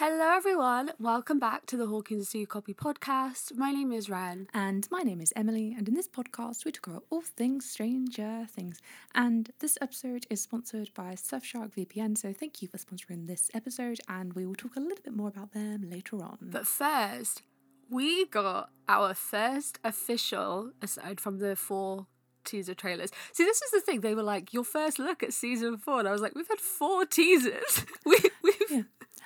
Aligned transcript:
Hello, 0.00 0.30
everyone. 0.30 0.92
Welcome 1.00 1.40
back 1.40 1.66
to 1.66 1.76
the 1.76 1.88
Hawkins 1.88 2.30
Do 2.30 2.46
Copy 2.46 2.72
podcast. 2.72 3.56
My 3.56 3.72
name 3.72 3.90
is 3.90 4.08
Ren. 4.08 4.46
And 4.54 4.86
my 4.92 5.00
name 5.00 5.20
is 5.20 5.32
Emily, 5.34 5.74
and 5.76 5.88
in 5.88 5.94
this 5.94 6.06
podcast, 6.06 6.64
we 6.64 6.70
talk 6.70 6.86
about 6.86 7.02
all 7.10 7.22
things 7.22 7.68
Stranger 7.68 8.46
Things. 8.48 8.78
And 9.12 9.50
this 9.58 9.76
episode 9.80 10.24
is 10.30 10.40
sponsored 10.40 10.94
by 10.94 11.14
Surfshark 11.14 11.74
VPN, 11.74 12.16
so 12.16 12.32
thank 12.32 12.62
you 12.62 12.68
for 12.68 12.78
sponsoring 12.78 13.26
this 13.26 13.50
episode, 13.54 13.98
and 14.08 14.34
we 14.34 14.46
will 14.46 14.54
talk 14.54 14.76
a 14.76 14.80
little 14.80 15.02
bit 15.02 15.16
more 15.16 15.26
about 15.26 15.50
them 15.50 15.90
later 15.90 16.22
on. 16.22 16.38
But 16.42 16.68
first, 16.68 17.42
we 17.90 18.26
got 18.26 18.70
our 18.88 19.14
first 19.14 19.80
official, 19.82 20.70
aside 20.80 21.20
from 21.20 21.38
the 21.40 21.56
four 21.56 22.06
teaser 22.44 22.74
trailers. 22.74 23.10
See, 23.32 23.42
this 23.42 23.60
is 23.62 23.72
the 23.72 23.80
thing. 23.80 24.02
They 24.02 24.14
were 24.14 24.22
like, 24.22 24.52
your 24.52 24.62
first 24.62 25.00
look 25.00 25.24
at 25.24 25.32
season 25.32 25.76
four. 25.76 25.98
And 25.98 26.06
I 26.06 26.12
was 26.12 26.20
like, 26.20 26.36
we've 26.36 26.46
had 26.46 26.60
four 26.60 27.04
teasers. 27.04 27.84
we, 28.06 28.16
we've. 28.44 28.54
Yeah. 28.70 28.82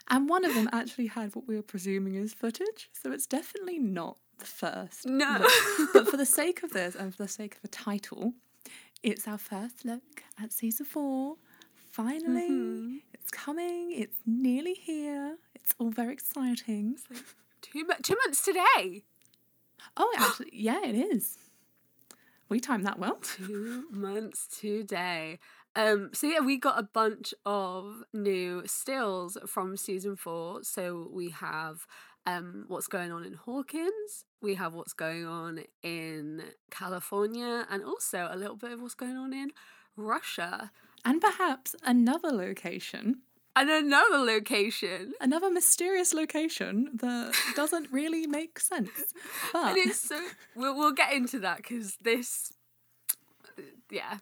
And 0.09 0.29
one 0.29 0.45
of 0.45 0.55
them 0.55 0.69
actually 0.73 1.07
had 1.07 1.35
what 1.35 1.47
we 1.47 1.57
were 1.57 1.63
presuming 1.63 2.15
is 2.17 2.35
footage, 2.35 2.91
so 2.93 3.13
it's 3.13 3.27
definitely 3.27 3.79
not 3.79 4.17
the 4.39 4.45
first. 4.47 5.07
No. 5.07 5.39
look. 5.79 5.93
but 5.93 6.09
for 6.09 6.17
the 6.17 6.27
sake 6.27 6.63
of 6.63 6.73
this 6.73 6.95
and 6.95 7.15
for 7.15 7.23
the 7.23 7.29
sake 7.29 7.55
of 7.57 7.65
a 7.65 7.69
title, 7.69 8.35
it's 9.03 9.27
our 9.29 9.39
first 9.39 9.85
look 9.85 10.23
at 10.43 10.53
season 10.53 10.87
four. 10.87 11.37
Finally, 11.93 12.49
Mm-hmm. 12.51 12.97
it's 13.15 13.31
coming. 13.31 13.93
It's 13.93 14.17
nearly 14.27 14.75
here. 14.75 15.37
It's 15.55 15.75
all 15.79 15.91
very 15.91 16.13
exciting. 16.13 16.97
Two, 17.61 17.85
mo- 17.87 17.95
two 18.03 18.17
months 18.25 18.45
today. 18.45 19.05
Oh, 19.97 20.13
actually, 20.19 20.51
yeah, 20.53 20.81
it 20.85 20.95
is. 20.95 21.39
We 22.49 22.61
timed 22.61 22.87
that 22.87 22.99
well. 22.99 23.17
Two 23.23 23.85
months 23.91 24.47
today. 24.61 25.39
Um, 25.75 26.11
so 26.13 26.27
yeah, 26.27 26.41
we 26.41 26.59
got 26.59 26.79
a 26.79 26.83
bunch 26.83 27.33
of 27.47 28.03
new 28.13 28.63
stills 28.67 29.39
from 29.47 29.77
season 29.77 30.17
four. 30.17 30.63
So 30.65 31.09
we 31.13 31.31
have 31.31 31.87
um 32.27 32.65
what's 32.69 32.87
going 32.87 33.11
on 33.11 33.25
in 33.25 33.35
Hawkins, 33.35 34.25
we 34.41 34.55
have 34.55 34.75
what's 34.75 34.93
going 34.93 35.27
on 35.27 35.65
in 35.83 36.43
California, 36.71 37.67
and 37.71 37.83
also 37.85 38.29
a 38.31 38.37
little 38.37 38.57
bit 38.57 38.71
of 38.73 38.81
what's 38.81 38.95
going 38.95 39.17
on 39.17 39.33
in 39.33 39.51
Russia. 39.97 40.71
And 41.05 41.21
perhaps 41.21 41.75
another 41.85 42.31
location, 42.31 43.23
And 43.57 43.69
another 43.71 44.19
location. 44.19 45.15
another 45.21 45.51
mysterious 45.51 46.15
location 46.15 46.91
that 46.95 47.35
doesn't 47.57 47.91
really 47.91 48.27
make 48.27 48.61
sense. 48.61 48.91
But 49.53 49.71
And 49.71 49.79
it's 49.79 49.99
so 50.01 50.21
we'll 50.55 50.77
we'll 50.77 50.93
get 50.93 51.13
into 51.13 51.39
that 51.41 51.57
because 51.57 51.97
this 52.01 52.53
yeah. 53.91 54.19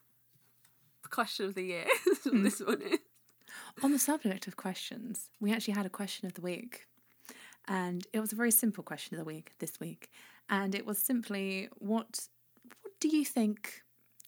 Question 1.11 1.47
of 1.47 1.55
the 1.55 1.63
year. 1.63 1.87
what 2.23 2.43
this 2.43 2.61
one 2.61 2.83
is. 2.83 2.99
on 3.83 3.93
the 3.93 3.99
subject 3.99 4.47
of 4.47 4.57
questions, 4.57 5.31
we 5.41 5.53
actually 5.53 5.75
had 5.75 5.87
a 5.87 5.91
question 5.91 6.27
of 6.27 6.35
the 6.35 6.41
week. 6.41 6.87
And 7.69 8.07
it 8.13 8.21
was 8.21 8.33
a 8.33 8.37
very 8.37 8.51
simple 8.51 8.83
question 8.83 9.15
of 9.15 9.19
the 9.19 9.25
week 9.25 9.53
this 9.59 9.79
week. 9.81 10.11
And 10.49 10.75
it 10.75 10.87
was 10.87 10.99
simply 10.99 11.69
what 11.79 12.29
what 12.83 12.99
do 13.01 13.09
you 13.09 13.25
think 13.25 13.83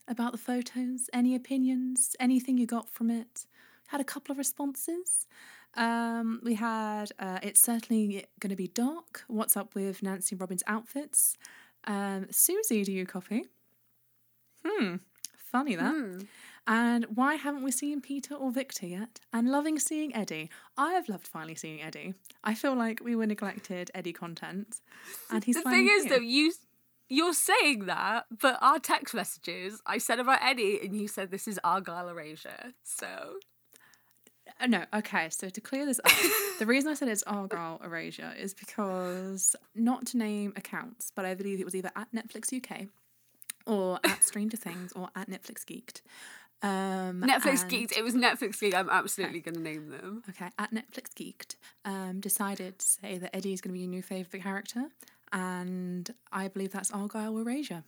about 0.09 0.33
the 0.33 0.39
photos? 0.39 1.09
Any 1.13 1.35
opinions? 1.35 2.17
Anything 2.21 2.59
you 2.59 2.67
got 2.67 2.89
from 2.91 3.11
it? 3.11 3.47
Had 3.89 4.01
a 4.01 4.05
couple 4.05 4.33
of 4.33 4.39
responses. 4.39 5.27
Um, 5.75 6.41
we 6.43 6.55
had 6.55 7.13
uh, 7.19 7.39
it's 7.43 7.61
certainly 7.61 8.27
going 8.41 8.51
to 8.51 8.57
be 8.57 8.69
dark. 8.69 9.25
What's 9.27 9.57
up 9.57 9.75
with 9.75 10.03
Nancy 10.03 10.37
Robbins' 10.37 10.63
outfits? 10.67 11.37
Um, 11.85 12.27
Susie, 12.31 12.85
do 12.85 12.93
you 12.93 13.07
copy? 13.07 13.47
Hmm, 14.65 14.97
funny 15.37 15.75
that. 15.77 15.93
Hmm. 15.93 16.19
And 16.67 17.07
why 17.15 17.35
haven't 17.35 17.63
we 17.65 17.73
seen 17.73 18.01
Peter 18.01 18.35
or 18.35 18.53
Victor 18.53 18.87
yet? 18.87 19.19
And 19.33 19.51
loving 19.51 19.79
seeing 19.81 20.15
Eddie. 20.15 20.49
I 20.77 20.93
have 20.93 21.09
loved 21.09 21.27
finally 21.27 21.57
seeing 21.57 21.83
Eddie. 21.83 22.15
I 22.45 22.55
feel 22.55 22.75
like 22.77 23.01
we 23.03 23.17
were 23.17 23.27
neglected 23.27 23.91
Eddie 23.95 24.13
content, 24.13 24.81
and 25.31 25.43
he's 25.43 25.57
the 25.57 25.63
thing 25.63 25.89
is 25.91 26.05
here. 26.05 26.17
though 26.19 26.23
you 26.23 26.53
you're 27.09 27.35
saying 27.35 27.87
that 27.87 28.25
but 28.41 28.57
our 28.63 28.79
text 28.79 29.13
messages 29.13 29.83
i 29.85 29.99
said 29.99 30.19
about 30.19 30.39
eddie 30.41 30.81
and 30.83 30.97
you 30.99 31.07
said 31.07 31.31
this 31.31 31.47
is 31.47 31.61
argyle 31.63 32.09
erasure 32.09 32.73
so 32.85 33.35
Uh, 34.61 34.67
no, 34.67 34.85
okay. 34.95 35.29
So 35.31 35.49
to 35.49 35.61
clear 35.61 35.85
this 35.87 36.01
up, 36.05 36.13
the 36.59 36.67
reason 36.67 36.91
I 36.91 36.95
said 36.95 37.09
it's 37.09 37.23
Argyle 37.25 37.81
Erasure 37.85 38.33
is 38.39 38.55
because 38.55 39.57
not 39.75 40.05
to 40.09 40.17
name 40.19 40.53
accounts, 40.57 41.11
but 41.15 41.25
I 41.25 41.35
believe 41.35 41.61
it 41.61 41.65
was 41.65 41.75
either 41.75 41.91
at 41.97 42.09
Netflix 42.13 42.53
UK 42.55 42.89
or 43.67 43.99
at 44.05 44.23
Stranger 44.25 44.57
Things 44.57 44.93
or 44.93 45.09
at 45.17 45.29
Netflix 45.29 45.65
Geeked. 45.65 46.03
Um, 46.63 47.23
netflix 47.23 47.63
and- 47.63 47.71
geeked 47.73 47.97
it 47.97 48.05
was 48.05 48.15
netflix 48.15 48.61
geek 48.61 48.73
i'm 48.73 48.89
absolutely 48.89 49.41
going 49.41 49.57
to 49.57 49.61
name 49.61 49.89
them 49.89 50.23
Okay, 50.29 50.49
at 50.59 50.73
Netflix 50.73 51.09
Geeked, 51.15 51.57
um, 51.85 52.21
decided 52.21 52.79
to 52.79 52.87
say 52.87 53.19
that 53.19 53.35
Eddie 53.35 53.53
is 53.53 53.61
going 53.61 53.71
to 53.71 53.75
be 53.75 53.81
your 53.81 53.91
new 53.91 54.03
favourite 54.03 54.43
character, 54.43 54.85
and 55.33 56.15
I 56.31 56.47
believe 56.49 56.71
that's 56.73 56.91
Argyle 56.93 57.37
Erasure. 57.39 57.83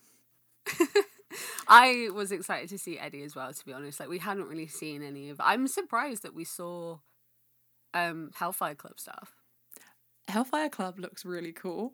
i 1.69 2.09
was 2.15 2.31
excited 2.33 2.69
to 2.69 2.79
see 2.79 2.99
eddie 2.99 3.23
as 3.23 3.35
well 3.35 3.53
to 3.53 3.65
be 3.65 3.73
honest 3.73 3.99
like 4.01 4.09
we 4.09 4.19
hadn't 4.19 4.47
really 4.49 4.67
seen 4.67 5.03
any 5.03 5.29
of 5.31 5.41
i'm 5.41 5.67
surprised 5.67 6.23
that 6.23 6.35
we 6.35 6.45
saw 6.45 6.99
um 7.93 8.31
hellfire 8.35 8.75
club 8.75 8.99
stuff 8.99 9.35
Hellfire 10.29 10.71
Club 10.71 10.99
looks 10.99 11.25
really 11.25 11.53
cool. 11.53 11.93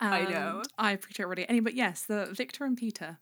I 0.00 0.22
know. 0.22 0.62
I 0.78 0.92
appreciate 0.92 1.24
it 1.24 1.26
already. 1.26 1.48
Any, 1.48 1.60
but 1.60 1.74
yes, 1.74 2.02
the 2.02 2.26
Victor 2.32 2.64
and 2.64 2.76
Peter. 2.76 3.18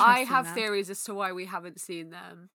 I 0.00 0.20
have 0.20 0.46
that. 0.46 0.54
theories 0.54 0.90
as 0.90 1.02
to 1.04 1.14
why 1.14 1.32
we 1.32 1.46
haven't 1.46 1.80
seen 1.80 2.10
them 2.10 2.50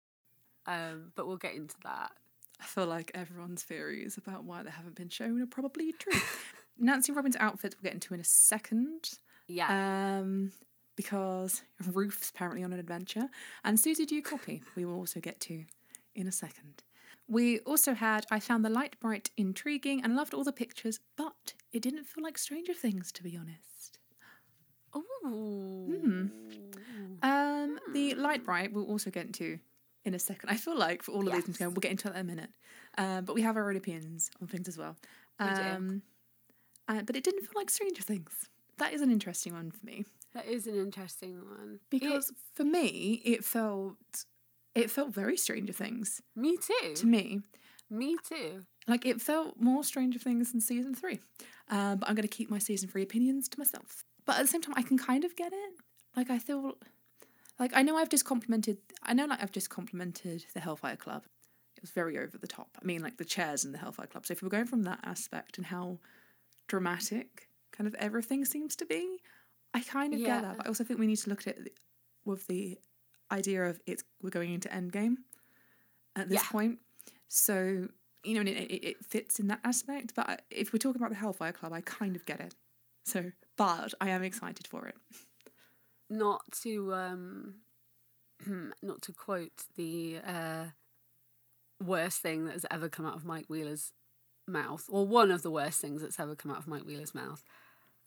um 0.67 1.11
but 1.15 1.27
we'll 1.27 1.37
get 1.37 1.55
into 1.55 1.75
that 1.83 2.11
I 2.59 2.65
feel 2.65 2.85
like 2.87 3.11
everyone's 3.13 3.63
theories 3.63 4.17
about 4.17 4.43
why 4.45 4.63
they 4.63 4.69
haven't 4.71 4.95
been 4.95 5.09
shown 5.09 5.41
are 5.41 5.45
probably 5.47 5.91
true. 5.91 6.19
Nancy 6.77 7.11
Robbins' 7.11 7.35
outfit 7.39 7.75
we'll 7.75 7.83
get 7.89 7.93
into 7.93 8.13
in 8.13 8.19
a 8.21 8.23
second. 8.23 9.11
yeah 9.47 10.19
Um, 10.19 10.51
because 10.95 11.63
Ruth's 11.91 12.29
apparently 12.29 12.63
on 12.63 12.71
an 12.71 12.79
adventure. 12.79 13.27
And 13.65 13.77
Susie, 13.77 14.05
do 14.05 14.15
you 14.15 14.21
copy? 14.21 14.63
We 14.75 14.85
will 14.85 14.95
also 14.95 15.19
get 15.19 15.41
to 15.41 15.65
in 16.15 16.27
a 16.27 16.31
second. 16.31 16.83
We 17.27 17.59
also 17.59 17.93
had 17.93 18.25
I 18.31 18.39
found 18.39 18.63
the 18.63 18.69
Lite-Brite 18.69 19.31
intriguing 19.35 20.01
and 20.03 20.15
loved 20.15 20.33
all 20.33 20.45
the 20.45 20.53
pictures, 20.53 20.99
but 21.17 21.53
it 21.73 21.81
didn't 21.81 22.05
feel 22.05 22.23
like 22.23 22.37
Stranger 22.37 22.73
Things, 22.73 23.11
to 23.13 23.23
be 23.23 23.35
honest. 23.35 23.99
Ooh. 24.95 25.99
Hmm. 26.01 26.27
Um, 27.23 27.79
the 27.93 28.15
Lite-Brite 28.15 28.71
we'll 28.73 28.85
also 28.85 29.09
get 29.09 29.25
into 29.25 29.59
in 30.03 30.13
a 30.13 30.19
second. 30.19 30.49
I 30.49 30.55
feel 30.55 30.77
like 30.77 31.01
for 31.03 31.11
all 31.11 31.27
of 31.27 31.33
these 31.33 31.43
things, 31.45 31.59
we'll 31.59 31.71
get 31.73 31.91
into 31.91 32.09
that 32.09 32.15
in 32.15 32.21
a 32.21 32.23
minute. 32.23 32.49
Um, 32.97 33.25
but 33.25 33.33
we 33.35 33.41
have 33.41 33.57
our 33.57 33.69
own 33.69 33.75
opinions 33.75 34.29
on 34.41 34.47
things 34.47 34.67
as 34.67 34.77
well. 34.77 34.95
We 35.39 35.45
do. 35.47 35.51
Um, 35.61 36.01
uh, 36.87 37.01
but 37.01 37.15
it 37.15 37.23
didn't 37.23 37.41
feel 37.41 37.51
like 37.55 37.69
Stranger 37.69 38.03
Things. 38.03 38.49
That 38.77 38.93
is 38.93 39.01
an 39.01 39.09
interesting 39.11 39.53
one 39.53 39.71
for 39.71 39.85
me 39.85 40.03
That 40.33 40.45
is 40.45 40.67
an 40.67 40.75
interesting 40.77 41.37
one. 41.37 41.79
because 41.89 42.31
for 42.53 42.65
me 42.65 43.21
it 43.25 43.43
felt 43.45 43.95
it 44.75 44.91
felt 44.91 45.13
very 45.13 45.37
Stranger 45.37 45.71
Things 45.73 46.21
me 46.35 46.57
too. 46.57 46.93
to 46.95 47.05
me. 47.07 47.39
Me 47.89 48.17
too. 48.27 48.65
Like 48.87 49.05
it 49.05 49.21
felt 49.21 49.59
more 49.59 49.83
Stranger 49.83 50.19
Things 50.19 50.51
than 50.51 50.59
season 50.61 50.93
three. 50.93 51.19
Um, 51.69 51.97
but 51.97 52.07
I'm 52.09 52.15
going 52.15 52.27
to 52.27 52.35
keep 52.37 52.49
my 52.51 52.59
season 52.59 52.89
three 52.89 53.01
opinions 53.03 53.47
to 53.49 53.57
myself. 53.59 54.03
But 54.25 54.35
at 54.37 54.41
the 54.41 54.47
same 54.47 54.61
time, 54.61 54.73
I 54.77 54.81
can 54.83 54.97
kind 54.97 55.23
of 55.23 55.35
get 55.35 55.53
it. 55.53 55.73
Like 56.15 56.29
I 56.29 56.37
feel, 56.39 56.73
like 57.59 57.71
I 57.73 57.81
know 57.81 57.97
I've 57.97 58.09
just 58.09 58.25
complimented. 58.25 58.77
I 59.03 59.13
know 59.13 59.25
like 59.25 59.41
I've 59.41 59.51
just 59.51 59.69
complimented 59.69 60.45
the 60.53 60.59
Hellfire 60.59 60.95
Club. 60.95 61.23
It 61.77 61.81
was 61.81 61.91
very 61.91 62.17
over 62.17 62.37
the 62.37 62.47
top. 62.47 62.69
I 62.81 62.85
mean, 62.85 63.01
like 63.01 63.17
the 63.17 63.25
chairs 63.25 63.65
in 63.65 63.71
the 63.71 63.77
Hellfire 63.77 64.07
Club. 64.07 64.25
So 64.25 64.31
if 64.31 64.41
we're 64.41 64.49
going 64.49 64.65
from 64.65 64.83
that 64.83 64.99
aspect 65.03 65.57
and 65.57 65.65
how 65.67 65.99
dramatic 66.67 67.49
kind 67.71 67.87
of 67.87 67.95
everything 67.95 68.45
seems 68.45 68.75
to 68.77 68.85
be, 68.85 69.19
I 69.73 69.81
kind 69.81 70.13
of 70.13 70.19
Yeah. 70.19 70.37
get 70.37 70.41
that. 70.43 70.57
But 70.57 70.65
I 70.65 70.69
also 70.69 70.83
think 70.83 70.99
we 70.99 71.07
need 71.07 71.17
to 71.17 71.29
look 71.29 71.47
at 71.47 71.57
it 71.57 71.79
with 72.25 72.47
the 72.47 72.77
idea 73.31 73.65
of 73.65 73.79
it's 73.85 74.03
we're 74.21 74.29
going 74.29 74.53
into 74.53 74.69
Endgame 74.69 75.17
at 76.15 76.29
this 76.29 76.41
Yeah. 76.41 76.49
point. 76.49 76.79
So 77.27 77.87
you 78.23 78.33
know, 78.43 78.49
it, 78.49 78.55
it 78.55 79.05
fits 79.05 79.39
in 79.39 79.47
that 79.47 79.59
aspect. 79.63 80.13
But 80.15 80.41
if 80.49 80.73
we're 80.73 80.79
talking 80.79 80.99
about 80.99 81.11
the 81.11 81.15
Hellfire 81.17 81.51
Club, 81.51 81.73
I 81.73 81.81
kind 81.81 82.15
of 82.15 82.25
get 82.25 82.39
it. 82.39 82.55
So, 83.05 83.31
but 83.55 83.93
I 84.01 84.09
am 84.09 84.23
excited 84.23 84.65
for 84.67 84.87
it. 84.87 84.95
Not 86.09 86.41
to 86.63 86.93
um 86.93 87.55
not 88.81 89.01
to 89.03 89.13
quote 89.13 89.63
the 89.75 90.19
uh 90.25 90.65
worst 91.83 92.21
thing 92.21 92.45
that 92.45 92.53
has 92.53 92.65
ever 92.71 92.89
come 92.89 93.05
out 93.05 93.15
of 93.15 93.25
Mike 93.25 93.45
Wheeler's 93.47 93.91
mouth, 94.47 94.85
or 94.89 95.05
one 95.07 95.31
of 95.31 95.41
the 95.41 95.51
worst 95.51 95.81
things 95.81 96.01
that's 96.01 96.19
ever 96.19 96.35
come 96.35 96.51
out 96.51 96.59
of 96.59 96.67
Mike 96.67 96.83
Wheeler's 96.83 97.15
mouth. 97.15 97.43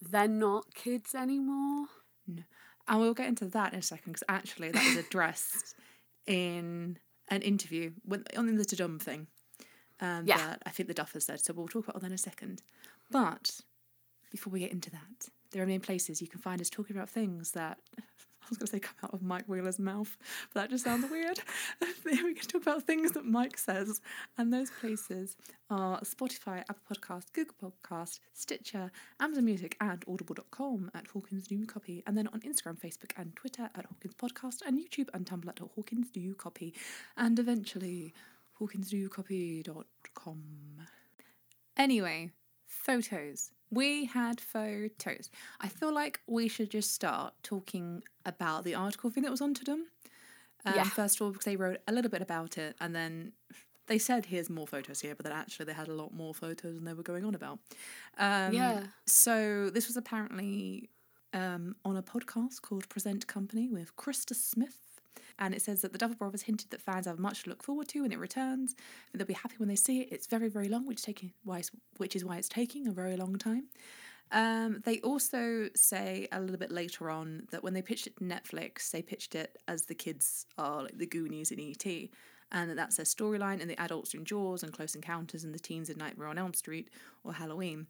They're 0.01 0.29
not 0.29 0.75
kids 0.75 1.15
anymore. 1.15 1.87
And 2.27 3.01
we'll 3.01 3.15
get 3.15 3.27
into 3.27 3.47
that 3.47 3.73
in 3.73 3.81
a 3.81 3.83
second 3.83 4.13
because 4.13 4.25
actually 4.29 4.71
that 4.71 4.85
was 4.85 4.97
addressed 5.07 5.75
in 6.27 6.99
an 7.29 7.43
interview 7.43 7.91
when, 8.05 8.25
on 8.37 8.55
the 8.55 8.65
Dum 8.65 8.99
thing. 8.99 9.27
Um, 10.01 10.25
Yeah. 10.27 10.37
That 10.39 10.63
I 10.65 10.71
think 10.71 10.89
the 10.89 10.95
Duffers 10.95 11.23
said. 11.23 11.41
So 11.41 11.53
we'll 11.53 11.69
talk 11.69 11.89
about 11.89 12.01
that 12.01 12.07
in 12.07 12.13
a 12.13 12.19
second. 12.19 12.63
But 13.11 13.61
before 14.31 14.53
we 14.53 14.61
get 14.61 14.73
into 14.73 14.91
that, 14.91 15.29
there 15.51 15.63
are 15.63 15.67
many 15.67 15.79
places 15.79 16.21
you 16.21 16.29
can 16.29 16.41
find 16.41 16.61
us 16.61 16.71
talking 16.71 16.97
about 16.97 17.09
things 17.09 17.53
that 17.53 17.79
I 17.99 18.47
was 18.49 18.59
going 18.59 18.67
to 18.67 18.73
say 18.73 18.81
come 18.81 18.95
out 19.05 19.13
of 19.13 19.23
Mike 19.23 19.45
Wheeler's 19.47 19.79
mouth, 19.79 20.17
but 20.55 20.63
that 20.63 20.71
just 20.71 20.85
sounds 20.85 21.11
weird. 21.11 21.39
we 22.05 22.33
can 22.33 22.49
talk 22.49 22.63
about 22.63 22.85
things 22.85 23.13
that 23.13 23.27
Mike 23.27 23.59
says, 23.59 24.01
and 24.39 24.51
those 24.51 24.71
places 24.81 25.37
are 25.69 26.01
Spotify, 26.01 26.61
Apple 26.61 26.77
Podcast, 26.91 27.33
Google 27.35 27.55
Podcast, 27.63 28.21
Stitcher, 28.33 28.91
Amazon 29.21 29.45
Music, 29.45 29.77
and 29.83 30.03
Audible.com 30.09 30.91
at 30.95 31.09
Hawkins 31.09 31.51
New 31.51 31.67
Copy, 31.67 32.03
and 32.07 32.17
then 32.17 32.27
on 32.29 32.41
Instagram, 32.41 32.81
Facebook, 32.81 33.13
and 33.19 33.37
Twitter 33.37 33.69
at 33.75 33.85
Hawkins 33.85 34.15
Podcast, 34.15 34.63
and 34.67 34.79
YouTube 34.79 35.11
and 35.13 35.27
Tumblr 35.27 35.49
at 35.49 35.59
Hawkins 35.59 36.09
New 36.17 36.35
Copy, 36.35 36.73
and 37.19 37.39
eventually 37.39 38.15
hawkinsnewcopy.com. 38.59 40.43
Anyway, 41.77 42.31
photos. 42.67 43.51
We 43.71 44.07
had 44.07 44.41
photos. 44.41 45.31
I 45.61 45.69
feel 45.69 45.93
like 45.93 46.21
we 46.27 46.49
should 46.49 46.71
just 46.71 46.93
start 46.95 47.35
talking 47.43 48.03
about 48.25 48.65
the 48.65 48.75
article 48.75 49.11
thing 49.11 49.23
that 49.25 49.31
was 49.31 49.41
onto 49.43 49.65
them. 49.65 49.87
Um, 50.65 50.75
Yeah. 50.75 50.85
First 50.85 51.17
of 51.17 51.23
all, 51.23 51.31
because 51.33 51.45
they 51.45 51.57
wrote 51.57 51.79
a 51.87 51.93
little 51.93 52.11
bit 52.11 52.23
about 52.23 52.59
it, 52.59 52.77
and 52.81 52.95
then 52.95 53.33
they 53.87 53.99
said, 53.99 54.27
"Here's 54.27 54.51
more 54.51 54.67
photos 54.67 55.01
here," 55.01 55.15
but 55.15 55.25
then 55.25 55.33
actually 55.33 55.67
they 55.67 55.73
had 55.75 55.89
a 55.89 55.95
lot 55.95 56.13
more 56.13 56.35
photos 56.35 56.75
than 56.75 56.85
they 56.85 56.95
were 56.95 57.03
going 57.03 57.25
on 57.25 57.35
about. 57.35 57.59
Um, 58.19 58.53
Yeah. 58.53 58.87
So 59.07 59.71
this 59.71 59.87
was 59.87 59.97
apparently 59.97 60.91
um, 61.33 61.77
on 61.85 61.97
a 61.97 62.03
podcast 62.03 62.63
called 62.63 62.89
Present 62.89 63.27
Company 63.27 63.69
with 63.69 63.95
Krista 63.97 64.35
Smith. 64.35 64.88
And 65.39 65.55
it 65.55 65.63
says 65.63 65.83
that 65.83 65.93
the 65.93 65.99
Duffer 65.99 66.17
Brothers 66.17 66.43
hinted 66.43 66.71
that 66.71 66.83
fans 66.83 67.07
have 67.07 67.19
much 67.19 67.45
to 67.45 67.51
look 67.51 67.63
forward 67.63 67.89
to 67.89 68.03
when 68.03 68.13
it 68.13 68.19
returns. 68.19 68.75
That 69.13 69.19
they'll 69.19 69.27
be 69.27 69.35
happy 69.35 69.55
when 69.59 69.69
they 69.69 69.77
see 69.77 70.01
it. 70.01 70.09
It's 70.11 70.27
very, 70.27 70.49
very 70.49 70.69
long, 70.69 70.87
which 70.87 71.03
taking 71.03 71.33
why 71.45 71.63
which 71.99 72.17
is 72.17 72.25
why 72.25 72.37
it's 72.39 72.49
taking 72.49 72.87
a 72.89 72.93
very 72.93 73.17
long 73.17 73.37
time. 73.37 73.65
Um, 74.31 74.83
they 74.85 75.01
also 75.01 75.71
say 75.75 76.29
a 76.33 76.41
little 76.41 76.59
bit 76.59 76.71
later 76.71 77.11
on 77.11 77.47
that 77.51 77.63
when 77.63 77.73
they 77.75 77.83
pitched 77.83 78.07
it 78.07 78.17
to 78.19 78.25
Netflix, 78.25 78.91
they 78.91 79.01
pitched 79.01 79.35
it 79.35 79.59
as 79.67 79.87
the 79.87 79.95
kids 79.95 80.47
are 80.59 80.83
like 80.83 80.99
the 80.99 81.07
Goonies 81.07 81.51
in 81.51 81.61
ET, 81.61 81.87
and 82.53 82.71
that 82.71 82.77
that's 82.77 82.97
their 82.97 83.07
storyline, 83.07 83.61
and 83.61 83.71
the 83.71 83.81
adults 83.81 84.15
are 84.15 84.19
in 84.19 84.25
Jaws 84.25 84.63
and 84.63 84.73
Close 84.73 84.95
Encounters, 84.95 85.45
and 85.45 85.55
the 85.55 85.59
teens 85.59 85.89
in 85.89 85.97
Nightmare 85.97 86.29
on 86.29 86.39
Elm 86.39 86.53
Street 86.53 86.91
or 87.25 87.33
Halloween. 87.33 87.87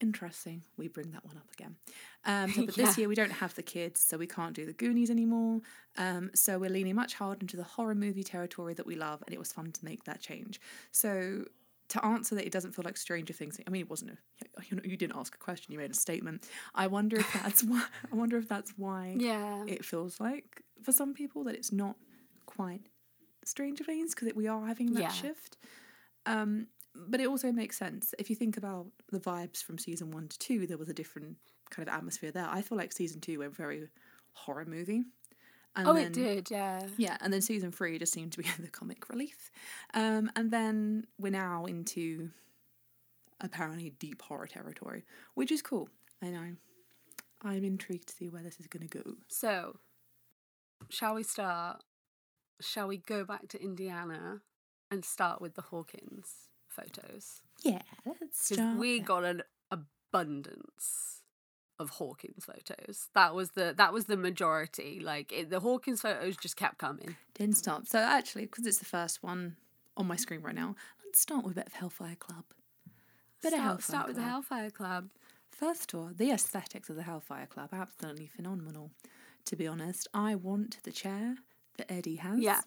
Interesting. 0.00 0.62
We 0.76 0.88
bring 0.88 1.10
that 1.12 1.24
one 1.26 1.36
up 1.36 1.50
again. 1.52 1.76
Um, 2.24 2.50
so, 2.54 2.62
but 2.66 2.74
this 2.76 2.96
year 2.96 3.08
we 3.08 3.14
don't 3.14 3.30
have 3.32 3.54
the 3.54 3.62
kids, 3.62 4.00
so 4.00 4.16
we 4.16 4.26
can't 4.26 4.54
do 4.54 4.64
the 4.66 4.72
Goonies 4.72 5.10
anymore. 5.10 5.60
Um, 5.98 6.30
so 6.34 6.58
we're 6.58 6.70
leaning 6.70 6.94
much 6.94 7.14
harder 7.14 7.40
into 7.42 7.56
the 7.56 7.62
horror 7.64 7.94
movie 7.94 8.24
territory 8.24 8.74
that 8.74 8.86
we 8.86 8.94
love, 8.96 9.22
and 9.26 9.34
it 9.34 9.38
was 9.38 9.52
fun 9.52 9.72
to 9.72 9.84
make 9.84 10.04
that 10.04 10.20
change. 10.20 10.60
So 10.90 11.44
to 11.88 12.04
answer 12.04 12.34
that, 12.36 12.46
it 12.46 12.52
doesn't 12.52 12.72
feel 12.72 12.84
like 12.84 12.96
Stranger 12.96 13.32
Things. 13.32 13.58
I 13.66 13.70
mean, 13.70 13.82
it 13.82 13.90
wasn't 13.90 14.12
a 14.12 14.16
you 14.70 14.76
know 14.76 14.82
you 14.84 14.96
didn't 14.96 15.16
ask 15.16 15.34
a 15.34 15.38
question, 15.38 15.72
you 15.72 15.78
made 15.78 15.90
a 15.90 15.94
statement. 15.94 16.48
I 16.74 16.86
wonder 16.86 17.18
if 17.18 17.30
that's 17.42 17.62
why. 17.62 17.84
I 18.10 18.16
wonder 18.16 18.38
if 18.38 18.48
that's 18.48 18.72
why 18.76 19.16
Yeah. 19.18 19.64
it 19.66 19.84
feels 19.84 20.18
like 20.20 20.62
for 20.82 20.92
some 20.92 21.12
people 21.14 21.44
that 21.44 21.54
it's 21.56 21.72
not 21.72 21.96
quite 22.46 22.82
Stranger 23.44 23.84
Things 23.84 24.14
because 24.14 24.32
we 24.34 24.46
are 24.48 24.66
having 24.66 24.94
that 24.94 25.00
Yeah. 25.02 25.08
shift. 25.10 25.58
Um, 26.26 26.68
but 26.94 27.20
it 27.20 27.28
also 27.28 27.52
makes 27.52 27.78
sense 27.78 28.14
if 28.18 28.30
you 28.30 28.36
think 28.36 28.56
about 28.56 28.86
the 29.10 29.20
vibes 29.20 29.62
from 29.62 29.78
season 29.78 30.10
one 30.10 30.28
to 30.28 30.38
two. 30.38 30.66
There 30.66 30.78
was 30.78 30.88
a 30.88 30.94
different 30.94 31.36
kind 31.70 31.88
of 31.88 31.94
atmosphere 31.94 32.32
there. 32.32 32.48
I 32.50 32.62
feel 32.62 32.78
like 32.78 32.92
season 32.92 33.20
two 33.20 33.38
went 33.38 33.56
very 33.56 33.88
horror 34.32 34.64
movie. 34.64 35.04
And 35.76 35.86
oh, 35.86 35.94
then- 35.94 36.06
it 36.06 36.12
did. 36.12 36.50
Yeah. 36.50 36.86
yeah, 36.96 37.16
and 37.20 37.32
then 37.32 37.40
season 37.40 37.70
three 37.70 37.98
just 37.98 38.12
seemed 38.12 38.32
to 38.32 38.38
be 38.38 38.48
the 38.58 38.68
comic 38.68 39.08
relief. 39.08 39.50
Um, 39.94 40.30
and 40.36 40.50
then 40.50 41.06
we're 41.18 41.30
now 41.30 41.64
into 41.66 42.30
apparently 43.40 43.90
deep 43.90 44.20
horror 44.22 44.46
territory, 44.46 45.04
which 45.34 45.52
is 45.52 45.62
cool. 45.62 45.88
I 46.22 46.28
know. 46.30 46.56
I'm 47.42 47.64
intrigued 47.64 48.08
to 48.08 48.14
see 48.14 48.28
where 48.28 48.42
this 48.42 48.60
is 48.60 48.66
going 48.66 48.86
to 48.86 48.98
go. 48.98 49.14
So, 49.28 49.78
shall 50.90 51.14
we 51.14 51.22
start? 51.22 51.82
Shall 52.60 52.88
we 52.88 52.98
go 52.98 53.24
back 53.24 53.48
to 53.48 53.62
Indiana 53.62 54.42
and 54.90 55.04
start 55.04 55.40
with 55.40 55.54
the 55.54 55.62
Hawkins 55.62 56.49
photos? 56.70 57.40
Yeah, 57.62 57.82
let's 58.06 58.52
start. 58.52 58.78
we 58.78 59.00
got 59.00 59.24
an 59.24 59.42
abundance 59.70 61.22
of 61.78 61.90
Hawkins 61.90 62.44
photos. 62.44 63.08
That 63.14 63.34
was 63.34 63.50
the 63.52 63.74
that 63.76 63.92
was 63.92 64.04
the 64.06 64.16
majority. 64.16 65.00
Like 65.00 65.32
it, 65.32 65.50
the 65.50 65.60
Hawkins 65.60 66.02
photos 66.02 66.36
just 66.36 66.56
kept 66.56 66.78
coming. 66.78 67.16
Didn't 67.34 67.56
stop. 67.56 67.86
So 67.86 67.98
actually, 67.98 68.46
because 68.46 68.66
it's 68.66 68.78
the 68.78 68.84
first 68.84 69.22
one 69.22 69.56
on 69.96 70.06
my 70.06 70.16
screen 70.16 70.42
right 70.42 70.54
now, 70.54 70.74
let's 71.04 71.20
start 71.20 71.44
with 71.44 71.52
a 71.52 71.56
bit 71.56 71.66
of 71.66 71.72
Hellfire 71.74 72.16
Club. 72.16 72.44
Bit 73.42 73.52
of 73.54 73.58
start, 73.58 73.62
Hellfire 73.64 73.80
start 73.82 74.06
with 74.08 74.16
the 74.16 74.22
Club. 74.22 74.30
Hellfire 74.30 74.70
Club. 74.70 75.08
First 75.50 75.92
of 75.94 76.00
all, 76.00 76.10
the 76.14 76.30
aesthetics 76.30 76.88
of 76.90 76.96
the 76.96 77.02
Hellfire 77.02 77.46
Club 77.46 77.70
absolutely 77.72 78.26
phenomenal. 78.26 78.90
To 79.46 79.56
be 79.56 79.66
honest, 79.66 80.06
I 80.12 80.34
want 80.34 80.78
the 80.84 80.92
chair 80.92 81.36
that 81.78 81.90
Eddie 81.90 82.16
has. 82.16 82.38
Yeah. 82.40 82.60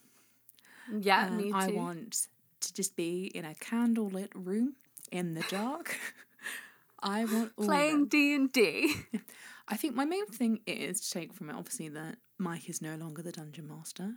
Yeah, 0.99 1.27
Um, 1.27 1.37
me 1.37 1.43
too. 1.51 1.55
I 1.55 1.67
want 1.67 2.27
to 2.63 2.73
just 2.73 2.95
be 2.95 3.25
in 3.33 3.45
a 3.45 3.53
candlelit 3.55 4.29
room 4.33 4.75
in 5.11 5.33
the 5.33 5.43
dark. 5.49 5.97
I 6.99 7.25
want 7.25 7.55
playing. 7.57 8.07
D 8.07 8.33
and 8.35 8.51
D. 8.51 8.93
I 9.67 9.75
think 9.77 9.95
my 9.95 10.05
main 10.05 10.25
thing 10.27 10.59
is 10.67 11.01
to 11.01 11.11
take 11.11 11.33
from 11.33 11.49
it, 11.49 11.55
obviously, 11.55 11.89
that 11.89 12.17
Mike 12.37 12.69
is 12.69 12.81
no 12.81 12.95
longer 12.95 13.21
the 13.21 13.31
dungeon 13.31 13.67
master. 13.67 14.13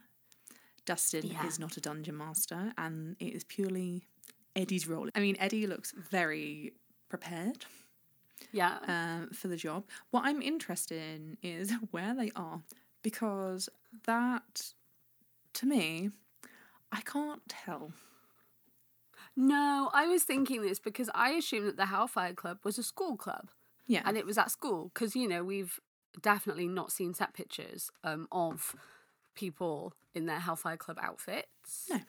Dustin 0.84 1.26
Yeah. 1.26 1.46
is 1.46 1.58
not 1.58 1.76
a 1.76 1.80
dungeon 1.80 2.16
master, 2.16 2.72
and 2.78 3.16
it 3.18 3.34
is 3.34 3.44
purely 3.44 4.06
Eddie's 4.54 4.86
role. 4.86 5.08
I 5.14 5.20
mean, 5.20 5.36
Eddie 5.38 5.66
looks 5.66 5.92
very 5.92 6.72
prepared 7.08 7.64
Yeah. 8.52 8.78
um, 8.86 9.30
for 9.30 9.48
the 9.48 9.56
job. 9.56 9.84
What 10.10 10.24
I'm 10.24 10.40
interested 10.42 11.00
in 11.02 11.38
is 11.42 11.72
where 11.90 12.14
they 12.14 12.30
are, 12.36 12.62
because 13.02 13.68
that, 14.04 14.72
to 15.54 15.66
me, 15.66 16.10
I 16.92 17.00
can't 17.00 17.42
tell. 17.48 17.92
No, 19.36 19.90
I 19.92 20.06
was 20.06 20.22
thinking 20.22 20.62
this 20.62 20.78
because 20.78 21.10
I 21.14 21.30
assumed 21.30 21.66
that 21.66 21.76
the 21.76 21.86
Hellfire 21.86 22.32
Club 22.32 22.58
was 22.64 22.78
a 22.78 22.82
school 22.82 23.16
club. 23.16 23.50
Yeah, 23.86 24.02
and 24.04 24.16
it 24.16 24.26
was 24.26 24.38
at 24.38 24.50
school 24.50 24.90
because 24.92 25.14
you 25.14 25.28
know 25.28 25.44
we've 25.44 25.78
definitely 26.22 26.66
not 26.68 26.90
seen 26.90 27.12
set 27.14 27.34
pictures 27.34 27.90
um, 28.02 28.26
of 28.32 28.74
people 29.34 29.92
in 30.14 30.26
their 30.26 30.40
Hellfire 30.40 30.76
Club 30.78 30.98
outfits 31.00 31.90
No. 31.90 32.00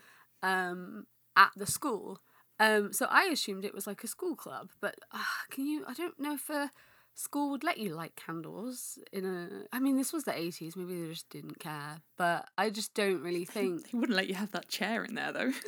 um, 0.42 1.06
at 1.36 1.52
the 1.58 1.66
school. 1.68 2.20
Um, 2.60 2.92
so 2.94 3.06
I 3.10 3.26
assumed 3.26 3.66
it 3.66 3.76
was 3.76 3.86
like 3.86 4.04
a 4.04 4.08
school 4.08 4.36
club, 4.36 4.72
but 4.82 4.96
uh, 5.12 5.18
can 5.52 5.68
you? 5.68 5.84
I 5.88 5.94
don't 5.94 6.20
know 6.20 6.34
if 6.34 6.50
a 6.50 6.72
school 7.14 7.52
would 7.52 7.64
let 7.64 7.78
you 7.78 7.94
light 7.94 8.16
candles 8.16 8.98
in 9.12 9.26
a. 9.26 9.76
I 9.76 9.80
mean, 9.80 9.98
this 9.98 10.14
was 10.14 10.24
the 10.24 10.36
eighties. 10.36 10.76
Maybe 10.76 11.00
they 11.00 11.10
just 11.10 11.30
didn't 11.30 11.60
care, 11.60 11.98
but 12.18 12.48
I 12.58 12.70
just 12.72 12.94
don't 12.94 13.22
really 13.22 13.46
think. 13.56 13.92
They 13.92 13.98
wouldn't 13.98 14.16
let 14.16 14.28
you 14.30 14.36
have 14.36 14.54
that 14.54 14.70
chair 14.70 15.04
in 15.04 15.14
there 15.16 15.32
though. 15.34 15.52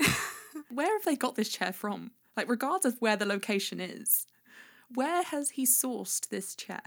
where 0.70 0.92
have 0.98 1.06
they 1.06 1.16
got 1.16 1.36
this 1.36 1.50
chair 1.50 1.74
from? 1.74 2.12
Like, 2.36 2.50
regardless 2.50 2.94
of 2.96 3.02
where 3.02 3.16
the 3.16 3.26
location 3.26 3.80
is, 3.80 4.26
where 4.94 5.24
has 5.24 5.52
he 5.52 5.66
sourced 5.66 6.30
this 6.30 6.56
chair? 6.56 6.82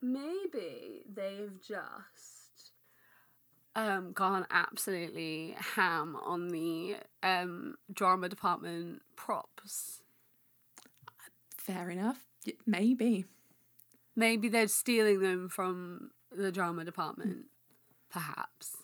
Maybe 0.00 1.02
they've 1.12 1.60
just 1.60 2.72
um 3.74 4.12
gone 4.12 4.46
absolutely 4.50 5.54
ham 5.58 6.16
on 6.24 6.48
the 6.48 6.96
um 7.22 7.74
drama 7.92 8.28
department 8.28 9.02
props. 9.16 10.02
Fair 11.56 11.90
enough. 11.90 12.24
Maybe. 12.66 13.26
Maybe 14.16 14.48
they're 14.48 14.68
stealing 14.68 15.20
them 15.20 15.48
from 15.48 16.10
the 16.36 16.50
drama 16.50 16.84
department, 16.84 17.46
perhaps. 18.10 18.77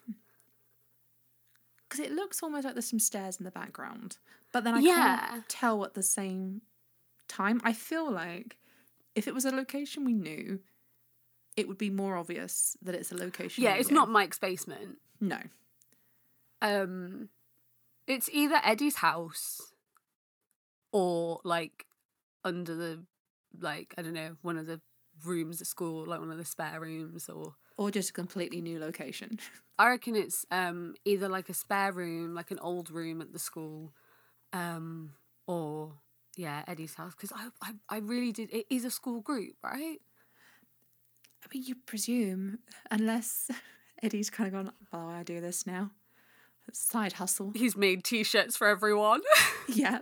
Because 1.95 2.11
it 2.11 2.13
looks 2.13 2.43
almost 2.43 2.65
like 2.65 2.75
there's 2.75 2.89
some 2.91 2.99
stairs 2.99 3.37
in 3.37 3.45
the 3.45 3.53
background. 3.53 4.19
But 4.53 4.65
then 4.65 4.75
I 4.75 4.81
Yeah. 4.81 5.29
can't 5.29 5.49
tell 5.49 5.85
at 5.85 5.95
the 5.95 6.03
same 6.03 6.63
time. 7.29 7.61
I 7.63 7.73
feel 7.73 8.11
like 8.11 8.59
if 9.15 9.29
it 9.29 9.35
was 9.35 9.45
a 9.45 9.53
location 9.55 10.05
we 10.05 10.13
knew, 10.13 10.61
it 11.57 11.69
would 11.69 11.79
be 11.79 11.91
more 11.91 12.17
obvious 12.17 12.77
that 12.83 12.97
it's 12.97 13.13
a 13.13 13.17
location. 13.17 13.63
Yeah, 13.63 13.75
it's 13.75 13.91
knew. 13.91 13.95
not 13.95 14.11
Mike's 14.11 14.41
basement. 14.41 14.99
No. 15.21 15.39
Um 16.61 17.29
it's 18.09 18.29
either 18.33 18.61
Eddie's 18.65 18.97
house 18.97 19.73
or 20.91 21.41
like 21.45 21.87
under 22.43 22.75
the 22.75 23.05
like 23.61 23.95
I 23.97 24.03
don't 24.03 24.15
know, 24.15 24.37
one 24.43 24.59
of 24.59 24.67
the 24.67 24.81
rooms 25.25 25.61
at 25.61 25.69
school, 25.69 26.05
like 26.07 26.19
one 26.19 26.33
of 26.33 26.39
the 26.39 26.45
spare 26.45 26.81
rooms 26.81 27.29
or 27.29 27.55
Or 27.77 27.91
just 27.91 28.11
a 28.11 28.13
completely 28.13 28.61
new 28.61 28.79
location. 28.79 29.39
I 29.79 29.89
reckon 29.89 30.15
it's 30.15 30.47
um 30.51 30.95
either 31.05 31.29
like 31.29 31.49
a 31.49 31.55
spare 31.55 31.93
room, 31.93 32.35
like 32.35 32.51
an 32.51 32.61
old 32.61 32.91
room 32.91 33.21
at 33.21 33.33
the 33.33 33.41
school, 33.41 33.93
um, 34.53 35.15
or 35.49 35.95
yeah, 36.37 36.63
Eddie's 36.69 36.95
house. 36.95 37.15
Because 37.17 37.33
I, 37.33 37.49
I 37.61 37.97
I 37.97 37.99
really 37.99 38.31
did. 38.31 38.53
It 38.53 38.67
is 38.71 38.85
a 38.85 38.91
school 38.91 39.21
group, 39.21 39.57
right? 39.65 39.99
I 41.45 41.47
mean, 41.53 41.65
you 41.67 41.75
presume, 41.75 42.61
unless 42.91 43.51
Eddie's 44.03 44.31
kind 44.31 44.47
of 44.47 44.53
gone, 44.53 44.73
oh, 44.93 45.09
I 45.09 45.23
do 45.23 45.41
this 45.41 45.67
now. 45.67 45.91
Side 46.73 47.15
hustle. 47.15 47.53
He's 47.55 47.77
made 47.77 48.05
T-shirts 48.05 48.57
for 48.57 48.67
everyone. 48.67 49.21
yeah. 49.69 49.99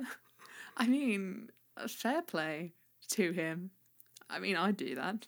I 0.76 0.86
mean, 0.86 1.50
fair 1.88 2.22
play 2.22 2.74
to 3.10 3.32
him. 3.32 3.70
I 4.30 4.38
mean, 4.38 4.56
I'd 4.56 4.76
do 4.76 4.94
that. 4.94 5.26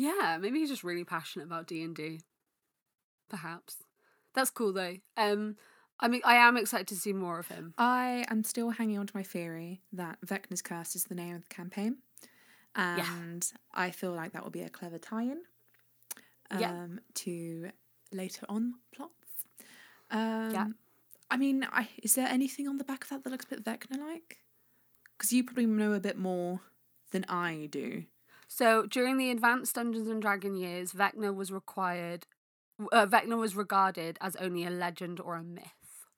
Yeah, 0.00 0.38
maybe 0.40 0.58
he's 0.60 0.70
just 0.70 0.84
really 0.84 1.04
passionate 1.04 1.44
about 1.44 1.66
D 1.66 1.82
and 1.82 1.94
D. 1.94 2.20
perhaps. 3.28 3.76
That's 4.34 4.50
cool 4.50 4.72
though. 4.72 4.96
Um, 5.16 5.56
I 5.98 6.08
mean, 6.08 6.22
I 6.24 6.36
am 6.36 6.56
excited 6.56 6.88
to 6.88 6.96
see 6.96 7.12
more 7.12 7.38
of 7.38 7.48
him. 7.48 7.74
I 7.76 8.24
am 8.30 8.42
still 8.44 8.70
hanging 8.70 8.98
on 8.98 9.06
to 9.06 9.16
my 9.16 9.22
theory 9.22 9.82
that 9.92 10.18
Vecna's 10.24 10.62
Curse 10.62 10.96
is 10.96 11.04
the 11.04 11.14
name 11.14 11.34
of 11.36 11.42
the 11.42 11.54
campaign. 11.54 11.98
And 12.74 13.44
I 13.74 13.90
feel 13.90 14.12
like 14.12 14.32
that 14.32 14.42
will 14.44 14.50
be 14.50 14.62
a 14.62 14.70
clever 14.70 14.98
tie 14.98 15.24
in 15.24 15.42
um, 16.50 16.60
Yeah. 16.60 16.86
to 17.14 17.70
later 18.12 18.46
on 18.48 18.74
plots. 18.94 19.12
Um, 20.10 20.76
I 21.30 21.36
mean, 21.36 21.66
I, 21.70 21.88
is 22.02 22.14
there 22.14 22.26
anything 22.28 22.66
on 22.68 22.78
the 22.78 22.84
back 22.84 23.04
of 23.04 23.10
that 23.10 23.24
that 23.24 23.30
looks 23.30 23.46
a 23.46 23.48
bit 23.56 23.64
Vecna 23.64 23.98
like? 23.98 24.38
Because 25.16 25.32
you 25.32 25.44
probably 25.44 25.66
know 25.66 25.92
a 25.92 26.00
bit 26.00 26.16
more 26.16 26.60
than 27.10 27.24
I 27.28 27.68
do. 27.70 28.04
So 28.52 28.84
during 28.84 29.16
the 29.16 29.30
advanced 29.30 29.76
Dungeons 29.76 30.08
and 30.08 30.20
Dragon 30.20 30.56
years, 30.56 30.92
Vecna 30.92 31.32
was 31.32 31.52
required. 31.52 32.26
Uh, 32.90 33.06
Vecna 33.06 33.38
was 33.38 33.54
regarded 33.54 34.18
as 34.20 34.34
only 34.36 34.64
a 34.66 34.70
legend 34.70 35.20
or 35.20 35.36
a 35.36 35.42
myth, 35.42 36.08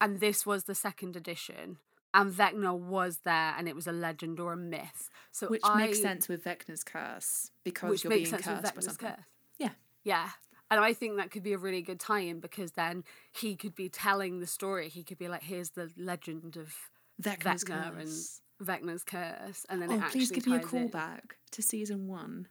and 0.00 0.18
this 0.18 0.44
was 0.44 0.64
the 0.64 0.74
second 0.74 1.14
edition. 1.14 1.78
And 2.12 2.32
Vecna 2.32 2.76
was 2.76 3.20
there, 3.24 3.54
and 3.56 3.68
it 3.68 3.76
was 3.76 3.86
a 3.86 3.92
legend 3.92 4.40
or 4.40 4.52
a 4.52 4.56
myth. 4.56 5.08
So 5.30 5.46
Which 5.46 5.60
I, 5.62 5.76
makes 5.86 6.00
sense 6.02 6.28
with 6.28 6.42
Vecna's 6.42 6.82
Curse 6.82 7.50
because 7.62 7.90
Which 7.90 8.04
you're 8.04 8.10
makes 8.10 8.30
being 8.30 8.42
sense 8.42 8.46
with 8.46 8.62
cursed 8.62 8.74
by 8.74 8.80
Vecna's 8.80 8.84
something. 8.86 9.08
curse. 9.10 9.24
Yeah. 9.58 9.70
Yeah. 10.02 10.30
And 10.70 10.80
I 10.80 10.92
think 10.92 11.18
that 11.18 11.30
could 11.30 11.44
be 11.44 11.52
a 11.52 11.58
really 11.58 11.82
good 11.82 12.00
tie-in 12.00 12.40
because 12.40 12.72
then 12.72 13.04
he 13.32 13.54
could 13.54 13.76
be 13.76 13.88
telling 13.88 14.40
the 14.40 14.46
story. 14.46 14.88
He 14.88 15.04
could 15.04 15.18
be 15.18 15.28
like, 15.28 15.44
"Here's 15.44 15.70
the 15.70 15.92
legend 15.96 16.56
of 16.56 16.74
Vecna's 17.22 17.62
Vecna 17.62 17.94
Curse. 17.94 18.40
Vecna's 18.62 19.04
curse," 19.04 19.66
and 19.68 19.80
then 19.82 19.90
it 19.90 19.96
Oh, 19.96 20.00
actually 20.00 20.20
please 20.20 20.30
give 20.30 20.46
me 20.46 20.56
a 20.56 20.60
ties 20.60 20.72
in. 20.72 20.88
callback 20.90 21.20
to 21.52 21.62
season 21.62 22.06
one 22.06 22.48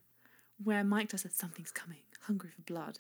where 0.64 0.84
Mike 0.84 1.10
does 1.10 1.24
that 1.24 1.34
something's 1.36 1.72
coming, 1.72 2.04
hungry 2.22 2.50
for 2.56 2.62
blood. 2.62 3.00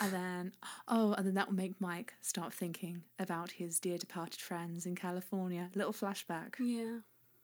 And 0.00 0.12
then, 0.12 0.52
oh, 0.86 1.12
and 1.14 1.26
then 1.26 1.34
that 1.34 1.48
will 1.48 1.54
make 1.54 1.80
Mike 1.80 2.14
start 2.20 2.52
thinking 2.52 3.02
about 3.18 3.52
his 3.52 3.80
dear 3.80 3.98
departed 3.98 4.40
friends 4.40 4.86
in 4.86 4.94
California. 4.94 5.70
Little 5.74 5.92
flashback. 5.92 6.54
Yeah, 6.60 6.98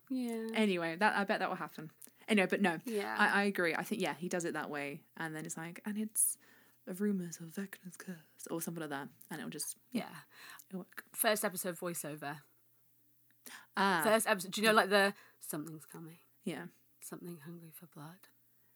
yeah, 0.08 0.48
Anyway, 0.54 0.96
that 0.96 1.16
I 1.16 1.24
bet 1.24 1.40
that 1.40 1.48
will 1.48 1.56
happen. 1.56 1.90
Anyway, 2.28 2.46
but 2.48 2.62
no, 2.62 2.78
yeah. 2.84 3.14
I, 3.18 3.40
I 3.40 3.44
agree. 3.44 3.74
I 3.74 3.82
think, 3.82 4.00
yeah, 4.00 4.14
he 4.18 4.28
does 4.28 4.44
it 4.44 4.54
that 4.54 4.70
way. 4.70 5.00
And 5.16 5.34
then 5.34 5.44
it's 5.44 5.56
like, 5.56 5.80
and 5.84 5.98
it's 5.98 6.36
rumours 6.98 7.38
of 7.40 7.46
Vecna's 7.46 7.96
curse 7.96 8.16
or 8.50 8.60
something 8.62 8.80
like 8.80 8.90
that. 8.90 9.08
And 9.30 9.40
it'll 9.40 9.50
just, 9.50 9.76
yeah. 9.92 10.04
it'll. 10.70 10.86
First 11.12 11.44
episode 11.44 11.78
voiceover. 11.78 12.36
Ah, 13.76 14.02
First 14.04 14.26
episode. 14.28 14.50
Do 14.52 14.60
you 14.60 14.66
know 14.68 14.74
like 14.74 14.90
the 14.90 15.14
something's 15.40 15.84
coming, 15.86 16.18
yeah. 16.44 16.64
something 17.00 17.38
hungry 17.44 17.70
for 17.74 17.86
blood? 17.86 18.28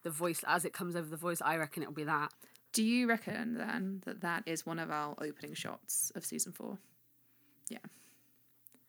The 0.02 0.10
voice 0.10 0.44
as 0.46 0.64
it 0.64 0.72
comes 0.72 0.96
over 0.96 1.08
the 1.08 1.16
voice. 1.16 1.40
I 1.42 1.56
reckon 1.56 1.82
it'll 1.82 1.94
be 1.94 2.04
that. 2.04 2.32
Do 2.72 2.82
you 2.84 3.08
reckon 3.08 3.54
then 3.54 4.02
that 4.04 4.20
that 4.20 4.42
is 4.46 4.66
one 4.66 4.78
of 4.78 4.90
our 4.90 5.14
opening 5.20 5.54
shots 5.54 6.12
of 6.14 6.24
season 6.24 6.52
four? 6.52 6.78
Yeah, 7.68 7.78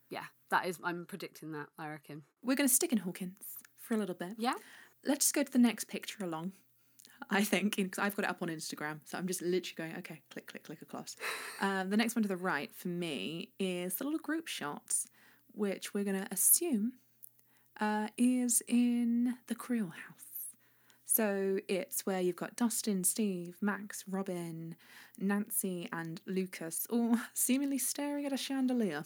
Yeah, 0.10 0.26
that 0.50 0.66
is. 0.68 0.80
I'm 0.84 1.06
predicting 1.06 1.52
that. 1.54 1.68
I 1.78 1.90
reckon. 1.90 2.24
We're 2.44 2.56
going 2.56 2.68
to 2.70 2.74
stick 2.74 2.92
in 2.92 3.00
Hawkins 3.00 3.44
for 3.78 3.94
a 3.94 3.98
little 3.98 4.16
bit. 4.16 4.36
Yeah. 4.38 4.54
Let's 5.06 5.26
just 5.26 5.34
go 5.36 5.44
to 5.44 5.52
the 5.52 5.58
next 5.60 5.86
picture 5.88 6.24
along. 6.24 6.54
I 7.30 7.44
think 7.44 7.76
because 7.76 8.00
I've 8.00 8.16
got 8.16 8.24
it 8.26 8.30
up 8.30 8.42
on 8.42 8.48
Instagram, 8.48 9.00
so 9.06 9.18
I'm 9.18 9.28
just 9.28 9.42
literally 9.42 9.76
going 9.76 9.96
okay, 9.98 10.22
click, 10.32 10.48
click, 10.48 10.64
click 10.64 10.82
across. 10.82 11.16
Um, 11.62 11.90
the 11.90 11.98
next 11.98 12.16
one 12.16 12.24
to 12.24 12.30
the 12.30 12.38
right 12.38 12.74
for 12.74 12.88
me 12.88 13.50
is 13.60 13.96
the 13.96 14.06
little 14.06 14.20
group 14.20 14.48
shots, 14.48 15.08
which 15.54 15.94
we're 15.94 16.04
going 16.04 16.24
to 16.24 16.32
assume 16.32 16.94
uh, 17.80 18.08
is 18.18 18.62
in 18.68 19.36
the 19.48 19.56
Creel 19.56 19.88
house. 19.88 20.30
So 21.06 21.60
it's 21.68 22.06
where 22.06 22.22
you've 22.22 22.36
got 22.36 22.56
Dustin, 22.56 23.04
Steve, 23.04 23.58
Max, 23.62 24.04
Robin, 24.08 24.76
Nancy, 25.18 25.90
and 25.92 26.22
Lucas 26.28 26.86
all 26.90 27.18
seemingly 27.34 27.80
staring 27.80 28.26
at 28.26 28.34
a 28.34 28.38
chandelier. 28.38 29.06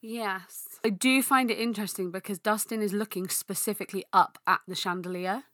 Yes. 0.00 0.80
I 0.84 0.90
do 0.90 1.22
find 1.22 1.50
it 1.50 1.58
interesting 1.58 2.10
because 2.10 2.38
Dustin 2.38 2.80
is 2.80 2.92
looking 2.92 3.28
specifically 3.28 4.04
up 4.12 4.38
at 4.46 4.60
the 4.66 4.74
chandelier. 4.74 5.44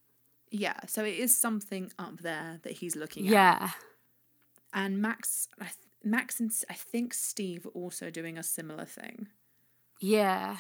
Yeah, 0.51 0.79
so 0.87 1.05
it 1.05 1.15
is 1.15 1.37
something 1.37 1.91
up 1.99 2.21
there 2.21 2.61
that 2.63 2.75
he's 2.75 2.95
looking 2.95 3.27
at. 3.27 3.33
Yeah. 3.33 3.71
And 4.73 5.01
Max, 5.01 5.49
Max 6.05 6.39
and 6.39 6.53
I 6.71 6.75
think 6.75 7.13
Steve 7.13 7.67
are 7.67 7.71
also 7.71 8.11
doing 8.11 8.39
a 8.39 8.43
similar 8.43 8.85
thing. 8.85 9.29
Yeah. 10.01 10.59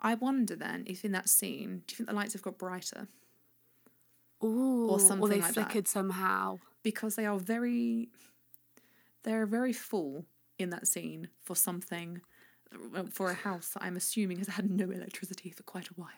I 0.00 0.14
wonder 0.14 0.54
then 0.54 0.84
if 0.86 1.04
in 1.04 1.12
that 1.12 1.28
scene, 1.28 1.82
do 1.86 1.92
you 1.92 1.96
think 1.96 2.08
the 2.08 2.14
lights 2.14 2.34
have 2.34 2.42
got 2.42 2.58
brighter 2.58 3.08
Ooh. 4.44 4.88
Or 4.90 5.00
something 5.00 5.28
they 5.30 5.40
like 5.40 5.54
that. 5.54 5.54
flickered 5.54 5.88
somehow. 5.88 6.58
because 6.82 7.16
they 7.16 7.26
are 7.26 7.38
very, 7.38 8.10
they're 9.24 9.46
very 9.46 9.72
full 9.72 10.26
in 10.58 10.70
that 10.70 10.86
scene 10.86 11.28
for 11.42 11.56
something, 11.56 12.20
uh, 12.94 13.04
for 13.10 13.30
a 13.30 13.34
house 13.34 13.70
that 13.70 13.82
I'm 13.82 13.96
assuming 13.96 14.38
has 14.38 14.48
had 14.48 14.70
no 14.70 14.90
electricity 14.90 15.50
for 15.50 15.62
quite 15.62 15.88
a 15.88 15.94
while. 15.94 16.10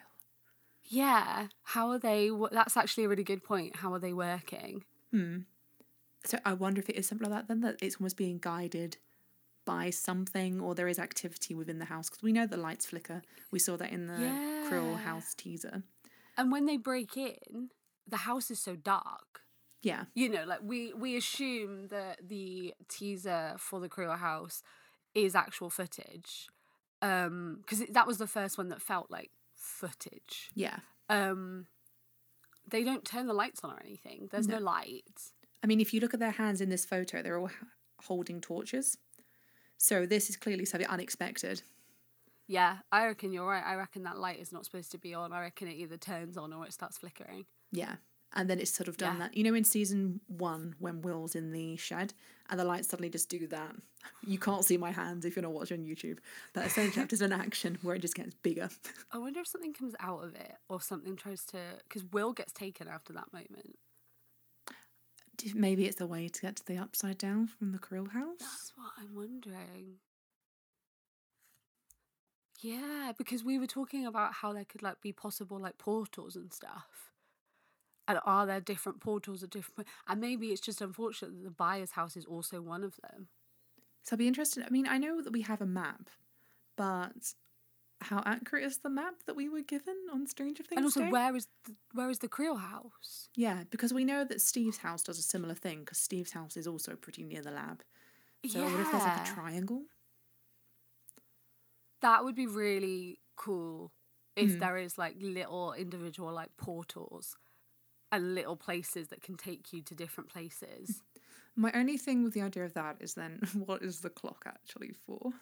Yeah. 0.83 1.47
How 1.63 1.89
are 1.91 1.99
they? 1.99 2.29
That's 2.51 2.75
actually 2.75 3.05
a 3.05 3.09
really 3.09 3.23
good 3.23 3.43
point. 3.43 3.77
How 3.77 3.93
are 3.93 3.99
they 3.99 4.13
working? 4.13 4.83
Hmm. 5.11 5.39
So 6.25 6.37
I 6.45 6.53
wonder 6.53 6.81
if 6.81 6.89
it 6.89 6.97
is 6.97 7.07
something 7.07 7.29
like 7.29 7.41
that 7.41 7.47
then 7.47 7.61
that 7.61 7.81
it's 7.81 7.95
almost 7.95 8.17
being 8.17 8.39
guided 8.39 8.97
by 9.65 9.89
something 9.89 10.59
or 10.59 10.73
there 10.75 10.87
is 10.87 10.99
activity 10.99 11.53
within 11.53 11.79
the 11.79 11.85
house 11.85 12.09
because 12.09 12.23
we 12.23 12.31
know 12.31 12.47
the 12.47 12.57
lights 12.57 12.85
flicker. 12.87 13.21
We 13.51 13.59
saw 13.59 13.77
that 13.77 13.91
in 13.91 14.07
the 14.07 14.15
Creel 14.67 14.91
Yeah. 14.91 14.97
house 14.97 15.33
teaser. 15.35 15.83
And 16.37 16.51
when 16.51 16.65
they 16.65 16.77
break 16.77 17.17
in, 17.17 17.69
the 18.07 18.17
house 18.17 18.49
is 18.49 18.59
so 18.59 18.75
dark. 18.75 19.41
Yeah. 19.81 20.05
You 20.15 20.29
know, 20.29 20.43
like 20.45 20.59
we 20.63 20.93
we 20.93 21.15
assume 21.15 21.87
that 21.89 22.27
the 22.27 22.73
teaser 22.89 23.55
for 23.57 23.79
the 23.79 23.89
Creel 23.89 24.13
House 24.13 24.61
is 25.15 25.35
actual 25.35 25.69
footage, 25.69 26.47
um, 27.01 27.59
because 27.61 27.85
that 27.89 28.05
was 28.07 28.17
the 28.17 28.27
first 28.27 28.57
one 28.57 28.69
that 28.69 28.81
felt 28.81 29.09
like 29.09 29.31
footage. 29.55 30.49
Yeah. 30.53 30.79
Um, 31.09 31.67
they 32.67 32.83
don't 32.83 33.05
turn 33.05 33.27
the 33.27 33.33
lights 33.33 33.61
on 33.63 33.71
or 33.71 33.79
anything. 33.83 34.27
There's 34.31 34.47
no, 34.47 34.59
light. 34.59 35.31
I 35.63 35.67
mean, 35.67 35.79
if 35.79 35.93
you 35.93 35.99
look 36.01 36.13
at 36.13 36.19
their 36.19 36.31
hands 36.31 36.61
in 36.61 36.69
this 36.69 36.85
photo, 36.85 37.21
they're 37.21 37.39
all 37.39 37.49
holding 38.03 38.41
torches. 38.41 38.97
So 39.79 40.05
this 40.05 40.29
is 40.29 40.35
clearly 40.35 40.65
something 40.65 40.87
unexpected. 40.89 41.63
Yeah, 42.47 42.77
I 42.91 43.05
reckon 43.05 43.31
you're 43.31 43.47
right. 43.47 43.63
I 43.65 43.75
reckon 43.75 44.03
that 44.03 44.17
light 44.17 44.39
is 44.39 44.51
not 44.51 44.65
supposed 44.65 44.91
to 44.91 44.97
be 44.97 45.13
on. 45.13 45.31
I 45.31 45.39
reckon 45.41 45.67
it 45.69 45.75
either 45.75 45.97
turns 45.97 46.35
on 46.35 46.51
or 46.51 46.65
it 46.65 46.73
starts 46.73 46.97
flickering. 46.97 47.45
Yeah. 47.71 47.95
And 48.33 48.49
then 48.49 48.59
it's 48.59 48.71
sort 48.71 48.87
of 48.89 48.97
done 48.97 49.15
Yeah. 49.17 49.27
that. 49.27 49.37
You 49.37 49.43
know, 49.43 49.53
in 49.55 49.63
season 49.63 50.19
one, 50.27 50.75
when 50.79 51.01
Will's 51.01 51.33
in 51.33 51.51
the 51.51 51.77
shed 51.77 52.13
and 52.49 52.59
the 52.59 52.63
lights 52.65 52.89
suddenly 52.89 53.09
just 53.09 53.29
do 53.29 53.47
that. 53.47 53.75
You 54.25 54.37
can't 54.37 54.65
see 54.65 54.77
my 54.77 54.91
hands 54.91 55.25
if 55.25 55.35
you're 55.35 55.43
not 55.43 55.53
watching 55.53 55.79
on 55.81 55.85
YouTube. 55.87 56.19
But 56.53 56.65
essentially, 56.65 57.05
just 57.07 57.21
an 57.21 57.31
action 57.33 57.77
where 57.81 57.95
it 57.95 58.01
just 58.01 58.15
gets 58.15 58.35
bigger. 58.35 58.69
I 59.11 59.17
wonder 59.17 59.39
if 59.39 59.47
something 59.47 59.73
comes 59.73 59.95
out 59.99 60.23
of 60.23 60.35
it 60.35 60.55
or 60.67 60.81
something 60.81 61.15
tries 61.15 61.45
to. 61.45 61.57
Because 61.87 62.03
Will 62.03 62.33
gets 62.33 62.51
taken 62.51 62.87
after 62.87 63.13
that 63.13 63.31
moment. 63.31 63.77
Maybe 65.53 65.85
it's 65.85 65.97
the 65.97 66.07
way 66.07 66.27
to 66.27 66.41
get 66.41 66.55
to 66.57 66.65
the 66.65 66.77
upside 66.77 67.17
down 67.17 67.47
from 67.47 67.71
the 67.71 67.79
Creel 67.79 68.05
house. 68.05 68.39
That's 68.39 68.73
what 68.75 68.91
I'm 68.99 69.15
wondering. 69.15 69.99
Yeah, 72.61 73.13
because 73.17 73.43
we 73.43 73.57
were 73.57 73.67
talking 73.67 74.05
about 74.05 74.33
how 74.33 74.51
there 74.53 74.65
could 74.65 74.83
like 74.83 75.01
be 75.01 75.13
possible 75.13 75.59
like 75.59 75.77
portals 75.77 76.35
and 76.35 76.51
stuff. 76.51 77.13
And 78.07 78.19
are 78.25 78.45
there 78.45 78.59
different 78.59 78.99
portals 78.99 79.43
at 79.43 79.51
different 79.51 79.87
and 80.07 80.19
maybe 80.19 80.47
it's 80.47 80.61
just 80.61 80.81
unfortunate 80.81 81.31
that 81.31 81.43
the 81.43 81.51
Byers' 81.51 81.91
house 81.91 82.17
is 82.17 82.25
also 82.25 82.59
one 82.61 82.83
of 82.83 82.97
them. 82.97 83.27
So 84.03 84.15
I'd 84.15 84.19
be 84.19 84.27
interested. 84.27 84.63
I 84.65 84.69
mean, 84.69 84.87
I 84.87 84.97
know 84.97 85.21
that 85.21 85.31
we 85.31 85.41
have 85.43 85.61
a 85.61 85.65
map, 85.65 86.09
but 86.75 87.33
how 88.01 88.21
accurate 88.25 88.63
is 88.63 88.77
the 88.79 88.89
map 88.89 89.15
that 89.25 89.35
we 89.35 89.49
were 89.49 89.61
given 89.61 89.95
on 90.11 90.27
Stranger 90.27 90.63
Things? 90.63 90.77
and 90.77 90.85
also 90.85 91.01
Day? 91.01 91.09
where 91.11 91.35
is 91.35 91.47
the, 91.65 91.75
where 91.93 92.09
is 92.09 92.19
the 92.19 92.27
Creel 92.27 92.55
house? 92.57 93.29
Yeah, 93.35 93.63
because 93.69 93.93
we 93.93 94.05
know 94.05 94.23
that 94.25 94.41
Steve's 94.41 94.77
house 94.77 95.03
does 95.03 95.19
a 95.19 95.23
similar 95.23 95.55
thing 95.55 95.79
because 95.79 95.97
Steve's 95.97 96.31
house 96.31 96.57
is 96.57 96.67
also 96.67 96.95
pretty 96.95 97.23
near 97.23 97.41
the 97.41 97.51
lab. 97.51 97.83
So 98.45 98.59
what 98.61 98.79
if 98.79 98.91
there's 98.91 99.05
like 99.05 99.17
a 99.17 99.19
triangle? 99.19 99.83
That 102.01 102.23
would 102.23 102.35
be 102.35 102.47
really 102.47 103.19
cool 103.35 103.91
if 104.35 104.51
Mm. 104.55 104.59
there 104.59 104.77
is 104.77 104.97
like 104.97 105.15
little 105.19 105.73
individual 105.73 106.31
like 106.31 106.55
portals 106.57 107.35
and 108.11 108.35
little 108.35 108.55
places 108.55 109.09
that 109.09 109.21
can 109.21 109.35
take 109.35 109.73
you 109.73 109.81
to 109.83 109.95
different 109.95 110.29
places. 110.29 111.03
My 111.55 111.71
only 111.73 111.97
thing 111.97 112.23
with 112.23 112.33
the 112.33 112.41
idea 112.41 112.63
of 112.65 112.73
that 112.73 112.97
is 113.01 113.13
then 113.15 113.39
what 113.53 113.83
is 113.83 113.99
the 114.01 114.09
clock 114.09 114.43
actually 114.45 114.93
for? 114.93 115.33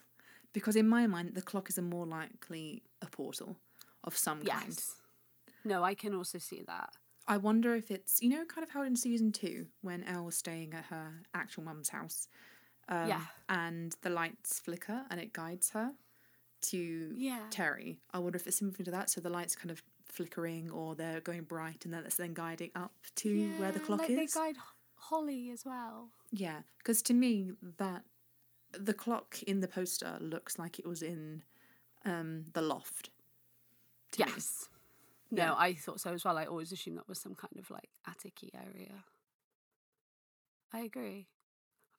Because 0.57 0.75
in 0.75 0.89
my 0.89 1.05
mind, 1.05 1.35
the 1.35 1.41
clock 1.43 1.69
is 1.69 1.77
a 1.77 1.83
more 1.83 2.07
likely 2.07 2.81
a 3.01 3.05
portal 3.05 3.57
of 4.03 4.17
some 4.17 4.41
kind. 4.41 4.69
Yes. 4.69 4.95
No, 5.63 5.83
I 5.83 5.93
can 5.93 6.15
also 6.15 6.39
see 6.39 6.63
that. 6.65 6.89
I 7.27 7.37
wonder 7.37 7.75
if 7.75 7.91
it's 7.91 8.21
you 8.23 8.29
know 8.29 8.43
kind 8.45 8.63
of 8.63 8.71
how 8.71 8.81
in 8.81 8.95
season 8.95 9.31
two 9.31 9.67
when 9.81 10.03
Elle 10.05 10.25
was 10.25 10.35
staying 10.37 10.73
at 10.73 10.85
her 10.85 11.21
actual 11.35 11.63
mum's 11.63 11.89
house, 11.89 12.27
um, 12.89 13.07
Yeah. 13.07 13.21
and 13.49 13.95
the 14.01 14.09
lights 14.09 14.59
flicker 14.59 15.05
and 15.11 15.19
it 15.19 15.31
guides 15.31 15.69
her 15.71 15.91
to 16.71 17.13
Yeah. 17.15 17.45
Terry. 17.51 17.99
I 18.11 18.17
wonder 18.17 18.37
if 18.37 18.47
it's 18.47 18.57
something 18.57 18.83
to 18.85 18.91
that. 18.91 19.11
So 19.11 19.21
the 19.21 19.29
lights 19.29 19.55
kind 19.55 19.69
of 19.69 19.83
flickering 20.05 20.71
or 20.71 20.95
they're 20.95 21.21
going 21.21 21.43
bright 21.43 21.85
and 21.85 21.93
then 21.93 22.03
it's 22.05 22.15
then 22.15 22.33
guiding 22.33 22.71
up 22.73 22.93
to 23.17 23.29
where 23.59 23.71
the 23.71 23.79
Yeah, 23.79 23.85
clock 23.85 23.99
like 23.99 24.09
is. 24.09 24.33
They 24.33 24.39
guide 24.39 24.57
Holly 24.95 25.51
as 25.51 25.65
well. 25.65 26.09
Yeah, 26.31 26.61
because 26.79 27.03
to 27.03 27.13
me 27.13 27.51
that 27.77 28.05
the 28.71 28.93
clock 28.93 29.41
in 29.43 29.59
the 29.61 29.67
poster 29.67 30.17
looks 30.19 30.57
like 30.59 30.79
it 30.79 30.85
was 30.87 31.01
in 31.01 31.43
um 32.05 32.45
the 32.53 32.61
loft. 32.61 33.09
to 34.13 34.25
me. 34.25 34.31
Yes. 34.31 34.69
No, 35.31 35.43
Yeah. 35.43 35.55
I 35.57 35.73
thought 35.73 35.99
so 35.99 36.13
as 36.13 36.23
well. 36.23 36.37
I 36.37 36.45
always 36.45 36.71
assumed 36.71 36.97
that 36.97 37.07
was 37.09 37.19
some 37.19 37.35
kind 37.35 37.57
of 37.59 37.69
like 37.69 37.89
attic 38.07 38.39
area. 38.53 39.03
I 40.73 40.79
agree. 40.81 41.27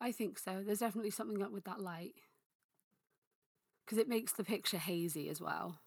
I 0.00 0.12
think 0.12 0.38
so. 0.38 0.62
There's 0.64 0.78
definitely 0.78 1.10
something 1.10 1.42
up 1.42 1.52
with 1.52 1.64
that 1.64 1.80
light. 1.80 2.14
Because 3.84 3.98
it 3.98 4.08
makes 4.08 4.32
the 4.34 4.44
picture 4.44 4.78
hazy 4.78 5.28
as 5.28 5.40
well. 5.40 5.80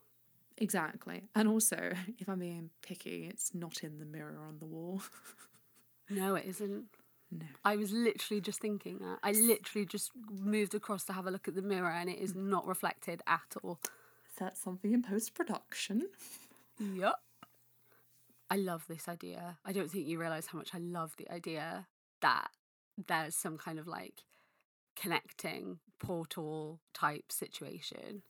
Exactly. 0.58 1.24
And 1.36 1.48
also, 1.48 1.94
if 2.20 2.28
I'm 2.28 2.40
being 2.40 2.72
picky, 2.82 3.26
it's 3.30 3.54
not 3.56 3.84
in 3.84 4.00
the 4.00 4.06
mirror 4.06 4.40
on 4.48 4.60
the 4.60 4.66
wall. 4.66 5.02
No, 6.10 6.36
it 6.36 6.46
isn't. 6.46 6.88
No. 7.32 7.46
I 7.64 7.76
was 7.78 7.92
literally 7.92 8.42
just 8.42 8.60
thinking 8.60 9.00
that. 9.00 9.20
I 9.24 9.32
literally 9.32 9.86
just 9.86 10.12
moved 10.30 10.76
across 10.76 11.06
to 11.06 11.14
have 11.14 11.28
a 11.28 11.32
look 11.32 11.48
at 11.48 11.56
the 11.56 11.62
mirror 11.62 11.90
and 11.90 12.10
it 12.10 12.20
is 12.20 12.36
not 12.36 12.68
reflected 12.68 13.22
at 13.26 13.56
all. 13.64 13.80
Is 14.30 14.36
that 14.40 14.58
something 14.58 14.94
in 14.94 15.02
post 15.02 15.34
production? 15.34 16.08
Yep. 16.80 17.16
I 18.50 18.56
love 18.58 18.86
this 18.90 19.08
idea. 19.08 19.58
I 19.64 19.72
don't 19.72 19.90
think 19.90 20.08
you 20.08 20.20
realise 20.20 20.48
how 20.48 20.58
much 20.58 20.72
I 20.76 20.80
love 20.80 21.16
the 21.18 21.32
idea 21.32 21.88
that 22.22 22.50
there's 23.08 23.36
some 23.36 23.58
kind 23.58 23.80
of 23.80 23.88
like 23.88 24.24
connecting 24.96 25.80
portal 26.00 26.80
type 26.94 27.32
situation. 27.32 28.24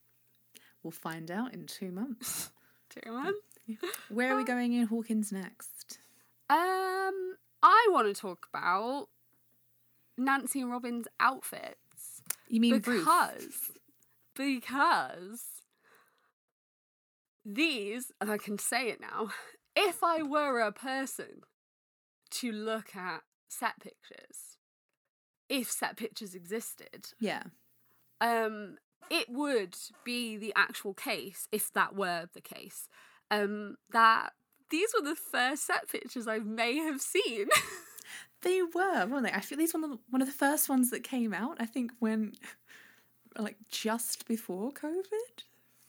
We'll 0.83 0.91
find 0.91 1.31
out 1.31 1.53
in 1.53 1.65
two 1.65 1.91
months. 1.91 2.51
You 2.93 3.13
remember? 3.13 3.37
Where 4.09 4.33
are 4.33 4.35
we 4.35 4.43
going 4.53 4.73
in 4.73 4.85
Hawkins 4.85 5.31
next? 5.31 5.99
Um, 6.49 7.37
I 7.63 7.87
want 7.91 8.07
to 8.13 8.19
talk 8.19 8.47
about 8.53 9.07
Nancy 10.17 10.61
and 10.61 10.71
Robin's 10.71 11.07
outfits. 11.19 12.21
You 12.47 12.59
mean 12.59 12.75
because 12.79 13.71
because 14.35 15.41
these, 17.45 18.11
and 18.21 18.31
I 18.31 18.37
can 18.37 18.57
say 18.57 18.89
it 18.89 19.01
now, 19.01 19.29
if 19.75 20.03
I 20.03 20.21
were 20.23 20.59
a 20.59 20.71
person 20.71 21.41
to 22.31 22.51
look 22.51 22.95
at 22.95 23.21
set 23.49 23.79
pictures, 23.79 24.57
if 25.49 25.69
set 25.69 25.97
pictures 25.97 26.33
existed, 26.35 27.09
Yeah. 27.19 27.43
um, 28.21 28.77
it 29.09 29.27
would 29.29 29.75
be 30.05 30.37
the 30.37 30.53
actual 30.55 30.93
case, 30.93 31.47
if 31.51 31.71
that 31.73 31.95
were 31.95 32.29
the 32.33 32.41
case, 32.41 32.87
um, 33.29 33.75
that 33.89 34.31
these 34.71 34.89
were 34.97 35.07
the 35.07 35.15
first 35.15 35.65
set 35.67 35.89
pictures 35.89 36.27
I 36.27 36.39
may 36.39 36.77
have 36.77 37.01
seen. 37.01 37.47
They 38.43 38.63
were, 38.63 39.05
weren't 39.05 39.25
they? 39.27 39.31
I 39.31 39.39
feel 39.41 39.59
these 39.59 39.71
were 39.71 39.81
one 39.81 39.91
of 39.91 39.97
the- 39.97 40.03
one 40.09 40.21
of 40.21 40.27
the 40.27 40.33
first 40.33 40.67
ones 40.67 40.89
that 40.89 41.03
came 41.03 41.31
out. 41.31 41.57
I 41.59 41.67
think 41.67 41.91
when, 41.99 42.33
like, 43.37 43.57
just 43.69 44.27
before 44.27 44.71
COVID. 44.71 45.43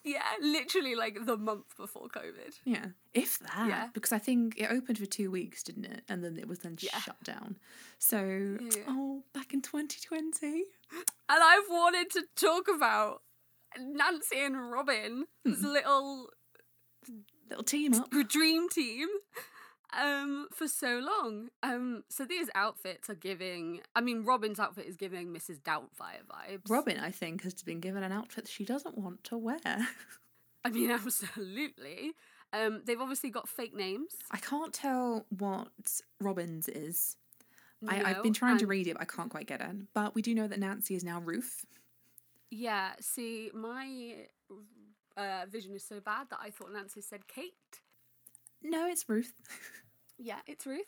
yeah, 0.04 0.20
literally 0.40 0.94
like 0.94 1.24
the 1.24 1.38
month 1.38 1.74
before 1.78 2.08
COVID. 2.08 2.52
Yeah, 2.66 2.88
if 3.14 3.38
that. 3.38 3.68
Yeah. 3.68 3.88
Because 3.94 4.12
I 4.12 4.18
think 4.18 4.60
it 4.60 4.70
opened 4.70 4.98
for 4.98 5.06
two 5.06 5.30
weeks, 5.30 5.62
didn't 5.62 5.86
it? 5.86 6.02
And 6.10 6.22
then 6.22 6.36
it 6.36 6.46
was 6.46 6.58
then 6.58 6.76
Yeah. 6.78 6.98
shut 6.98 7.22
down. 7.24 7.56
So, 7.98 8.58
Yeah. 8.60 8.82
oh, 8.86 9.22
back 9.32 9.54
in 9.54 9.62
2020. 9.62 10.46
And 10.50 11.42
I've 11.42 11.70
wanted 11.70 12.10
to 12.10 12.24
talk 12.36 12.68
about 12.68 13.22
Nancy 13.78 14.40
and 14.44 14.70
Robin's 14.70 15.26
hmm. 15.46 15.52
little 15.64 16.28
Little 17.52 17.64
team 17.64 17.92
up. 17.94 18.09
dream 18.28 18.68
team 18.71 19.09
um 19.92 20.49
for 20.54 20.66
so 20.66 20.99
long 21.00 21.50
um 21.62 22.02
so 22.09 22.25
these 22.25 22.49
outfits 22.54 23.11
are 23.11 23.14
giving 23.14 23.83
i 23.94 24.00
mean 24.00 24.24
robin's 24.24 24.59
outfit 24.59 24.87
is 24.87 24.96
giving 24.96 25.29
mrs 25.29 25.61
doubtfire 25.61 26.24
vibes 26.26 26.70
Robin, 26.70 26.98
I 26.98 27.11
think, 27.11 27.42
has 27.42 27.62
been 27.62 27.79
given 27.81 28.03
an 28.03 28.11
outfit 28.11 28.48
she 28.48 28.64
doesn't 28.64 28.96
want 28.96 29.22
to 29.24 29.37
wear. 29.37 29.61
i 30.64 30.70
mean 30.70 30.90
absolutely 30.98 32.12
um 32.55 32.81
they've 32.87 33.03
obviously 33.03 33.29
got 33.29 33.50
fake 33.50 33.74
names 33.76 34.14
I 34.31 34.38
can't 34.38 34.72
tell 34.72 35.26
what 35.29 35.68
Robin's 36.20 36.68
is. 36.68 37.16
I, 37.87 38.03
I've 38.03 38.22
been 38.22 38.33
trying 38.33 38.59
to 38.59 38.66
read 38.66 38.87
it, 38.87 38.94
but 38.94 39.03
I 39.03 39.05
can't 39.05 39.29
quite 39.29 39.46
get 39.46 39.61
it. 39.61 39.92
But 39.92 40.14
we 40.14 40.22
do 40.22 40.35
know 40.35 40.46
that 40.46 40.59
Nancy 40.59 40.94
is 40.94 41.05
now 41.05 41.20
Ruth. 41.20 41.66
yeah 42.50 42.92
see 43.00 43.50
my 43.53 44.26
uh 45.16 45.44
vision 45.51 45.75
is 45.75 45.85
so 45.85 46.01
bad 46.01 46.29
that 46.31 46.38
i 46.42 46.51
thought 46.51 46.72
nancy 46.72 47.01
said 47.01 47.27
kate 47.29 47.81
No, 48.62 48.87
it's 48.87 49.09
Ruth. 49.09 49.33
Yeah, 50.18 50.38
it's 50.46 50.66
Ruth. 50.66 50.87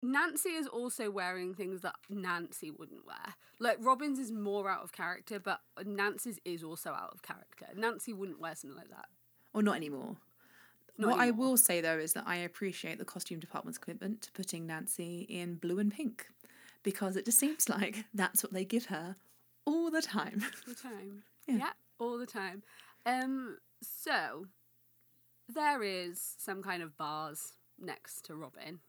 Nancy 0.00 0.50
is 0.50 0.68
also 0.68 1.10
wearing 1.10 1.54
things 1.54 1.80
that 1.80 1.96
Nancy 2.08 2.70
wouldn't 2.70 3.04
wear. 3.04 3.34
Like 3.58 3.78
Robin's 3.80 4.20
is 4.20 4.30
more 4.30 4.70
out 4.70 4.84
of 4.84 4.92
character, 4.92 5.40
but 5.40 5.60
Nancy's 5.84 6.38
is 6.44 6.62
also 6.62 6.90
out 6.90 7.10
of 7.12 7.22
character. 7.22 7.66
Nancy 7.74 8.12
wouldn't 8.12 8.38
wear 8.38 8.54
something 8.54 8.76
like 8.78 8.90
that. 8.90 9.06
or 9.52 9.62
not 9.62 9.74
anymore. 9.74 10.18
Not 10.98 11.10
what 11.12 11.20
I 11.20 11.32
will 11.32 11.56
say 11.56 11.80
though 11.80 11.98
is 11.98 12.12
that 12.12 12.24
I 12.28 12.36
appreciate 12.36 12.98
the 12.98 13.04
costume 13.04 13.40
department's 13.40 13.78
commitment 13.78 14.22
to 14.22 14.32
putting 14.32 14.66
Nancy 14.68 15.26
in 15.28 15.56
blue 15.56 15.80
and 15.80 15.92
pink 15.92 16.28
because 16.84 17.16
it 17.16 17.24
just 17.24 17.38
seems 17.40 17.68
like 17.76 18.04
that's 18.14 18.44
what 18.44 18.52
they 18.52 18.64
give 18.64 18.86
her 18.86 19.16
all 19.64 19.90
the 19.90 20.02
time. 20.02 20.44
All 20.44 20.72
the 20.74 20.80
time. 20.80 21.22
Yeah. 21.48 21.56
Yeah. 21.58 21.72
all 21.98 22.18
the 22.18 22.26
time. 22.26 22.62
Um, 23.04 23.58
so 23.82 24.46
there 25.48 25.82
is 25.82 26.34
some 26.38 26.62
kind 26.62 26.82
of 26.82 26.96
bars 26.96 27.52
next 27.78 28.22
to 28.26 28.34
Robin. 28.34 28.80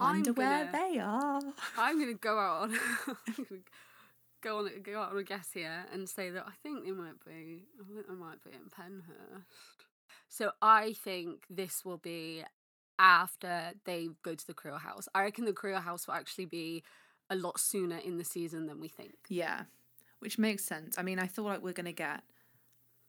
I'm 0.00 0.16
Wonder 0.16 0.32
where 0.32 0.64
gonna- 0.66 0.90
they 0.92 0.98
are. 0.98 1.40
I'm 1.76 1.98
gonna 1.98 2.14
go 2.14 2.38
out 2.38 2.70
on 2.70 2.78
go 4.42 4.58
on 4.58 4.70
go 4.82 5.00
out 5.00 5.10
on 5.12 5.18
a 5.18 5.22
guess 5.24 5.48
here 5.52 5.84
and 5.92 6.08
say 6.08 6.30
that 6.30 6.44
I 6.46 6.52
think 6.62 6.84
they 6.84 6.92
might 6.92 7.24
be 7.26 7.64
I 7.80 7.84
think 7.92 8.06
they 8.06 8.14
might 8.14 8.42
be 8.44 8.50
in 8.52 8.68
Pennhurst. 8.70 9.42
So 10.28 10.52
I 10.62 10.92
think 10.92 11.44
this 11.50 11.84
will 11.84 11.96
be 11.98 12.44
after 12.98 13.72
they 13.84 14.08
go 14.22 14.34
to 14.34 14.46
the 14.46 14.54
Creel 14.54 14.76
House. 14.78 15.08
I 15.14 15.22
reckon 15.22 15.44
the 15.46 15.52
Creel 15.52 15.80
House 15.80 16.06
will 16.06 16.14
actually 16.14 16.46
be 16.46 16.82
a 17.30 17.36
lot 17.36 17.58
sooner 17.58 17.96
in 17.96 18.18
the 18.18 18.24
season 18.24 18.66
than 18.66 18.80
we 18.80 18.88
think. 18.88 19.14
Yeah, 19.28 19.62
which 20.20 20.38
makes 20.38 20.64
sense. 20.64 20.96
I 20.98 21.02
mean, 21.02 21.18
I 21.18 21.26
thought 21.26 21.46
like 21.46 21.62
we're 21.62 21.72
gonna 21.72 21.92
get 21.92 22.22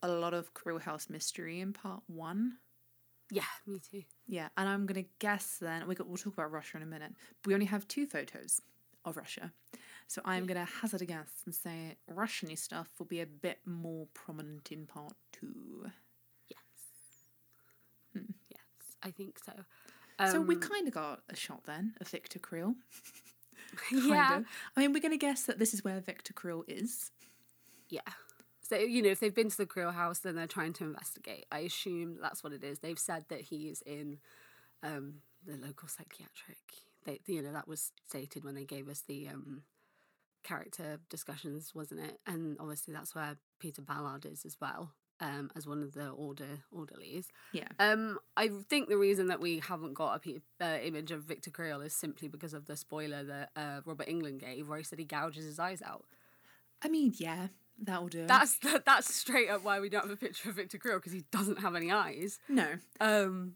a 0.02 0.08
lot 0.08 0.34
of 0.34 0.54
Creel 0.54 0.80
House 0.80 1.10
mystery 1.10 1.60
in 1.60 1.74
part 1.74 2.04
one. 2.08 2.58
Yeah, 3.32 3.44
me 3.68 3.80
too. 3.80 4.04
Yeah, 4.28 4.50
and 4.58 4.68
I'm 4.68 4.86
gonna 4.86 5.06
guess 5.20 5.58
then 5.62 5.88
we 5.88 5.96
got, 5.96 6.08
we'll 6.08 6.18
talk 6.18 6.34
about 6.34 6.52
Russia 6.52 6.78
in 6.78 6.84
a 6.84 6.88
minute. 6.88 7.14
But 7.44 7.48
we 7.48 7.54
only 7.54 7.68
have 7.68 7.88
two 7.88 8.08
photos 8.08 8.62
of 9.06 9.18
Russia, 9.18 9.52
so 10.08 10.22
I'm 10.26 10.46
gonna 10.48 10.66
hazard 10.66 11.02
a 11.04 11.06
guess 11.06 11.30
and 11.46 11.54
say 11.54 11.96
Russian 12.08 12.56
stuff 12.58 12.90
will 12.98 13.06
be 13.06 13.22
a 13.22 13.26
bit 13.28 13.60
more 13.66 14.08
prominent 14.14 14.72
in 14.72 14.88
part 14.88 15.14
two. 15.32 15.86
Yes. 16.50 18.24
Yes, 18.50 18.96
I 19.04 19.12
think 19.12 19.38
so. 19.40 19.54
so 20.32 20.42
we 20.42 20.56
Um, 20.56 20.62
kind 20.62 20.88
of 20.88 20.94
got 20.94 21.22
a 21.30 21.36
shot 21.36 21.66
then 21.66 21.94
of 22.02 22.08
Victor 22.08 22.40
Creel. 22.40 22.74
yeah. 23.92 24.38
Of. 24.38 24.46
I 24.76 24.80
mean, 24.82 24.92
we're 24.92 25.02
gonna 25.02 25.18
guess 25.18 25.44
that 25.44 25.60
this 25.60 25.74
is 25.76 25.84
where 25.84 26.00
Victor 26.02 26.34
Creel 26.34 26.64
is. 26.68 27.12
Yeah. 27.90 28.02
So, 28.70 28.78
you 28.78 29.02
know, 29.02 29.10
if 29.10 29.20
they've 29.20 29.34
been 29.34 29.50
to 29.50 29.58
the 29.58 29.66
Creel 29.66 29.90
house, 29.92 30.20
then 30.20 30.36
they're 30.36 30.46
trying 30.46 30.74
to 30.74 30.84
investigate. 30.84 31.48
I 31.52 31.60
assume 31.60 32.20
that's 32.22 32.44
what 32.44 32.54
it 32.54 32.64
is. 32.64 32.80
They've 32.80 33.00
said 33.00 33.26
that 33.30 33.42
he 33.42 33.68
is 33.68 33.82
in 33.82 34.20
um, 34.84 35.16
the 35.44 35.54
local 35.54 35.88
psychiatric. 35.88 36.60
They, 37.04 37.20
you 37.26 37.42
know, 37.42 37.52
that 37.52 37.68
was 37.68 37.92
stated 38.08 38.46
when 38.46 38.54
they 38.54 38.66
gave 38.66 38.88
us 38.88 39.02
the 39.08 39.28
um, 39.30 39.64
character 40.44 41.00
discussions, 41.10 41.74
wasn't 41.74 42.02
it? 42.02 42.20
And 42.28 42.58
obviously, 42.60 42.94
that's 42.94 43.16
where 43.16 43.38
Peter 43.58 43.82
Ballard 43.82 44.28
is 44.28 44.46
as 44.46 44.58
well, 44.62 44.92
um, 45.20 45.50
as 45.56 45.66
one 45.66 45.82
of 45.82 45.94
the 45.94 46.10
order 46.10 46.60
orderlies. 46.72 47.30
Yeah. 47.54 47.70
Um, 47.80 48.20
I 48.38 48.50
think 48.70 48.90
the 48.90 48.98
reason 48.98 49.30
that 49.30 49.40
we 49.40 49.60
haven't 49.60 49.96
got 49.96 50.16
a 50.16 50.20
pe- 50.20 50.42
uh, 50.62 50.78
image 50.84 51.10
of 51.10 51.24
Victor 51.24 51.50
Creel 51.50 51.82
is 51.82 51.94
simply 51.94 52.28
because 52.28 52.54
of 52.54 52.68
the 52.68 52.78
spoiler 52.78 53.24
that 53.24 53.50
uh, 53.56 53.82
Robert 53.84 54.08
Englund 54.08 54.42
gave, 54.42 54.68
where 54.68 54.78
he 54.78 54.84
said 54.84 55.00
he 55.00 55.06
gouges 55.06 55.46
his 55.46 55.58
eyes 55.58 55.82
out. 55.82 56.06
I 56.84 56.88
mean, 56.88 57.14
yeah, 57.18 57.48
that'll 57.82 58.08
do. 58.08 58.26
That's 58.28 58.60
that's 58.86 59.14
straight 59.14 59.50
up 59.50 59.64
why 59.64 59.80
we 59.80 59.90
don't 59.90 60.02
have 60.04 60.12
a 60.12 60.16
picture 60.18 60.50
of 60.50 60.56
Victor 60.56 60.78
Creel 60.78 60.98
because 60.98 61.14
he 61.14 61.24
doesn't 61.32 61.60
have 61.60 61.76
any 61.76 61.92
eyes. 61.92 62.40
no. 62.48 62.68
Um, 63.00 63.56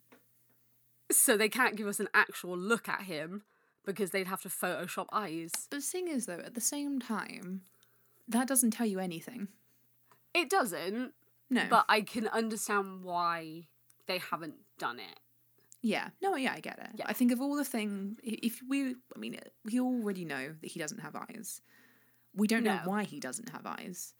so 1.11 1.37
they 1.37 1.49
can't 1.49 1.75
give 1.75 1.87
us 1.87 1.99
an 1.99 2.07
actual 2.13 2.57
look 2.57 2.89
at 2.89 3.01
him 3.03 3.43
because 3.85 4.11
they'd 4.11 4.27
have 4.27 4.41
to 4.41 4.49
Photoshop 4.49 5.07
eyes. 5.11 5.51
But 5.69 5.77
the 5.77 5.81
thing 5.85 6.07
is, 6.07 6.25
though, 6.25 6.39
at 6.43 6.55
the 6.55 6.61
same 6.61 6.99
time, 6.99 7.61
that 8.27 8.47
doesn't 8.47 8.71
tell 8.71 8.87
you 8.87 8.99
anything. 8.99 9.49
It 10.33 10.49
doesn't, 10.49 11.13
No. 11.49 11.63
but 11.69 11.85
I 11.89 12.01
can 12.01 12.27
understand 12.29 13.03
why 13.03 13.67
they 14.07 14.17
haven't 14.17 14.55
done 14.79 14.99
it. 14.99 15.19
Yeah, 15.81 16.09
no, 16.21 16.35
yeah, 16.37 16.53
I 16.55 16.61
get 16.61 16.79
it. 16.79 16.87
Yeah. 16.95 17.05
I 17.07 17.13
think 17.13 17.31
of 17.33 17.41
all 17.41 17.55
the 17.57 17.65
things, 17.65 18.17
if 18.23 18.61
we, 18.67 18.95
I 19.15 19.19
mean, 19.19 19.37
we 19.65 19.79
already 19.81 20.23
know 20.23 20.55
that 20.61 20.71
he 20.71 20.79
doesn't 20.79 20.99
have 20.99 21.15
eyes. 21.15 21.61
We 22.35 22.47
don't 22.47 22.63
know 22.63 22.79
why 22.85 23.03
he 23.03 23.19
doesn't 23.19 23.49
have 23.49 23.65
eyes. 23.65 24.13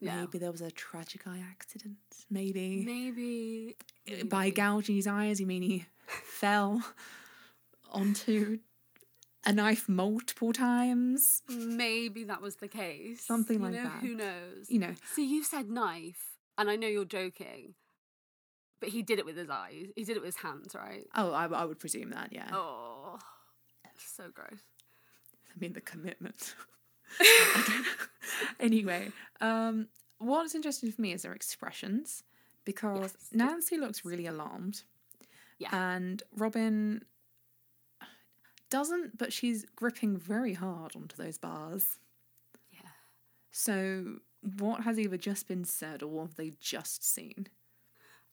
No. 0.00 0.14
Maybe 0.14 0.38
there 0.38 0.52
was 0.52 0.60
a 0.60 0.70
tragic 0.70 1.26
eye 1.26 1.42
accident. 1.50 1.96
Maybe, 2.30 2.82
Maybe 2.84 3.76
Uh, 4.10 4.24
by 4.24 4.50
gouging 4.50 4.96
his 4.96 5.06
eyes, 5.06 5.40
you 5.40 5.46
mean 5.46 5.62
he 5.62 5.86
fell 6.06 6.82
onto 7.90 8.58
a 9.44 9.52
knife 9.52 9.88
multiple 9.88 10.52
times. 10.52 11.42
maybe 11.48 12.24
that 12.24 12.42
was 12.42 12.56
the 12.56 12.68
case. 12.68 13.22
Something 13.24 13.58
You 13.58 13.64
like 13.64 13.72
know, 13.74 13.84
that. 13.84 14.00
Who 14.00 14.14
knows? 14.14 14.68
You 14.70 14.80
know, 14.80 14.94
See, 15.14 15.24
you 15.26 15.42
said 15.44 15.70
knife, 15.70 16.36
and 16.58 16.68
I 16.68 16.76
know 16.76 16.88
you're 16.88 17.04
joking, 17.06 17.74
but 18.80 18.90
he 18.90 19.02
did 19.02 19.18
it 19.18 19.24
with 19.24 19.36
his 19.36 19.48
eyes. 19.48 19.86
He 19.96 20.04
did 20.04 20.16
it 20.16 20.20
with 20.20 20.34
his 20.34 20.42
hands, 20.42 20.74
right? 20.74 21.06
oh, 21.14 21.32
I, 21.32 21.46
I 21.46 21.64
would 21.64 21.78
presume 21.78 22.10
that, 22.10 22.32
yeah. 22.32 22.50
Oh, 22.52 23.18
so 23.98 24.24
gross. 24.34 24.60
I 25.48 25.58
mean, 25.58 25.72
the 25.72 25.80
commitment. 25.80 26.54
I 27.20 27.64
don't 27.66 27.68
know. 27.78 27.84
anyway, 28.60 29.12
um, 29.40 29.88
what's 30.18 30.54
interesting 30.54 30.92
for 30.92 31.00
me 31.02 31.12
is 31.12 31.22
their 31.22 31.32
expressions 31.32 32.22
because 32.64 33.00
Yes. 33.00 33.28
Nancy 33.32 33.76
looks 33.78 34.04
really 34.04 34.26
alarmed. 34.26 34.82
Yeah. 35.58 35.68
And 35.72 36.22
Robin 36.36 37.04
doesn't, 38.70 39.16
but 39.16 39.32
she's 39.32 39.64
gripping 39.76 40.16
very 40.18 40.54
hard 40.54 40.96
onto 40.96 41.16
those 41.16 41.38
bars. 41.38 41.98
Yeah. 42.72 42.80
So, 43.50 44.18
what 44.58 44.82
has 44.82 44.98
either 44.98 45.16
just 45.16 45.48
been 45.48 45.64
said 45.64 46.02
or 46.02 46.08
what 46.08 46.22
have 46.28 46.34
they 46.36 46.52
just 46.60 47.04
seen? 47.04 47.46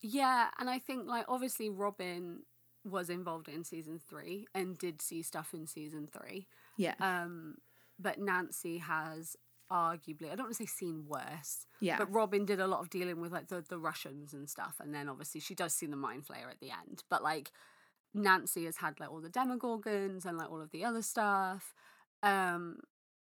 Yeah, 0.00 0.48
and 0.58 0.68
I 0.68 0.78
think 0.78 1.06
like 1.06 1.24
obviously 1.28 1.70
Robin 1.70 2.42
was 2.84 3.08
involved 3.08 3.48
in 3.48 3.64
season 3.64 3.98
three 3.98 4.46
and 4.54 4.76
did 4.76 5.00
see 5.00 5.22
stuff 5.22 5.54
in 5.54 5.66
season 5.66 6.06
three. 6.12 6.46
Yeah. 6.76 6.94
Um, 7.00 7.56
but 7.98 8.18
Nancy 8.18 8.78
has 8.78 9.36
arguably 9.70 10.30
I 10.30 10.36
don't 10.36 10.46
want 10.46 10.56
to 10.56 10.62
say 10.62 10.66
seen 10.66 11.04
worse, 11.08 11.66
yeah. 11.80 11.98
but 11.98 12.12
Robin 12.12 12.44
did 12.44 12.60
a 12.60 12.66
lot 12.66 12.80
of 12.80 12.90
dealing 12.90 13.20
with 13.20 13.32
like 13.32 13.48
the, 13.48 13.64
the 13.68 13.78
Russians 13.78 14.32
and 14.32 14.48
stuff, 14.48 14.76
and 14.80 14.94
then 14.94 15.08
obviously 15.08 15.40
she 15.40 15.54
does 15.54 15.74
see 15.74 15.86
the 15.86 15.96
mind 15.96 16.24
flayer 16.26 16.50
at 16.50 16.60
the 16.60 16.70
end. 16.70 17.04
But 17.08 17.22
like 17.22 17.50
Nancy 18.14 18.64
has 18.66 18.76
had 18.78 19.00
like 19.00 19.10
all 19.10 19.20
the 19.20 19.28
demogorgons 19.28 20.24
and 20.24 20.38
like 20.38 20.50
all 20.50 20.60
of 20.60 20.70
the 20.70 20.84
other 20.84 21.02
stuff. 21.02 21.74
Um, 22.22 22.78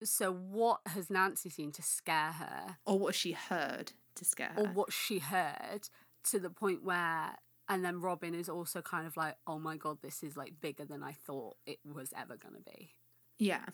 so 0.04 0.32
what 0.32 0.80
has 0.88 1.10
Nancy 1.10 1.50
seen 1.50 1.72
to 1.74 1.84
scare 1.84 2.34
her? 2.34 2.78
or 2.86 2.98
what 2.98 3.16
she 3.16 3.34
heard 3.34 3.94
to 4.16 4.26
scare 4.26 4.52
her. 4.56 4.62
or 4.62 4.68
what 4.68 4.94
she 4.94 5.20
heard 5.20 5.90
to 6.32 6.40
the 6.40 6.50
point 6.50 6.84
where 6.84 7.36
and 7.70 7.86
then 7.86 8.02
Robin 8.02 8.34
is 8.34 8.50
also 8.50 8.82
kind 8.82 9.06
of 9.06 9.16
like, 9.16 9.36
oh 9.46 9.60
my 9.60 9.78
god, 9.78 10.00
this 10.02 10.24
is 10.24 10.36
like 10.36 10.54
bigger 10.60 10.86
than 10.86 11.04
I 11.04 11.12
thought 11.12 11.58
it 11.68 11.78
was 11.86 12.12
ever 12.18 12.36
gonna 12.36 12.62
be. 12.66 12.94
Yeah. 13.38 13.66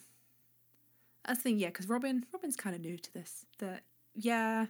That's 1.27 1.39
the 1.39 1.43
thing, 1.43 1.59
yeah, 1.59 1.67
because 1.67 1.89
Robin 1.89 2.25
Robin's 2.33 2.55
kind 2.55 2.75
of 2.75 2.81
new 2.81 2.97
to 2.97 3.13
this. 3.13 3.45
That 3.59 3.83
yeah, 4.13 4.67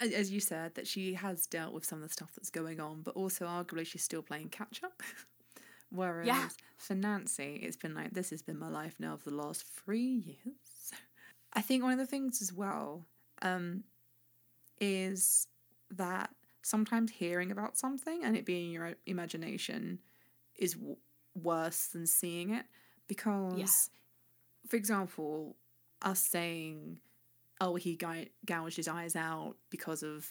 as 0.00 0.30
you 0.30 0.40
said, 0.40 0.74
that 0.74 0.86
she 0.86 1.14
has 1.14 1.46
dealt 1.46 1.72
with 1.72 1.84
some 1.84 2.02
of 2.02 2.08
the 2.08 2.12
stuff 2.12 2.32
that's 2.34 2.50
going 2.50 2.80
on, 2.80 3.02
but 3.02 3.14
also 3.14 3.46
arguably 3.46 3.86
she's 3.86 4.02
still 4.02 4.22
playing 4.22 4.48
catch 4.48 4.82
up. 4.82 5.02
Whereas 5.90 6.56
for 6.76 6.94
Nancy, 6.94 7.60
it's 7.62 7.76
been 7.76 7.94
like 7.94 8.12
this 8.12 8.30
has 8.30 8.42
been 8.42 8.58
my 8.58 8.68
life 8.68 8.94
now 8.98 9.16
for 9.16 9.30
the 9.30 9.36
last 9.36 9.66
three 9.66 10.00
years. 10.00 10.92
I 11.52 11.62
think 11.62 11.82
one 11.82 11.92
of 11.92 11.98
the 11.98 12.06
things 12.06 12.40
as 12.40 12.52
well 12.52 13.06
um, 13.42 13.82
is 14.80 15.48
that 15.90 16.30
sometimes 16.62 17.10
hearing 17.10 17.50
about 17.50 17.76
something 17.76 18.24
and 18.24 18.36
it 18.36 18.44
being 18.46 18.70
your 18.70 18.94
imagination 19.06 19.98
is 20.56 20.74
w- 20.74 20.96
worse 21.34 21.86
than 21.88 22.06
seeing 22.06 22.50
it 22.50 22.66
because 23.08 23.90
for 24.68 24.76
example 24.76 25.56
us 26.02 26.20
saying 26.20 26.98
oh 27.60 27.74
he 27.76 27.96
gou- 27.96 28.26
gouged 28.46 28.76
his 28.76 28.88
eyes 28.88 29.14
out 29.16 29.54
because 29.70 30.02
of 30.02 30.28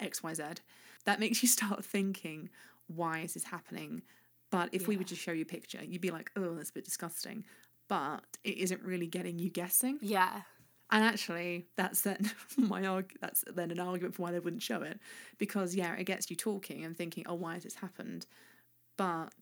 xyz 0.00 0.58
that 1.04 1.20
makes 1.20 1.42
you 1.42 1.48
start 1.48 1.84
thinking 1.84 2.48
why 2.86 3.20
is 3.20 3.34
this 3.34 3.44
happening 3.44 4.02
but 4.50 4.68
if 4.72 4.86
we 4.88 4.96
were 4.96 5.02
Yeah. 5.02 5.08
to 5.08 5.16
show 5.16 5.32
you 5.32 5.42
a 5.42 5.46
picture 5.46 5.82
you'd 5.84 6.00
be 6.00 6.10
like 6.10 6.30
oh 6.36 6.54
that's 6.54 6.70
a 6.70 6.72
bit 6.74 6.84
disgusting 6.84 7.44
but 7.88 8.24
it 8.44 8.58
isn't 8.58 8.82
really 8.82 9.06
getting 9.06 9.38
you 9.38 9.48
guessing 9.50 9.98
Yeah. 10.02 10.42
and 10.90 11.02
actually, 11.04 11.66
that's 11.76 12.02
then 12.02 12.30
my 12.56 12.86
arg- 12.86 13.16
that's 13.20 13.44
then 13.54 13.70
an 13.70 13.80
argument 13.80 14.14
for 14.14 14.22
why 14.22 14.30
they 14.32 14.40
wouldn't 14.40 14.62
show 14.62 14.82
it, 14.82 15.00
because 15.38 15.74
yeah, 15.74 15.94
it 15.96 16.04
gets 16.04 16.28
you 16.30 16.36
talking 16.36 16.84
and 16.84 16.94
thinking, 16.96 17.24
oh, 17.26 17.34
why 17.34 17.54
has 17.54 17.62
this 17.64 17.74
happened? 17.76 18.26
But 18.98 19.32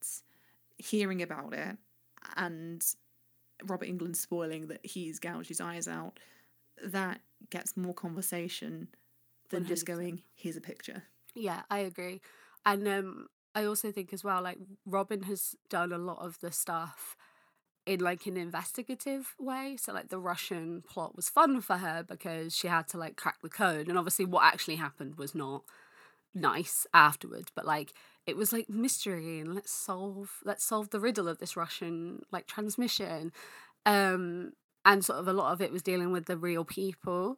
hearing 0.77 1.22
about 1.22 1.55
it 1.55 1.77
and 2.37 2.85
Robert 3.64 3.88
Englund 3.88 4.16
spoiling 4.16 4.69
that 4.69 4.85
he's 4.85 5.19
gouged 5.19 5.49
his 5.49 5.61
eyes 5.61 5.88
out, 5.88 6.19
that 6.85 7.21
gets 7.51 7.77
more 7.77 7.95
conversation 7.95 8.88
than 9.51 9.66
just 9.66 9.85
100%. 9.85 9.87
going, 9.87 10.23
here's 10.35 10.57
a 10.57 10.61
picture. 10.61 11.05
Yeah, 11.35 11.62
I 11.71 11.79
agree. 11.81 12.21
And 12.64 12.87
um 12.88 13.29
I 13.55 13.64
also 13.64 13.90
think 13.90 14.12
as 14.12 14.23
well, 14.23 14.42
like 14.42 14.59
Robin 14.85 15.23
has 15.23 15.55
done 15.71 15.90
a 15.90 15.99
lot 15.99 16.19
of 16.21 16.40
the 16.40 16.53
stuff 16.53 17.16
in 17.87 18.01
like 18.01 18.27
an 18.27 18.37
investigative 18.37 19.35
way. 19.38 19.77
So 19.79 19.95
like 19.95 20.09
the 20.09 20.19
Russian 20.19 20.83
plot 20.83 21.16
was 21.16 21.31
fun 21.31 21.61
for 21.62 21.79
her 21.79 22.03
because 22.03 22.55
she 22.55 22.69
had 22.69 22.88
to 22.88 22.99
like 22.99 23.16
crack 23.16 23.40
the 23.42 23.49
code. 23.49 23.88
And 23.88 23.97
obviously 23.97 24.27
what 24.27 24.45
actually 24.45 24.77
happened 24.77 25.16
was 25.16 25.35
not 25.35 25.62
nice 26.35 26.87
afterwards. 26.92 27.51
But 27.55 27.64
like 27.64 27.95
it 28.26 28.36
was 28.36 28.52
like 28.52 28.68
mystery 28.68 29.40
and 29.40 29.54
let's 29.54 29.72
solve 29.72 30.30
let's 30.44 30.64
solve 30.64 30.90
the 30.90 31.00
riddle 31.00 31.28
of 31.28 31.38
this 31.38 31.56
Russian 31.56 32.22
like 32.32 32.46
transmission. 32.46 33.32
Um 33.84 34.52
and 34.84 35.04
sort 35.04 35.18
of 35.18 35.28
a 35.28 35.32
lot 35.32 35.52
of 35.52 35.60
it 35.60 35.72
was 35.72 35.82
dealing 35.82 36.12
with 36.12 36.26
the 36.26 36.36
real 36.36 36.64
people. 36.64 37.36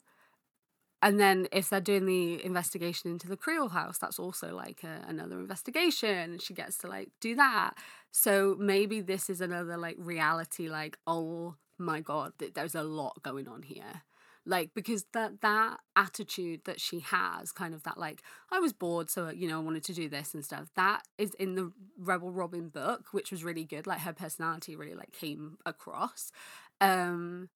And 1.00 1.20
then 1.20 1.46
if 1.52 1.70
they're 1.70 1.80
doing 1.80 2.06
the 2.06 2.44
investigation 2.44 3.10
into 3.10 3.28
the 3.28 3.36
Creel 3.36 3.68
house, 3.68 3.98
that's 3.98 4.18
also 4.18 4.54
like 4.54 4.82
a, 4.82 5.04
another 5.06 5.38
investigation. 5.38 6.10
And 6.32 6.42
she 6.42 6.54
gets 6.54 6.76
to 6.78 6.88
like 6.88 7.10
do 7.20 7.36
that. 7.36 7.74
So 8.10 8.56
maybe 8.58 9.00
this 9.00 9.30
is 9.30 9.40
another 9.40 9.76
like 9.76 9.96
reality, 9.98 10.68
like, 10.68 10.98
oh 11.06 11.54
my 11.78 12.00
God, 12.00 12.32
th- 12.38 12.54
there's 12.54 12.74
a 12.74 12.82
lot 12.82 13.22
going 13.22 13.46
on 13.46 13.62
here. 13.62 14.02
Like, 14.48 14.70
because 14.74 15.04
that 15.12 15.42
that 15.42 15.78
attitude 15.94 16.62
that 16.64 16.80
she 16.80 17.00
has, 17.00 17.52
kind 17.52 17.74
of 17.74 17.82
that 17.82 17.98
like, 17.98 18.22
I 18.50 18.58
was 18.60 18.72
bored, 18.72 19.10
so 19.10 19.28
you 19.28 19.46
know, 19.46 19.58
I 19.60 19.62
wanted 19.62 19.84
to 19.84 19.92
do 19.92 20.08
this 20.08 20.34
and 20.34 20.44
stuff. 20.44 20.70
That 20.74 21.02
is 21.18 21.34
in 21.34 21.54
the 21.54 21.72
Rebel 21.98 22.32
Robin 22.32 22.68
book, 22.68 23.08
which 23.12 23.30
was 23.30 23.44
really 23.44 23.64
good. 23.64 23.86
Like 23.86 24.00
her 24.00 24.12
personality 24.12 24.74
really 24.74 24.94
like 24.94 25.12
came 25.12 25.58
across. 25.66 26.32
Um 26.80 27.50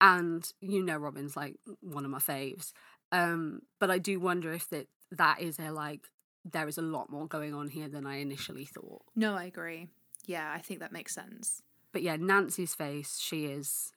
and 0.00 0.50
you 0.60 0.82
know 0.82 0.96
Robin's 0.96 1.36
like 1.36 1.56
one 1.80 2.04
of 2.04 2.10
my 2.10 2.18
faves. 2.18 2.72
Um, 3.12 3.62
but 3.78 3.90
I 3.90 3.98
do 3.98 4.18
wonder 4.20 4.52
if 4.52 4.68
that 4.70 4.88
that 5.10 5.40
is 5.40 5.58
a 5.58 5.70
like 5.70 6.06
there 6.44 6.68
is 6.68 6.78
a 6.78 6.82
lot 6.82 7.10
more 7.10 7.26
going 7.26 7.54
on 7.54 7.68
here 7.68 7.88
than 7.88 8.06
I 8.06 8.16
initially 8.16 8.64
thought. 8.64 9.02
No, 9.14 9.34
I 9.34 9.44
agree. 9.44 9.88
Yeah, 10.26 10.52
I 10.54 10.60
think 10.60 10.80
that 10.80 10.92
makes 10.92 11.14
sense. 11.14 11.62
But 11.92 12.02
yeah, 12.02 12.16
Nancy's 12.16 12.74
face, 12.74 13.18
she 13.18 13.46
is 13.46 13.92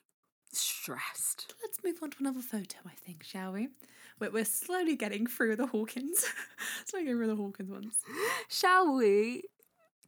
stressed. 0.56 1.54
Let's 1.62 1.84
move 1.84 1.98
on 2.02 2.12
to 2.12 2.18
another 2.20 2.42
photo, 2.42 2.78
I 2.86 2.94
think, 2.96 3.24
shall 3.24 3.54
we? 3.54 3.70
We're, 4.20 4.32
we're 4.32 4.46
slowly 4.46 4.96
getting 4.96 5.28
through 5.28 5.56
the 5.56 5.68
Hawkins. 5.68 6.26
slowly 6.86 7.06
getting 7.06 7.20
through 7.20 7.28
the 7.28 7.36
Hawkins 7.36 7.72
ones. 7.72 7.98
Shall 8.48 8.96
we 8.96 9.44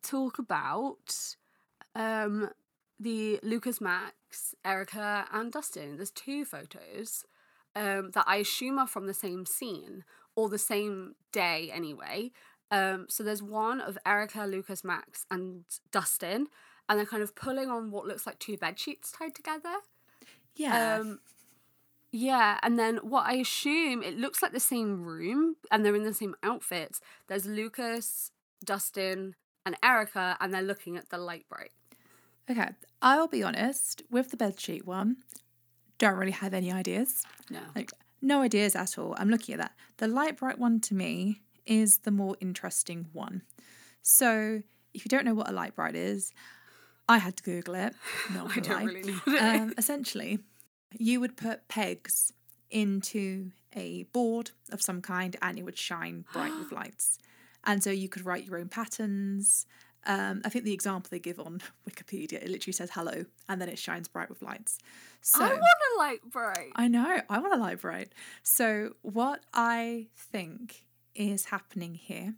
talk 0.02 0.38
about 0.38 1.36
um 1.96 2.50
the 3.00 3.40
Lucas 3.44 3.82
Max, 3.82 4.56
Erica, 4.64 5.26
and 5.32 5.52
Dustin? 5.52 5.98
There's 5.98 6.12
two 6.12 6.46
photos 6.46 7.26
um 7.76 8.12
that 8.12 8.26
I 8.28 8.38
assume 8.38 8.80
are 8.80 8.88
from 8.88 9.08
the 9.08 9.14
same 9.14 9.46
scene 9.46 10.04
or 10.36 10.50
the 10.50 10.58
same 10.58 11.16
day 11.32 11.72
anyway. 11.74 12.32
Um 12.72 13.08
so 13.10 13.24
there's 13.24 13.44
one 13.44 13.82
of 13.82 13.98
Erica, 14.06 14.46
Lucas 14.46 14.84
Max, 14.84 15.26
and 15.32 15.66
Dustin, 15.92 16.48
and 16.88 17.00
they're 17.00 17.06
kind 17.06 17.24
of 17.24 17.36
pulling 17.36 17.70
on 17.70 17.92
what 17.92 18.06
looks 18.06 18.26
like 18.26 18.40
two 18.40 18.58
bed 18.58 18.80
sheets 18.80 19.12
tied 19.12 19.36
together. 19.36 19.78
Yeah. 20.56 20.98
Um, 20.98 21.20
yeah, 22.12 22.60
and 22.64 22.80
then 22.80 22.98
what 22.98 23.26
I 23.26 23.34
assume 23.34 24.02
it 24.02 24.18
looks 24.18 24.42
like 24.42 24.54
the 24.54 24.60
same 24.60 25.04
room, 25.04 25.58
and 25.70 25.84
they're 25.86 25.96
in 25.96 26.04
the 26.04 26.14
same 26.14 26.36
outfits. 26.44 27.02
There's 27.28 27.46
Lucas, 27.46 28.32
Dustin, 28.64 29.36
and 29.66 29.76
Erica, 29.84 30.38
and 30.40 30.54
they're 30.54 30.62
looking 30.62 30.96
at 30.96 31.10
the 31.10 31.18
Lite-Brite. 31.18 31.72
okay, 32.50 32.70
I'll 33.02 33.28
be 33.28 33.44
honest, 33.44 34.02
with 34.10 34.32
the 34.32 34.38
bedsheet 34.38 34.86
one, 34.86 35.18
don't 35.98 36.16
really 36.16 36.32
have 36.32 36.54
any 36.54 36.72
ideas. 36.72 37.24
No, 37.50 37.60
Like, 37.76 37.92
no 38.22 38.42
ideas 38.42 38.76
at 38.76 38.98
all. 38.98 39.16
I'm 39.18 39.30
looking 39.30 39.54
at 39.56 39.60
that. 39.60 39.74
The 39.98 40.08
Lite-Brite 40.08 40.58
one 40.60 40.80
to 40.82 40.94
me 40.96 41.42
is 41.66 42.00
the 42.00 42.12
more 42.12 42.38
interesting 42.40 43.08
one. 43.12 43.42
So, 44.02 44.62
if 44.94 45.04
you 45.04 45.10
don't 45.10 45.26
know 45.26 45.34
what 45.34 45.50
a 45.50 45.54
Lite-Brite 45.54 45.96
is, 45.96 46.32
I 47.08 47.20
had 47.20 47.38
to 47.38 47.44
Google 47.44 47.76
it. 47.76 47.94
Not 48.34 48.52
I 48.58 48.60
don't 48.60 48.78
lie. 48.78 48.84
really 48.84 49.12
know. 49.14 49.20
It 49.28 49.42
um, 49.42 49.74
essentially, 49.78 50.40
you 50.98 51.20
would 51.20 51.38
put 51.38 51.68
pegs 51.68 52.34
into 52.70 53.52
a 53.76 54.04
board 54.12 54.52
of 54.72 54.82
some 54.82 55.02
kind 55.02 55.36
and 55.42 55.58
it 55.60 55.64
would 55.64 55.78
shine 55.78 56.26
bright 56.34 56.54
with 56.58 56.72
lights. 56.72 57.20
And 57.64 57.84
so 57.84 57.90
you 57.90 58.10
could 58.10 58.26
write 58.26 58.46
your 58.46 58.58
own 58.58 58.70
patterns. 58.70 59.66
Um, 60.08 60.42
I 60.46 60.50
think 60.50 60.66
the 60.66 60.74
example 60.74 61.10
they 61.10 61.20
give 61.20 61.40
on 61.40 61.62
Wikipedia, 61.90 62.34
it 62.34 62.50
literally 62.50 62.74
says 62.74 62.92
hello 62.94 63.26
and 63.50 63.62
then 63.62 63.70
it 63.70 63.80
shines 63.80 64.08
bright 64.08 64.30
with 64.30 64.42
lights. 64.42 64.78
So 65.22 65.44
I 65.44 65.50
want 65.50 65.62
a 65.62 65.98
light 65.98 66.20
bright. 66.32 66.72
I 66.76 66.88
know, 66.88 67.22
I 67.30 67.40
want 67.40 67.54
a 67.54 67.58
Lite-Brite. 67.58 68.14
So, 68.44 68.94
what 69.02 69.44
I 69.56 70.08
think 70.16 70.86
is 71.16 71.46
happening 71.46 71.96
here, 71.96 72.36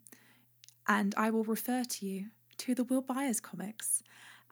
and 0.87 1.13
I 1.17 1.29
will 1.29 1.43
refer 1.43 1.83
to 1.83 2.05
you 2.05 2.27
to 2.59 2.73
the 2.73 2.85
Will 2.85 3.01
Byers 3.01 3.41
comics. 3.41 4.03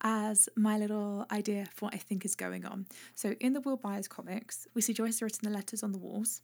As 0.06 0.48
my 0.56 0.78
little 0.78 1.26
idea 1.32 1.66
for 1.74 1.86
what 1.86 1.96
I 1.96 1.98
think 1.98 2.24
is 2.24 2.36
going 2.36 2.64
on. 2.64 2.86
So 3.16 3.34
in 3.40 3.54
the 3.54 3.60
Will 3.62 3.76
Byers 3.76 4.08
comics, 4.08 4.68
we 4.76 4.82
see 4.84 4.94
Joyce 4.94 5.20
written 5.20 5.50
the 5.50 5.58
letters 5.58 5.82
on 5.82 5.92
the 5.94 5.98
walls, 5.98 6.42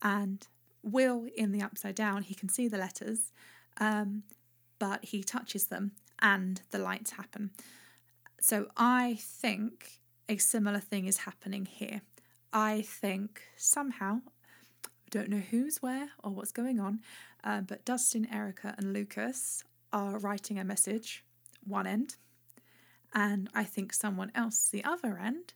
and 0.00 0.48
Will 0.82 1.26
in 1.36 1.52
the 1.52 1.60
Upside 1.60 1.94
Down, 1.94 2.22
he 2.22 2.34
can 2.34 2.48
see 2.48 2.68
the 2.68 2.78
letters, 2.78 3.32
um, 3.78 4.22
but 4.78 5.04
he 5.04 5.22
touches 5.22 5.66
them 5.66 5.92
and 6.20 6.62
the 6.70 6.78
lights 6.78 7.12
happen. 7.12 7.50
So 8.40 8.68
I 8.78 9.18
think 9.20 10.00
a 10.26 10.38
similar 10.38 10.80
thing 10.80 11.06
is 11.06 11.18
happening 11.18 11.66
here. 11.66 12.00
I 12.50 12.80
think 12.80 13.42
somehow, 13.56 14.20
don't 15.10 15.28
know 15.28 15.42
who's 15.50 15.82
where 15.82 16.08
or 16.24 16.30
what's 16.30 16.52
going 16.52 16.80
on, 16.80 17.00
uh, 17.44 17.60
but 17.60 17.84
Dustin, 17.84 18.26
Erica, 18.32 18.74
and 18.78 18.94
Lucas 18.94 19.62
are 19.92 20.18
writing 20.18 20.58
a 20.58 20.64
message, 20.64 21.24
one 21.62 21.86
end, 21.86 22.16
and 23.16 23.48
I 23.54 23.64
think 23.64 23.92
someone 23.92 24.30
else, 24.34 24.68
the 24.68 24.84
other 24.84 25.18
end, 25.18 25.54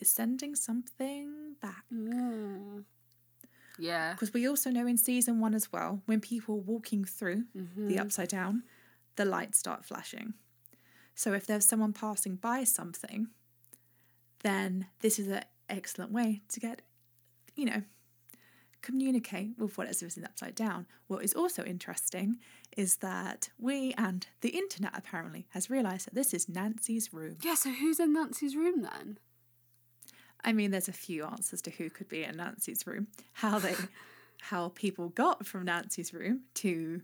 is 0.00 0.10
sending 0.10 0.54
something 0.54 1.56
back. 1.60 1.84
Mm. 1.92 2.84
Yeah. 3.78 4.12
Because 4.12 4.32
we 4.32 4.48
also 4.48 4.70
know 4.70 4.86
in 4.86 4.96
season 4.96 5.40
one 5.40 5.52
as 5.54 5.72
well, 5.72 6.00
when 6.06 6.20
people 6.20 6.54
are 6.54 6.58
walking 6.58 7.04
through 7.04 7.44
Mm-hmm. 7.56 7.88
the 7.88 7.98
upside 7.98 8.28
down, 8.28 8.62
the 9.16 9.24
lights 9.24 9.58
start 9.58 9.84
flashing. 9.84 10.34
So 11.14 11.32
if 11.32 11.46
there's 11.46 11.64
someone 11.66 11.92
passing 11.92 12.36
by 12.36 12.64
something, 12.64 13.28
then 14.42 14.86
this 15.00 15.18
is 15.18 15.28
an 15.28 15.42
excellent 15.68 16.12
way 16.12 16.42
to 16.50 16.60
get, 16.60 16.82
you 17.56 17.64
know, 17.64 17.82
communicate 18.86 19.58
with 19.58 19.76
what 19.76 19.88
is 19.88 19.98
the 19.98 20.24
upside 20.24 20.54
down. 20.54 20.86
What 21.08 21.24
is 21.24 21.34
also 21.34 21.64
interesting 21.64 22.38
is 22.76 22.98
that 22.98 23.48
we 23.58 23.92
and 23.98 24.24
the 24.42 24.50
internet 24.50 24.92
apparently 24.96 25.46
has 25.50 25.68
realised 25.68 26.06
that 26.06 26.14
this 26.14 26.32
is 26.32 26.48
Nancy's 26.48 27.12
room. 27.12 27.36
Yeah, 27.42 27.54
so 27.54 27.70
who's 27.70 27.98
in 27.98 28.12
Nancy's 28.12 28.54
room 28.54 28.82
then? 28.82 29.18
I 30.44 30.52
mean, 30.52 30.70
there's 30.70 30.88
a 30.88 30.92
few 30.92 31.24
answers 31.24 31.60
to 31.62 31.70
who 31.70 31.90
could 31.90 32.08
be 32.08 32.22
in 32.22 32.36
Nancy's 32.36 32.86
room. 32.86 33.08
How 33.32 33.58
they, 33.58 33.74
how 34.40 34.68
people 34.76 35.08
got 35.08 35.44
from 35.46 35.64
Nancy's 35.64 36.14
room 36.14 36.42
to 36.54 37.02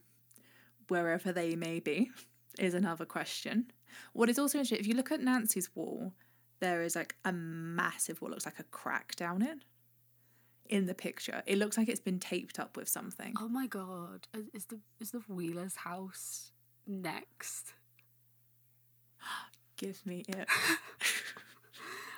wherever 0.87 1.33
they 1.33 1.57
may 1.57 1.81
be 1.81 2.13
is 2.61 2.75
another 2.75 3.05
question. 3.05 3.73
What 4.13 4.31
is 4.31 4.39
also 4.39 4.59
interesting, 4.59 4.79
if 4.79 4.87
you 4.87 4.95
look 4.95 5.11
at 5.11 5.21
Nancy's 5.21 5.75
wall, 5.75 6.13
there 6.61 6.83
is 6.83 6.95
like 6.95 7.17
a 7.25 7.33
massive 7.33 8.23
what 8.23 8.31
looks 8.31 8.47
like 8.47 8.61
a 8.61 8.65
crack 8.65 9.17
down 9.17 9.43
it. 9.43 9.59
In 10.69 10.87
the 10.87 10.95
picture, 10.95 11.43
it 11.47 11.59
looks 11.59 11.77
like 11.77 11.89
it's 11.89 12.01
been 12.01 12.19
taped 12.19 12.59
up 12.59 12.77
with 12.77 12.89
something. 12.89 13.35
Oh 13.39 13.49
my 13.49 13.67
god. 13.67 14.27
Is- 14.55 14.67
the 14.67 14.79
is 15.01 15.11
the 15.11 15.19
Wheeler's 15.29 15.77
house 15.77 16.51
next? 16.87 17.75
Give 19.77 20.05
me 20.07 20.25
it. 20.29 20.49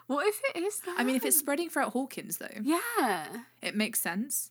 What 0.06 0.26
if 0.26 0.38
it 0.54 0.62
is 0.62 0.80
that? 0.80 0.96
I 0.98 1.02
mean, 1.02 1.16
if 1.16 1.24
it's 1.24 1.38
spreading 1.38 1.70
throughout 1.70 1.92
Hawkins, 1.94 2.36
though, 2.36 2.46
Yeah. 2.62 3.24
it 3.62 3.74
makes 3.74 4.02
sense. 4.02 4.50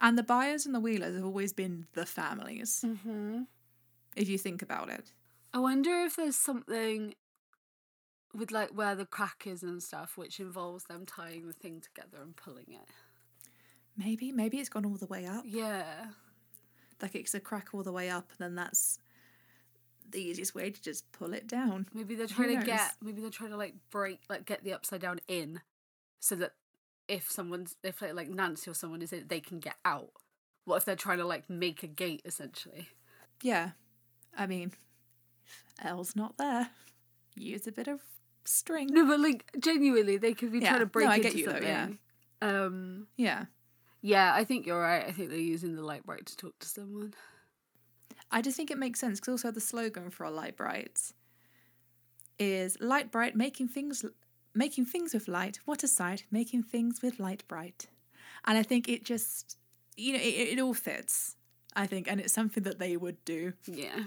And 0.00 0.16
the 0.16 0.22
Byers 0.22 0.66
and 0.66 0.72
the 0.74 0.78
Wheelers 0.78 1.16
have 1.16 1.24
always 1.24 1.52
been 1.52 1.88
the 1.94 2.06
families, 2.06 2.84
Mm-hmm. 2.86 3.42
if 4.14 4.28
you 4.28 4.38
think 4.38 4.62
about 4.62 4.88
it. 4.88 5.10
I 5.52 5.58
wonder 5.58 6.04
if 6.04 6.14
there's 6.14 6.36
something 6.36 7.14
with 8.34 8.50
like 8.50 8.70
where 8.70 8.94
the 8.94 9.06
crack 9.06 9.46
is 9.46 9.62
and 9.62 9.82
stuff, 9.82 10.16
which 10.16 10.40
involves 10.40 10.84
them 10.84 11.06
tying 11.06 11.46
the 11.46 11.52
thing 11.52 11.80
together 11.80 12.22
and 12.22 12.36
pulling 12.36 12.66
it. 12.70 12.88
Maybe, 13.96 14.32
maybe 14.32 14.58
it's 14.58 14.68
gone 14.68 14.84
all 14.84 14.96
the 14.96 15.06
way 15.06 15.26
up. 15.26 15.44
Yeah. 15.46 16.06
Like 17.00 17.14
it's 17.14 17.34
a 17.34 17.40
crack 17.40 17.68
all 17.72 17.82
the 17.82 17.92
way 17.92 18.10
up, 18.10 18.30
and 18.30 18.38
then 18.38 18.54
that's 18.54 18.98
the 20.10 20.20
easiest 20.20 20.54
way 20.54 20.70
to 20.70 20.82
just 20.82 21.10
pull 21.12 21.32
it 21.34 21.46
down. 21.46 21.86
Maybe 21.92 22.14
they're 22.14 22.26
trying 22.26 22.58
to 22.58 22.64
get 22.64 22.94
maybe 23.02 23.20
they're 23.20 23.30
trying 23.30 23.50
to 23.50 23.56
like 23.56 23.74
break 23.90 24.20
like 24.28 24.46
get 24.46 24.64
the 24.64 24.72
upside 24.72 25.00
down 25.00 25.20
in 25.28 25.60
so 26.20 26.36
that 26.36 26.52
if 27.08 27.30
someone's 27.30 27.76
if 27.82 28.00
like, 28.00 28.14
like 28.14 28.30
Nancy 28.30 28.70
or 28.70 28.74
someone 28.74 29.02
is 29.02 29.12
in 29.12 29.26
they 29.28 29.40
can 29.40 29.58
get 29.60 29.76
out. 29.84 30.10
What 30.64 30.76
if 30.76 30.84
they're 30.84 30.96
trying 30.96 31.18
to 31.18 31.26
like 31.26 31.50
make 31.50 31.82
a 31.82 31.86
gate 31.86 32.22
essentially? 32.24 32.88
Yeah, 33.42 33.70
I 34.36 34.46
mean, 34.46 34.72
El's 35.82 36.16
not 36.16 36.38
there, 36.38 36.70
use 37.34 37.66
a 37.66 37.72
bit 37.72 37.88
of 37.88 38.00
string. 38.44 38.88
No, 38.92 39.06
but 39.06 39.20
like 39.20 39.50
genuinely 39.58 40.16
they 40.16 40.34
could 40.34 40.52
be 40.52 40.58
Yeah. 40.58 40.68
trying 40.70 40.80
to 40.80 40.84
No, 40.86 40.90
break 40.90 41.08
I 41.08 41.16
into 41.16 41.38
you 41.38 41.46
though, 41.46 41.52
something. 41.52 41.68
yeah. 41.68 41.88
Um 42.40 43.06
Yeah, 43.16 43.46
yeah, 44.02 44.34
I 44.34 44.44
think 44.44 44.66
you're 44.66 44.80
right. 44.80 45.04
I 45.06 45.12
think 45.12 45.30
they're 45.30 45.38
using 45.38 45.76
the 45.76 45.82
Lite-Brite 45.82 46.26
to 46.26 46.36
talk 46.36 46.58
to 46.58 46.68
someone. 46.68 47.14
I 48.30 48.42
just 48.42 48.56
think 48.56 48.70
it 48.70 48.78
makes 48.78 49.00
sense 49.00 49.20
because 49.20 49.32
also 49.32 49.50
the 49.50 49.60
slogan 49.60 50.10
for 50.10 50.24
a 50.24 50.30
Lite-Brite 50.30 51.12
is 52.38 52.76
Lite-Brite, 52.80 53.36
making 53.36 53.68
things 53.68 54.04
making 54.54 54.86
things 54.86 55.12
with 55.14 55.26
light. 55.26 55.58
What 55.64 55.82
a 55.82 55.88
sight, 55.88 56.24
making 56.30 56.62
things 56.64 57.02
with 57.02 57.18
Lite-Brite. 57.18 57.88
And 58.44 58.56
I 58.58 58.62
think 58.62 58.88
it 58.88 59.04
just 59.04 59.56
you 59.96 60.12
know 60.12 60.18
it, 60.20 60.34
it 60.52 60.60
all 60.60 60.74
fits. 60.74 61.36
I 61.76 61.86
think, 61.88 62.06
and 62.08 62.20
it's 62.20 62.32
something 62.32 62.62
that 62.64 62.78
they 62.78 62.96
would 62.96 63.24
do. 63.24 63.54
Yeah. 63.66 64.04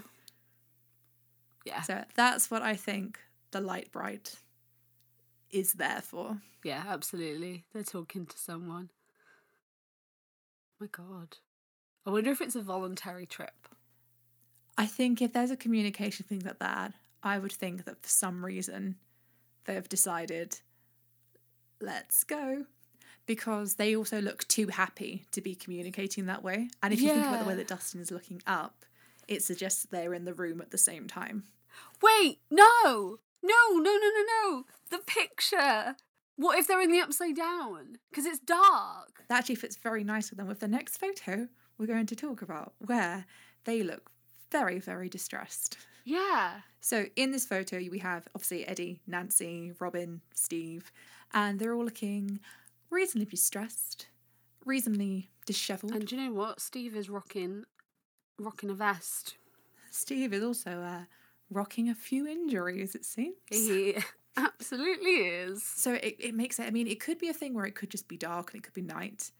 Yeah. 1.66 1.82
So 1.82 2.04
that's 2.14 2.50
what 2.50 2.62
I 2.62 2.76
think 2.76 3.18
the 3.50 3.60
Lite-Brite 3.60 4.36
is 5.50 5.74
there 5.74 6.02
for. 6.02 6.38
Yeah, 6.64 6.84
absolutely. 6.86 7.64
They're 7.72 7.82
talking 7.82 8.26
to 8.26 8.38
someone. 8.38 8.90
My 10.80 10.86
God. 10.86 11.36
I 12.06 12.10
wonder 12.10 12.30
if 12.30 12.40
it's 12.40 12.56
a 12.56 12.62
voluntary 12.62 13.26
trip. 13.26 13.68
I 14.76 14.86
think 14.86 15.20
if 15.20 15.32
there's 15.32 15.50
a 15.50 15.56
communication 15.56 16.26
thing 16.28 16.42
like 16.44 16.58
that, 16.60 16.92
I 17.22 17.38
would 17.38 17.52
think 17.52 17.84
that 17.84 18.02
for 18.02 18.08
some 18.08 18.44
reason 18.44 18.96
they've 19.64 19.88
decided, 19.88 20.60
let's 21.80 22.24
go. 22.24 22.66
Because 23.26 23.74
they 23.74 23.94
also 23.94 24.20
look 24.20 24.48
too 24.48 24.68
happy 24.68 25.26
to 25.32 25.40
be 25.40 25.54
communicating 25.54 26.26
that 26.26 26.42
way. 26.42 26.70
And 26.82 26.94
if 26.94 27.00
you 27.00 27.08
think 27.08 27.26
about 27.26 27.42
the 27.42 27.48
way 27.48 27.56
that 27.56 27.68
Dustin 27.68 28.00
is 28.00 28.10
looking 28.10 28.40
up, 28.46 28.84
it 29.26 29.42
suggests 29.42 29.82
that 29.82 29.90
they're 29.90 30.14
in 30.14 30.24
the 30.24 30.32
room 30.32 30.60
at 30.62 30.70
the 30.70 30.78
same 30.78 31.06
time. 31.06 31.44
Wait, 32.02 32.38
no! 32.50 33.18
No, 33.42 33.54
no, 33.72 33.80
no, 33.80 33.90
no, 33.92 34.24
no! 34.26 34.64
The 34.90 34.98
picture! 34.98 35.96
What 36.36 36.58
if 36.58 36.66
they're 36.68 36.80
in 36.80 36.92
the 36.92 37.00
upside 37.00 37.36
down? 37.36 37.98
Because 38.10 38.24
it's 38.24 38.38
dark. 38.38 39.24
That 39.28 39.38
actually 39.38 39.56
fits 39.56 39.76
very 39.76 40.04
nicely 40.04 40.36
then 40.36 40.46
with 40.46 40.60
the 40.60 40.68
next 40.68 40.98
photo 40.98 41.48
we're 41.78 41.86
going 41.86 42.06
to 42.06 42.16
talk 42.16 42.42
about, 42.42 42.74
where 42.78 43.26
they 43.64 43.82
look 43.82 44.10
very, 44.50 44.78
very 44.78 45.08
distressed. 45.08 45.78
Yeah. 46.04 46.60
So 46.80 47.06
in 47.16 47.32
this 47.32 47.44
photo, 47.44 47.76
we 47.76 47.98
have 47.98 48.26
obviously 48.34 48.66
Eddie, 48.66 49.00
Nancy, 49.06 49.72
Robin, 49.78 50.20
Steve, 50.34 50.90
and 51.34 51.58
they're 51.58 51.74
all 51.74 51.84
looking 51.84 52.40
reasonably 52.90 53.36
stressed, 53.36 54.06
reasonably 54.64 55.30
dishevelled. 55.44 55.92
And 55.92 56.06
do 56.06 56.16
you 56.16 56.22
know 56.22 56.32
what? 56.32 56.60
Steve 56.60 56.96
is 56.96 57.10
rocking 57.10 57.64
rocking 58.38 58.70
a 58.70 58.74
vest. 58.74 59.36
Steve 59.90 60.32
is 60.32 60.42
also 60.42 60.80
uh, 60.80 61.02
rocking 61.50 61.88
a 61.88 61.94
few 61.94 62.26
injuries, 62.26 62.94
it 62.94 63.04
seems. 63.04 63.36
He 63.46 63.96
absolutely 64.36 65.10
is. 65.10 65.62
So 65.62 65.94
it, 65.94 66.16
it 66.18 66.34
makes 66.34 66.58
it, 66.58 66.66
I 66.66 66.70
mean, 66.70 66.86
it 66.86 67.00
could 67.00 67.18
be 67.18 67.28
a 67.28 67.34
thing 67.34 67.54
where 67.54 67.64
it 67.64 67.74
could 67.74 67.90
just 67.90 68.08
be 68.08 68.16
dark 68.16 68.52
and 68.52 68.60
it 68.60 68.64
could 68.64 68.74
be 68.74 68.82
night, 68.82 69.30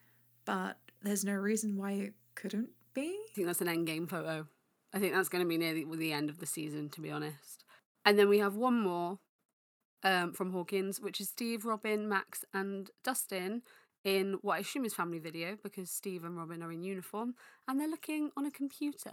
but 0.44 0.78
there's 1.02 1.24
no 1.24 1.34
reason 1.34 1.76
why 1.76 1.92
it 1.92 2.14
couldn't 2.34 2.70
be. 2.94 3.16
I 3.30 3.34
think 3.34 3.46
that's 3.46 3.60
an 3.60 3.68
end 3.68 3.86
game 3.86 4.06
photo. 4.06 4.46
I 4.92 4.98
think 4.98 5.14
that's 5.14 5.28
going 5.28 5.44
to 5.44 5.48
be 5.48 5.58
near 5.58 5.74
the, 5.74 5.86
the 5.96 6.12
end 6.12 6.30
of 6.30 6.38
the 6.38 6.46
season, 6.46 6.88
to 6.90 7.00
be 7.00 7.10
honest. 7.10 7.64
And 8.04 8.18
then 8.18 8.28
we 8.28 8.38
have 8.38 8.56
one 8.56 8.80
more 8.80 9.18
um, 10.02 10.32
from 10.32 10.52
Hawkins, 10.52 11.00
which 11.00 11.20
is 11.20 11.28
Steve, 11.28 11.64
Robin, 11.64 12.08
Max, 12.08 12.44
and 12.54 12.90
Dustin 13.04 13.62
in 14.04 14.38
what 14.42 14.54
I 14.54 14.58
assume 14.60 14.84
is 14.84 14.94
family 14.94 15.18
video 15.18 15.56
because 15.62 15.90
Steve 15.90 16.24
and 16.24 16.36
Robin 16.36 16.62
are 16.62 16.72
in 16.72 16.82
uniform 16.82 17.34
and 17.66 17.80
they're 17.80 17.88
looking 17.88 18.30
on 18.36 18.46
a 18.46 18.50
computer. 18.50 19.12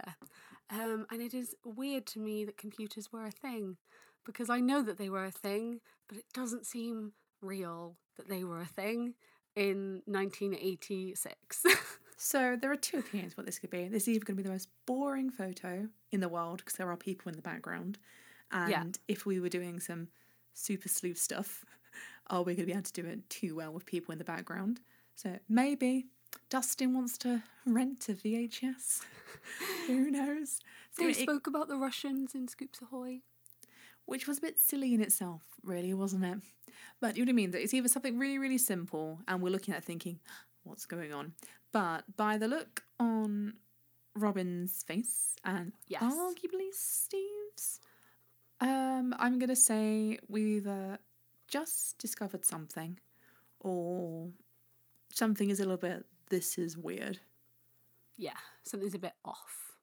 Um, 0.70 1.06
and 1.10 1.22
it 1.22 1.32
is 1.34 1.54
weird 1.64 2.06
to 2.08 2.18
me 2.18 2.44
that 2.44 2.56
computers 2.56 3.12
were 3.12 3.24
a 3.24 3.30
thing 3.30 3.76
because 4.24 4.50
I 4.50 4.58
know 4.60 4.82
that 4.82 4.98
they 4.98 5.08
were 5.08 5.24
a 5.24 5.30
thing, 5.30 5.80
but 6.08 6.18
it 6.18 6.24
doesn't 6.34 6.66
seem 6.66 7.12
real 7.40 7.96
that 8.16 8.28
they 8.28 8.42
were 8.42 8.60
a 8.60 8.66
thing 8.66 9.14
in 9.54 10.02
1986. 10.06 11.64
So 12.18 12.56
there 12.58 12.72
are 12.72 12.76
two 12.76 12.98
opinions 12.98 13.36
what 13.36 13.44
this 13.44 13.58
could 13.58 13.68
be. 13.68 13.88
This 13.88 14.04
is 14.04 14.08
either 14.08 14.24
going 14.24 14.38
to 14.38 14.42
be 14.42 14.46
the 14.48 14.52
most 14.52 14.68
boring 14.86 15.28
photo 15.28 15.86
in 16.10 16.20
the 16.20 16.30
world 16.30 16.58
because 16.58 16.72
there 16.78 16.90
are 16.90 16.96
people 16.96 17.28
in 17.28 17.36
the 17.36 17.42
background, 17.42 17.98
and 18.50 18.70
Yeah. 18.70 18.84
if 19.06 19.26
we 19.26 19.38
were 19.38 19.50
doing 19.50 19.80
some 19.80 20.08
super 20.54 20.88
sleuth 20.88 21.18
stuff, 21.18 21.62
are 22.28 22.42
we 22.42 22.54
going 22.54 22.66
to 22.66 22.66
be 22.66 22.72
able 22.72 22.84
to 22.84 22.92
do 23.02 23.06
it 23.06 23.28
too 23.28 23.54
well 23.54 23.70
with 23.70 23.84
people 23.84 24.12
in 24.12 24.18
the 24.18 24.24
background? 24.24 24.80
So 25.14 25.38
maybe 25.46 26.06
Dustin 26.48 26.94
wants 26.94 27.18
to 27.18 27.42
rent 27.64 28.08
a 28.08 28.12
VHS. 28.14 29.02
Who 29.86 30.10
knows? 30.10 30.60
So 30.92 31.04
they 31.04 31.10
it- 31.10 31.16
spoke 31.16 31.46
about 31.46 31.68
the 31.68 31.76
Russians 31.76 32.34
in 32.34 32.48
Scoops 32.48 32.80
Ahoy. 32.82 33.20
which 34.04 34.26
was 34.28 34.38
a 34.38 34.40
bit 34.40 34.58
silly 34.60 34.94
in 34.94 35.00
itself, 35.00 35.42
really, 35.62 35.92
wasn't 35.94 36.24
it? 36.24 36.38
But 37.00 37.16
you 37.16 37.24
know 37.24 37.30
what 37.30 37.34
I 37.34 37.36
mean? 37.42 37.50
That 37.50 37.62
it's 37.62 37.74
either 37.74 37.88
something 37.88 38.18
really, 38.18 38.38
really 38.38 38.58
simple, 38.58 39.20
and 39.28 39.42
we're 39.42 39.50
looking 39.50 39.74
at 39.74 39.78
it 39.78 39.84
thinking, 39.84 40.20
what's 40.62 40.86
going 40.86 41.12
on? 41.12 41.32
But 41.72 42.04
by 42.16 42.38
the 42.38 42.48
look 42.48 42.84
on 43.00 43.54
Robin's 44.14 44.82
face 44.82 45.36
and 45.44 45.72
Yes. 45.88 46.02
arguably 46.02 46.72
Steve's, 46.72 47.80
Um, 48.60 49.14
I'm 49.18 49.38
gonna 49.38 49.54
say 49.56 50.18
we 50.28 50.56
either 50.56 50.98
just 51.48 51.98
discovered 51.98 52.44
something, 52.46 52.98
or 53.60 54.30
something 55.12 55.50
is 55.50 55.60
a 55.60 55.64
little 55.64 55.76
bit. 55.76 56.06
This 56.28 56.58
is 56.58 56.76
weird. 56.76 57.20
Yeah, 58.16 58.36
something's 58.64 58.94
a 58.94 58.98
bit 58.98 59.12
off. 59.24 59.76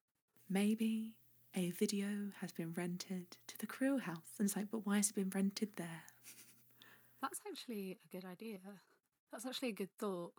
Maybe 0.49 1.13
a 1.55 1.71
video 1.71 2.07
has 2.41 2.51
been 2.51 2.73
rented 2.73 3.37
to 3.47 3.57
the 3.57 3.67
Creel 3.67 3.99
house, 3.99 4.35
and 4.39 4.45
it's 4.47 4.55
like, 4.55 4.69
but 4.71 4.85
why 4.85 4.97
has 4.97 5.09
it 5.09 5.15
been 5.15 5.31
rented 5.33 5.69
there? 5.75 6.03
That's 7.21 7.39
actually 7.47 7.97
a 8.03 8.11
good 8.15 8.25
idea. 8.25 8.57
That's 9.31 9.45
actually 9.45 9.69
a 9.69 9.73
good 9.73 9.95
thought. 9.97 10.33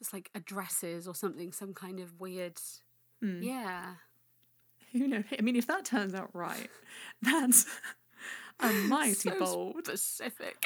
It's 0.00 0.12
like 0.12 0.30
addresses 0.34 1.06
or 1.06 1.14
something, 1.14 1.52
some 1.52 1.72
kind 1.72 2.00
of 2.00 2.20
weird. 2.20 2.58
Hmm. 3.22 3.42
Yeah. 3.42 3.94
Who 4.92 5.06
knows? 5.06 5.24
I 5.38 5.40
mean, 5.42 5.56
if 5.56 5.66
that 5.68 5.84
turns 5.84 6.14
out 6.14 6.30
right, 6.34 6.68
that's 7.22 7.66
a 8.60 8.72
mighty 8.72 9.14
So 9.14 9.38
bold. 9.38 9.86
Specific. 9.86 10.56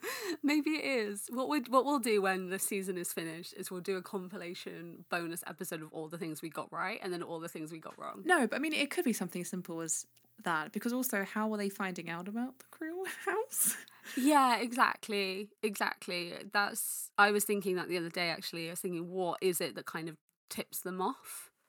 Maybe 0.42 0.70
it 0.70 0.84
is. 0.84 1.28
What 1.32 1.48
we 1.48 1.60
what 1.68 1.84
we'll 1.84 1.98
do 1.98 2.20
when 2.22 2.50
the 2.50 2.58
season 2.58 2.96
is 2.98 3.12
finished 3.12 3.54
is 3.56 3.70
we'll 3.70 3.80
do 3.80 3.96
a 3.96 4.02
compilation 4.02 5.04
bonus 5.10 5.42
episode 5.46 5.82
of 5.82 5.88
all 5.92 6.08
the 6.08 6.18
things 6.18 6.42
we 6.42 6.48
got 6.48 6.70
right 6.72 6.98
and 7.02 7.12
then 7.12 7.22
all 7.22 7.40
the 7.40 7.48
things 7.48 7.72
we 7.72 7.78
got 7.78 7.98
wrong. 7.98 8.22
No, 8.24 8.46
but 8.46 8.56
I 8.56 8.58
mean, 8.58 8.72
it 8.72 8.90
could 8.90 9.04
be 9.04 9.12
something 9.12 9.42
as 9.42 9.48
simple 9.48 9.80
as 9.80 10.06
that. 10.44 10.72
Because 10.72 10.92
also, 10.92 11.24
how 11.24 11.52
are 11.52 11.56
they 11.58 11.68
finding 11.68 12.08
out 12.10 12.28
about 12.28 12.58
the 12.58 12.64
Creel 12.70 13.04
house? 13.26 13.76
Yeah, 14.16 14.58
exactly. 14.58 15.48
Exactly. 15.62 16.32
That's 16.52 17.10
I 17.18 17.30
was 17.30 17.44
thinking 17.44 17.76
that 17.76 17.88
the 17.88 17.98
other 17.98 18.10
day 18.10 18.28
actually. 18.30 18.68
I 18.68 18.70
was 18.72 18.80
thinking 18.80 19.10
what 19.10 19.38
is 19.40 19.60
it 19.60 19.74
that 19.76 19.86
kind 19.86 20.08
of 20.08 20.16
tips 20.48 20.80
them 20.80 21.00
off? 21.00 21.50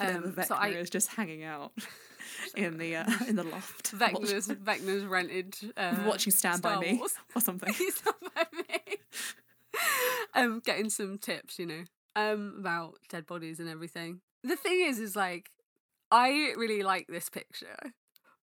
Um, 0.00 0.32
the 0.34 0.44
so 0.44 0.54
I- 0.54 0.68
is 0.68 0.88
just 0.88 1.08
hanging 1.10 1.44
out 1.44 1.72
in 2.56 2.78
the 2.78 2.96
uh, 2.96 3.06
in 3.28 3.36
the 3.36 3.44
loft, 3.44 3.92
Vecna's 3.96 4.48
Vecna's 4.48 5.04
rented 5.04 5.56
uh, 5.76 5.96
watching 6.06 6.32
Stand 6.32 6.58
Star 6.58 6.76
by 6.76 6.80
Me 6.80 6.98
Wars. 6.98 7.14
or 7.34 7.40
something. 7.40 7.74
Not 8.06 8.16
by 8.34 8.44
me. 8.52 8.96
um, 10.34 10.60
getting 10.64 10.90
some 10.90 11.18
tips, 11.18 11.58
you 11.58 11.66
know, 11.66 11.84
um, 12.16 12.56
about 12.58 12.94
dead 13.08 13.26
bodies 13.26 13.60
and 13.60 13.68
everything. 13.68 14.20
The 14.42 14.56
thing 14.56 14.80
is, 14.84 14.98
is 14.98 15.16
like, 15.16 15.50
I 16.10 16.52
really 16.56 16.82
like 16.82 17.06
this 17.08 17.28
picture 17.30 17.76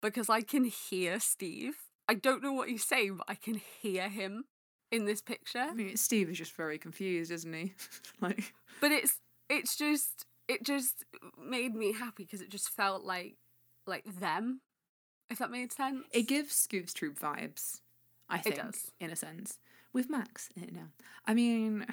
because 0.00 0.28
I 0.30 0.40
can 0.40 0.64
hear 0.64 1.20
Steve. 1.20 1.74
I 2.08 2.14
don't 2.14 2.42
know 2.42 2.52
what 2.52 2.68
he's 2.68 2.84
saying, 2.84 3.16
but 3.18 3.26
I 3.28 3.34
can 3.34 3.60
hear 3.80 4.08
him 4.08 4.44
in 4.90 5.04
this 5.04 5.20
picture. 5.20 5.58
I 5.58 5.74
mean, 5.74 5.96
Steve 5.96 6.28
is 6.30 6.38
just 6.38 6.56
very 6.56 6.78
confused, 6.78 7.30
isn't 7.30 7.52
he? 7.52 7.74
like, 8.20 8.52
But 8.80 8.90
it's 8.92 9.18
it's 9.48 9.76
just 9.76 10.26
it 10.48 10.64
just 10.64 11.04
made 11.40 11.74
me 11.74 11.92
happy 11.92 12.24
because 12.24 12.40
it 12.40 12.50
just 12.50 12.70
felt 12.70 13.04
like 13.04 13.36
like 13.90 14.04
them, 14.18 14.60
if 15.28 15.38
that 15.38 15.50
made 15.50 15.72
sense. 15.72 16.04
it 16.12 16.22
gives 16.22 16.54
Scoops 16.54 16.94
Troop 16.94 17.18
vibes. 17.18 17.80
I 18.30 18.38
think, 18.38 18.56
does. 18.56 18.92
in 19.00 19.10
a 19.10 19.16
sense, 19.16 19.58
with 19.92 20.08
Max 20.08 20.48
in 20.56 20.62
it 20.62 20.72
now. 20.72 20.86
I 21.26 21.34
mean, 21.34 21.84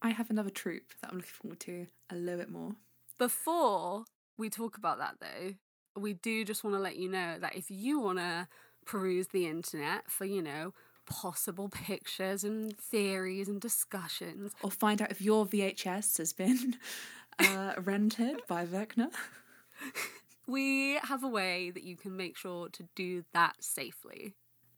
I 0.00 0.10
have 0.10 0.30
another 0.30 0.50
troop 0.50 0.92
that 1.00 1.10
I'm 1.10 1.16
looking 1.16 1.32
forward 1.32 1.60
to 1.60 1.86
a 2.10 2.14
little 2.14 2.38
bit 2.38 2.50
more. 2.50 2.76
Before 3.18 4.04
we 4.38 4.48
talk 4.50 4.76
about 4.76 4.98
that 4.98 5.16
though, 5.20 5.54
we 6.00 6.14
do 6.14 6.44
just 6.44 6.64
want 6.64 6.76
to 6.76 6.80
let 6.80 6.96
you 6.96 7.08
know 7.08 7.38
that 7.40 7.56
if 7.56 7.70
you 7.70 8.00
want 8.00 8.18
to 8.18 8.48
peruse 8.86 9.28
the 9.28 9.46
internet 9.46 10.10
for, 10.10 10.24
you 10.24 10.42
know, 10.42 10.74
possible 11.06 11.68
pictures 11.68 12.44
and 12.44 12.76
theories 12.78 13.48
and 13.48 13.60
discussions, 13.60 14.52
Or 14.62 14.70
find 14.70 15.02
out 15.02 15.10
if 15.10 15.20
your 15.20 15.46
VHS 15.46 16.18
has 16.18 16.32
been 16.32 16.76
uh, 17.38 17.74
rented 17.82 18.42
by 18.48 18.64
Vecna. 18.64 19.10
we 20.46 20.98
have 21.02 21.22
a 21.22 21.28
way 21.28 21.70
that 21.70 21.82
you 21.82 21.96
can 21.96 22.16
make 22.16 22.36
sure 22.36 22.68
to 22.70 22.84
do 22.94 23.24
that 23.32 23.62
safely. 23.62 24.34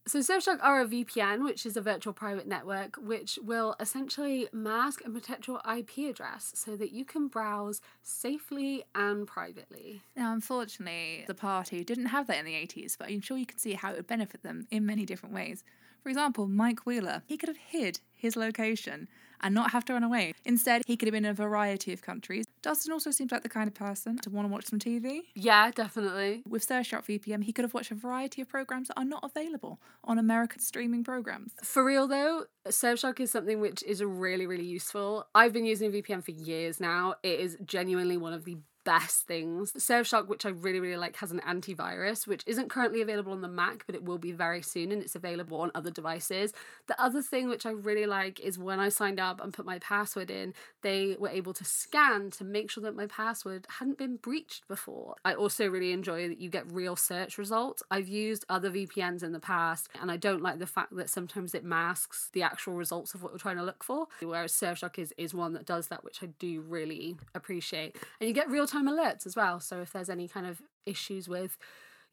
So 0.06 0.18
Surfshark 0.18 0.58
are 0.60 0.82
a 0.82 0.86
VPN, 0.86 1.42
which 1.44 1.64
is 1.64 1.78
a 1.78 1.80
virtual 1.80 2.12
private 2.12 2.46
network, 2.46 2.96
which 2.96 3.38
will 3.42 3.74
essentially 3.80 4.48
mask 4.52 5.02
and 5.02 5.14
protect 5.14 5.46
your 5.46 5.62
IP 5.66 6.10
address 6.10 6.52
so 6.54 6.76
that 6.76 6.92
you 6.92 7.06
can 7.06 7.28
browse 7.28 7.80
safely 8.02 8.84
and 8.94 9.26
privately. 9.26 10.02
Now, 10.14 10.34
unfortunately, 10.34 11.24
the 11.26 11.34
party 11.34 11.84
didn't 11.84 12.06
have 12.06 12.26
that 12.26 12.38
in 12.38 12.44
the 12.44 12.52
80s, 12.52 12.98
but 12.98 13.08
I'm 13.08 13.22
sure 13.22 13.38
you 13.38 13.46
can 13.46 13.56
see 13.56 13.72
how 13.72 13.92
it 13.92 13.96
would 13.96 14.06
benefit 14.06 14.42
them 14.42 14.66
in 14.70 14.84
many 14.84 15.06
different 15.06 15.34
ways. 15.34 15.64
For 16.02 16.10
example, 16.10 16.48
Mike 16.48 16.84
Wheeler, 16.84 17.22
he 17.24 17.38
could 17.38 17.48
have 17.48 17.56
hid 17.56 18.00
his 18.12 18.36
location 18.36 19.08
and 19.40 19.54
not 19.54 19.70
have 19.72 19.84
to 19.86 19.92
run 19.92 20.04
away. 20.04 20.34
Instead, 20.44 20.82
he 20.86 20.96
could 20.96 21.06
have 21.08 21.12
been 21.12 21.24
in 21.24 21.30
a 21.30 21.34
variety 21.34 21.92
of 21.92 22.02
countries. 22.02 22.44
Dustin 22.62 22.92
also 22.92 23.10
seems 23.10 23.32
like 23.32 23.42
the 23.42 23.48
kind 23.48 23.68
of 23.68 23.74
person 23.74 24.18
to 24.18 24.30
want 24.30 24.48
to 24.48 24.52
watch 24.52 24.66
some 24.66 24.78
TV. 24.78 25.20
Yeah, 25.34 25.70
definitely. 25.70 26.42
With 26.48 26.66
Surfshark 26.66 27.04
VPN, 27.06 27.44
he 27.44 27.52
could 27.52 27.64
have 27.64 27.74
watched 27.74 27.90
a 27.90 27.94
variety 27.94 28.42
of 28.42 28.48
programs 28.48 28.88
that 28.88 28.98
are 28.98 29.04
not 29.04 29.22
available 29.22 29.80
on 30.04 30.18
American 30.18 30.60
streaming 30.60 31.04
programs. 31.04 31.52
For 31.62 31.84
real 31.84 32.06
though, 32.06 32.44
Surfshark 32.68 33.20
is 33.20 33.30
something 33.30 33.60
which 33.60 33.82
is 33.82 34.02
really, 34.02 34.46
really 34.46 34.64
useful. 34.64 35.26
I've 35.34 35.52
been 35.52 35.66
using 35.66 35.92
VPN 35.92 36.24
for 36.24 36.30
years 36.30 36.80
now. 36.80 37.14
It 37.22 37.40
is 37.40 37.56
genuinely 37.64 38.16
one 38.16 38.32
of 38.32 38.44
the 38.44 38.56
best 38.84 39.26
things. 39.26 39.72
Surfshark, 39.72 40.28
which 40.28 40.46
I 40.46 40.50
really, 40.50 40.80
really 40.80 40.96
like, 40.96 41.16
has 41.16 41.32
an 41.32 41.40
antivirus, 41.40 42.26
which 42.26 42.42
isn't 42.46 42.70
currently 42.70 43.00
available 43.00 43.32
on 43.32 43.40
the 43.40 43.48
Mac, 43.48 43.84
but 43.86 43.94
it 43.94 44.04
will 44.04 44.18
be 44.18 44.32
very 44.32 44.62
soon 44.62 44.92
and 44.92 45.02
it's 45.02 45.14
available 45.14 45.60
on 45.60 45.70
other 45.74 45.90
devices. 45.90 46.52
The 46.86 47.00
other 47.02 47.22
thing 47.22 47.48
which 47.48 47.66
I 47.66 47.70
really 47.70 48.06
like 48.06 48.40
is 48.40 48.58
when 48.58 48.80
I 48.80 48.88
signed 48.88 49.18
up 49.18 49.42
and 49.42 49.52
put 49.52 49.66
my 49.66 49.78
password 49.78 50.30
in, 50.30 50.54
they 50.82 51.16
were 51.18 51.28
able 51.28 51.52
to 51.54 51.64
scan 51.64 52.30
to 52.32 52.44
make 52.44 52.70
sure 52.70 52.82
that 52.82 52.94
my 52.94 53.06
password 53.06 53.66
hadn't 53.78 53.98
been 53.98 54.16
breached 54.16 54.68
before. 54.68 55.16
I 55.24 55.34
also 55.34 55.68
really 55.68 55.92
enjoy 55.92 56.28
that 56.28 56.40
you 56.40 56.50
get 56.50 56.70
real 56.70 56.96
search 56.96 57.38
results. 57.38 57.82
I've 57.90 58.08
used 58.08 58.44
other 58.48 58.70
VPNs 58.70 59.22
in 59.22 59.32
the 59.32 59.40
past 59.40 59.88
and 60.00 60.10
I 60.10 60.16
don't 60.16 60.42
like 60.42 60.58
the 60.58 60.66
fact 60.66 60.94
that 60.96 61.10
sometimes 61.10 61.54
it 61.54 61.64
masks 61.64 62.30
the 62.32 62.42
actual 62.42 62.74
results 62.74 63.14
of 63.14 63.22
what 63.22 63.32
we're 63.32 63.38
trying 63.38 63.56
to 63.56 63.64
look 63.64 63.82
for. 63.82 64.06
Whereas 64.20 64.52
Surfshark 64.52 64.98
is, 64.98 65.14
is 65.16 65.32
one 65.34 65.54
that 65.54 65.66
does 65.66 65.88
that, 65.88 66.04
which 66.04 66.22
I 66.22 66.26
do 66.38 66.60
really 66.60 67.16
appreciate. 67.34 67.96
And 68.20 68.28
you 68.28 68.34
get 68.34 68.50
real 68.50 68.66
time 68.74 68.88
alerts 68.88 69.26
as 69.26 69.36
well. 69.36 69.60
So 69.60 69.80
if 69.80 69.92
there's 69.92 70.10
any 70.10 70.28
kind 70.28 70.46
of 70.46 70.62
issues 70.86 71.28
with 71.28 71.56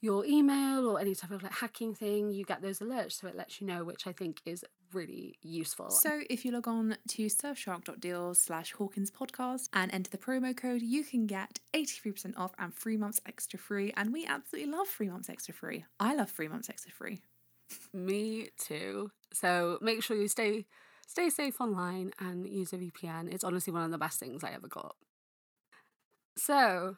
your 0.02 0.26
email 0.26 0.88
or 0.88 1.00
any 1.00 1.14
type 1.14 1.32
of 1.32 1.44
like 1.44 1.54
hacking 1.54 1.94
thing, 1.94 2.32
you 2.32 2.44
get 2.44 2.62
those 2.62 2.80
alerts 2.80 3.14
so 3.22 3.28
it 3.28 3.36
lets 3.36 3.62
you 3.62 3.68
know, 3.68 3.84
which 3.84 4.08
I 4.08 4.12
think 4.12 4.42
is 4.46 4.66
really 4.94 5.38
useful. 5.42 5.92
So 5.92 6.22
if 6.30 6.44
you 6.44 6.52
log 6.52 6.68
on 6.68 6.98
to 7.10 7.26
surfshark.deal 7.28 8.34
slash 8.34 8.74
Hawkins 8.74 9.12
podcast 9.12 9.70
and 9.74 9.94
enter 9.94 10.10
the 10.10 10.18
promo 10.18 10.58
code, 10.58 10.82
you 10.82 11.04
can 11.04 11.28
get 11.28 11.60
83% 11.74 12.38
off 12.38 12.52
and 12.58 12.74
three 12.74 12.98
months 12.98 13.22
extra 13.28 13.60
free. 13.60 13.94
And 13.96 14.12
we 14.12 14.26
absolutely 14.26 14.72
love 14.72 14.88
three 14.88 15.10
months 15.10 15.30
extra 15.30 15.54
free. 15.54 15.86
I 16.00 16.16
love 16.16 16.32
three 16.32 16.48
months 16.48 16.70
extra 16.70 16.92
free. 16.92 17.22
Me 17.94 18.50
too. 18.58 19.12
So 19.34 19.78
make 19.82 20.04
sure 20.04 20.18
you 20.18 20.28
stay 20.28 20.66
stay 21.08 21.30
safe 21.30 21.60
online 21.62 22.12
and 22.20 22.48
use 22.48 22.74
a 22.74 22.78
VPN. 22.78 23.32
It's 23.32 23.44
honestly 23.44 23.72
one 23.72 23.84
of 23.84 23.92
the 23.92 23.98
best 23.98 24.20
things 24.20 24.44
I 24.44 24.52
ever 24.52 24.68
got. 24.68 24.96
So 26.44 26.98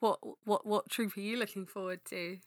what 0.00 0.18
what 0.46 0.64
what 0.64 0.88
troop 0.88 1.14
are 1.18 1.20
you 1.20 1.36
looking 1.36 1.66
forward 1.66 2.06
to? 2.06 2.38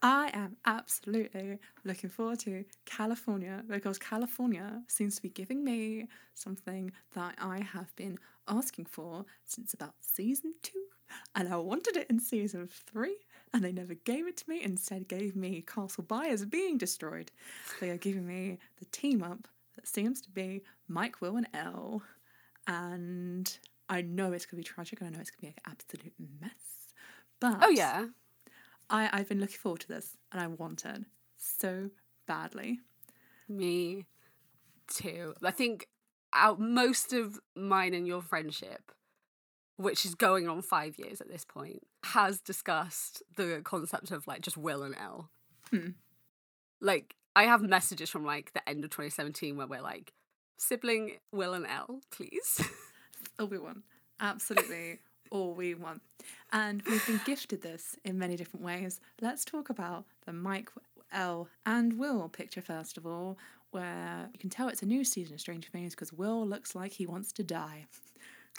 I 0.00 0.30
am 0.32 0.58
absolutely 0.64 1.58
looking 1.84 2.08
forward 2.08 2.38
to 2.40 2.64
California 2.86 3.64
because 3.68 3.98
California 3.98 4.82
seems 4.86 5.16
to 5.16 5.22
be 5.22 5.28
giving 5.28 5.64
me 5.64 6.06
something 6.34 6.92
that 7.14 7.34
I 7.40 7.62
have 7.62 7.94
been 7.96 8.16
asking 8.46 8.84
for 8.84 9.24
since 9.44 9.74
about 9.74 9.94
season 10.00 10.54
two. 10.62 10.84
And 11.34 11.52
I 11.52 11.56
wanted 11.56 11.96
it 11.96 12.06
in 12.08 12.20
season 12.20 12.68
three, 12.70 13.16
and 13.52 13.64
they 13.64 13.72
never 13.72 13.94
gave 13.94 14.28
it 14.28 14.36
to 14.38 14.48
me. 14.48 14.62
Instead, 14.62 15.08
gave 15.08 15.34
me 15.34 15.62
Castle 15.62 16.04
Byers 16.04 16.44
being 16.44 16.78
destroyed. 16.78 17.32
They 17.80 17.90
are 17.90 17.96
giving 17.96 18.26
me 18.26 18.58
the 18.78 18.86
team 18.86 19.22
up 19.22 19.48
that 19.74 19.88
seems 19.88 20.20
to 20.22 20.30
be 20.30 20.62
Mike, 20.88 21.20
Will, 21.20 21.36
and 21.36 21.48
El. 21.52 22.02
And 22.66 23.58
I 23.88 24.02
know 24.02 24.32
it's 24.32 24.46
going 24.46 24.62
to 24.62 24.68
be 24.68 24.74
tragic, 24.74 25.00
and 25.00 25.08
I 25.08 25.12
know 25.12 25.20
it's 25.20 25.30
going 25.30 25.52
to 25.52 25.56
be 25.56 25.62
an 25.66 25.72
absolute 25.72 26.14
mess. 26.40 26.72
But 27.40 27.58
Oh 27.60 27.70
yeah. 27.70 28.06
I, 28.88 29.08
I've 29.12 29.28
been 29.28 29.40
looking 29.40 29.56
forward 29.56 29.80
to 29.80 29.88
this 29.88 30.16
and 30.30 30.40
I 30.40 30.46
want 30.46 30.84
it 30.84 31.04
so 31.36 31.90
badly. 32.26 32.80
Me 33.48 34.04
too. 34.86 35.34
I 35.42 35.50
think 35.50 35.88
out 36.32 36.60
most 36.60 37.12
of 37.12 37.40
mine 37.56 37.94
and 37.94 38.06
your 38.06 38.22
friendship, 38.22 38.92
which 39.76 40.04
is 40.04 40.14
going 40.14 40.46
on 40.46 40.62
five 40.62 40.98
years 40.98 41.20
at 41.20 41.28
this 41.28 41.44
point, 41.44 41.82
has 42.04 42.40
discussed 42.40 43.22
the 43.34 43.60
concept 43.64 44.10
of 44.10 44.26
like 44.26 44.42
just 44.42 44.56
Will 44.56 44.82
and 44.82 44.94
El. 44.94 45.30
Hmm. 45.70 45.88
Like 46.80 47.16
I 47.34 47.44
have 47.44 47.62
messages 47.62 48.10
from 48.10 48.24
like 48.24 48.52
the 48.52 48.66
end 48.68 48.84
of 48.84 48.90
2017 48.90 49.56
where 49.56 49.66
we're 49.66 49.82
like, 49.82 50.12
sibling 50.58 51.18
Will 51.32 51.54
and 51.54 51.66
El, 51.66 52.02
please. 52.10 52.60
All 53.38 53.46
we 53.46 53.58
want. 53.58 53.82
Absolutely 54.20 55.00
all 55.30 55.54
we 55.54 55.74
want. 55.74 56.02
And 56.52 56.82
we've 56.82 57.06
been 57.06 57.20
gifted 57.24 57.62
this 57.62 57.96
in 58.04 58.18
many 58.18 58.36
different 58.36 58.64
ways. 58.64 59.00
Let's 59.20 59.44
talk 59.44 59.70
about 59.70 60.04
the 60.26 60.32
Mike, 60.32 60.70
El, 61.12 61.48
and 61.64 61.98
Will 61.98 62.28
picture 62.28 62.60
first 62.60 62.96
of 62.96 63.06
all, 63.06 63.38
where 63.70 64.28
you 64.32 64.38
can 64.38 64.50
tell 64.50 64.68
it's 64.68 64.82
a 64.82 64.86
new 64.86 65.04
season 65.04 65.34
of 65.34 65.40
Stranger 65.40 65.70
Things 65.70 65.94
because 65.94 66.12
Will 66.12 66.46
looks 66.46 66.74
like 66.74 66.92
he 66.92 67.06
wants 67.06 67.32
to 67.32 67.42
die. 67.42 67.86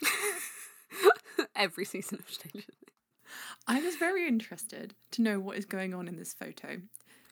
every 1.56 1.86
season 1.86 2.20
of 2.20 2.30
Stranger 2.30 2.60
Things. 2.62 2.92
I 3.68 3.82
was 3.82 3.96
very 3.96 4.28
interested 4.28 4.94
to 5.12 5.22
know 5.22 5.40
what 5.40 5.58
is 5.58 5.66
going 5.66 5.94
on 5.94 6.08
in 6.08 6.18
this 6.18 6.34
photo 6.34 6.82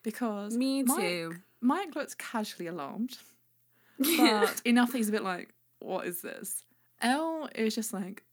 because 0.04 0.56
Me 0.56 0.84
too. 0.84 1.36
Mike 1.60 1.96
looks 1.96 2.16
casually 2.16 2.68
alarmed, 2.68 3.18
but 4.00 4.62
enough 4.66 4.92
that 4.92 4.98
he's 4.98 5.10
a 5.10 5.12
bit 5.12 5.24
like, 5.24 5.54
"What 5.80 6.08
is 6.08 6.22
this?" 6.22 6.64
El 7.02 7.50
is 7.56 7.76
just 7.76 7.94
like, 7.94 8.24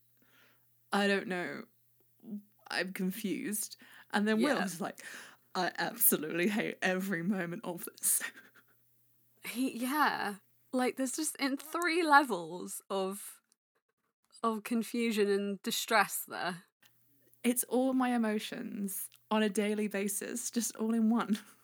"I 0.91 1.07
don't 1.07 1.27
know, 1.27 1.63
I'm 2.69 2.93
confused," 2.93 3.77
and 4.11 4.27
then 4.27 4.39
Yeah. 4.39 4.55
Will's 4.55 4.81
like, 4.81 5.03
"I 5.55 5.71
absolutely 5.77 6.47
hate 6.47 6.77
every 6.81 7.23
moment 7.23 7.63
of 7.65 7.85
this." 7.85 8.21
He, 9.45 9.77
yeah, 9.77 10.35
like 10.73 10.97
there's 10.97 11.13
just 11.15 11.35
in 11.37 11.57
three 11.57 12.03
levels 12.03 12.81
of 12.89 13.41
of 14.43 14.63
confusion 14.63 15.29
and 15.29 15.61
distress 15.63 16.23
there. 16.27 16.63
It's 17.43 17.63
all 17.65 17.93
my 17.93 18.09
emotions 18.15 19.07
on 19.31 19.43
a 19.43 19.49
daily 19.49 19.87
basis, 19.87 20.51
just 20.51 20.75
all 20.75 20.93
in 20.93 21.09
one. 21.09 21.39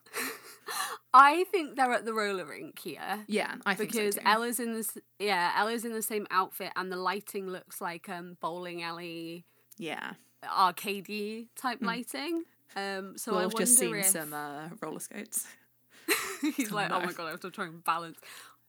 I 1.17 1.45
think 1.45 1.77
they're 1.77 1.93
at 1.93 2.03
the 2.03 2.13
roller 2.13 2.45
rink 2.45 2.77
here 2.79 3.23
Yeah, 3.27 3.55
I 3.65 3.73
think 3.73 3.91
because 3.91 4.15
so. 4.15 4.21
Ella's 4.25 4.59
in 4.59 4.73
this. 4.73 4.97
Yeah, 5.17 5.53
Ella's 5.57 5.85
in 5.85 5.93
the 5.93 6.01
same 6.01 6.27
outfit, 6.29 6.73
and 6.75 6.91
the 6.91 6.97
lighting 6.97 7.47
looks 7.47 7.79
like 7.79 8.09
um 8.09 8.37
bowling 8.41 8.83
alley, 8.83 9.45
yeah, 9.77 10.13
arcadey 10.43 11.47
type 11.55 11.79
lighting. 11.81 12.43
Um, 12.75 13.17
so 13.17 13.31
I 13.35 13.45
we've 13.45 13.53
wonder 13.53 13.57
just 13.59 13.77
seen 13.77 13.95
if 13.95 14.07
some 14.07 14.33
uh, 14.33 14.67
roller 14.81 14.99
skates. 14.99 15.47
he's 16.57 16.71
like, 16.71 16.91
oh 16.91 16.99
my 16.99 17.13
god, 17.13 17.27
I 17.27 17.31
have 17.31 17.39
to 17.41 17.49
try 17.49 17.65
and 17.65 17.81
balance. 17.81 18.19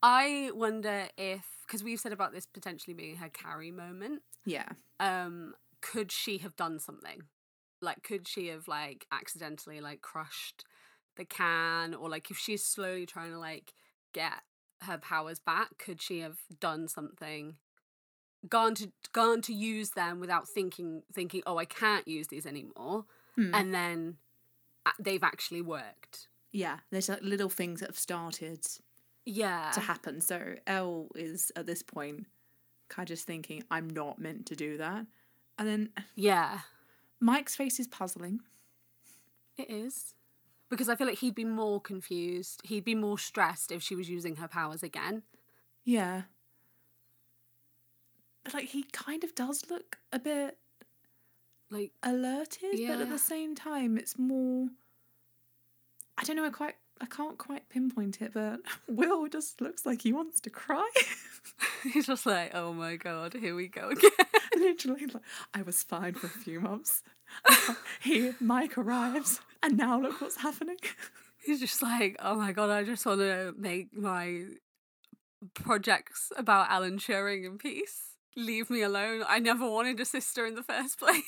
I 0.00 0.52
wonder 0.54 1.08
if 1.18 1.44
because 1.66 1.82
we've 1.82 1.98
said 1.98 2.12
about 2.12 2.32
this 2.32 2.46
potentially 2.46 2.94
being 2.94 3.16
her 3.16 3.28
carry 3.28 3.72
moment. 3.72 4.22
Yeah, 4.44 4.68
um 5.00 5.54
could 5.80 6.12
she 6.12 6.38
have 6.38 6.54
done 6.54 6.78
something 6.78 7.22
like 7.82 8.02
could 8.02 8.26
she 8.28 8.48
have 8.48 8.68
like 8.68 9.06
accidentally 9.12 9.80
like 9.80 10.00
crushed 10.00 10.64
the 11.16 11.24
can 11.24 11.94
or 11.94 12.08
like 12.08 12.30
if 12.30 12.38
she's 12.38 12.64
slowly 12.64 13.06
trying 13.06 13.30
to 13.30 13.38
like 13.38 13.72
get 14.12 14.42
her 14.82 14.98
powers 14.98 15.38
back 15.38 15.78
could 15.78 16.00
she 16.00 16.20
have 16.20 16.38
done 16.60 16.86
something 16.88 17.56
gone 18.48 18.74
to 18.74 18.92
gone 19.12 19.40
to 19.42 19.52
use 19.52 19.90
them 19.90 20.20
without 20.20 20.46
thinking 20.48 21.02
thinking 21.12 21.42
oh 21.46 21.56
i 21.58 21.64
can't 21.64 22.06
use 22.06 22.28
these 22.28 22.46
anymore 22.46 23.04
Hmm. 23.34 23.54
and 23.54 23.74
then 23.74 24.16
they've 24.98 25.22
actually 25.22 25.60
worked 25.60 26.28
yeah. 26.52 26.78
There's 26.90 27.10
like 27.10 27.20
little 27.20 27.50
things 27.50 27.80
that 27.80 27.90
have 27.90 27.98
started 27.98 28.66
yeah 29.26 29.72
to 29.74 29.80
happen. 29.80 30.22
So 30.22 30.54
El 30.66 31.08
is 31.14 31.52
at 31.54 31.66
this 31.66 31.82
point 31.82 32.26
kind 32.88 33.04
of 33.04 33.08
just 33.14 33.26
thinking, 33.26 33.62
I'm 33.70 33.90
not 33.90 34.18
meant 34.18 34.46
to 34.46 34.56
do 34.56 34.78
that. 34.78 35.04
And 35.58 35.68
then 35.68 35.90
yeah 36.14 36.60
Mike's 37.20 37.54
face 37.56 37.78
is 37.78 37.88
puzzling. 37.88 38.40
it 39.58 39.68
is 39.70 40.14
because 40.70 40.88
i 40.88 40.94
feel 40.96 41.06
like 41.06 41.18
he'd 41.18 41.34
be 41.34 41.44
more 41.44 41.80
confused 41.80 42.60
he'd 42.64 42.84
be 42.84 42.94
more 42.94 43.18
stressed 43.18 43.70
if 43.72 43.82
she 43.82 43.94
was 43.94 44.08
using 44.08 44.36
her 44.36 44.48
powers 44.48 44.82
again 44.82 45.22
Yeah. 45.84 46.22
But 48.44 48.54
like 48.54 48.68
he 48.68 48.84
kind 48.92 49.24
of 49.24 49.34
does 49.34 49.64
look 49.70 49.98
a 50.12 50.18
bit 50.18 50.58
like 51.70 51.90
alerted, 52.02 52.78
but 52.86 53.00
at 53.00 53.10
the 53.10 53.18
same 53.18 53.54
time 53.56 53.96
it's 53.98 54.18
more 54.18 54.68
I 56.18 56.22
don't 56.24 56.36
know, 56.36 56.44
I 56.44 56.50
quite 56.50 56.76
I 57.00 57.06
can't 57.06 57.36
quite 57.36 57.68
pinpoint 57.68 58.22
it, 58.22 58.32
but 58.32 58.60
Will 58.88 59.26
just 59.28 59.60
looks 59.60 59.84
like 59.84 60.02
he 60.02 60.12
wants 60.12 60.40
to 60.42 60.50
cry. 60.50 60.88
He's 61.92 62.06
just 62.06 62.26
like, 62.26 62.54
oh 62.54 62.72
my 62.72 62.96
god, 62.96 63.34
here 63.34 63.54
we 63.54 63.68
go 63.68 63.90
again. 63.90 64.10
Literally, 64.56 65.06
like, 65.06 65.22
I 65.54 65.62
was 65.62 65.82
fine 65.82 66.14
for 66.14 66.26
a 66.26 66.30
few 66.30 66.60
months. 66.60 67.02
Here, 68.02 68.34
Mike 68.40 68.78
arrives, 68.78 69.40
and 69.62 69.76
now 69.76 70.00
look 70.00 70.20
what's 70.20 70.36
happening. 70.36 70.76
He's 71.44 71.60
just 71.60 71.80
like, 71.82 72.16
oh 72.20 72.34
my 72.34 72.52
god, 72.52 72.70
I 72.70 72.82
just 72.82 73.06
want 73.06 73.20
to 73.20 73.54
make 73.56 73.96
my 73.96 74.42
projects 75.54 76.32
about 76.36 76.70
Alan 76.70 76.98
Turing 76.98 77.44
in 77.44 77.58
peace. 77.58 78.00
Leave 78.36 78.68
me 78.68 78.82
alone. 78.82 79.22
I 79.26 79.38
never 79.38 79.68
wanted 79.68 80.00
a 80.00 80.04
sister 80.04 80.44
in 80.46 80.54
the 80.56 80.62
first 80.62 80.98
place. 80.98 81.22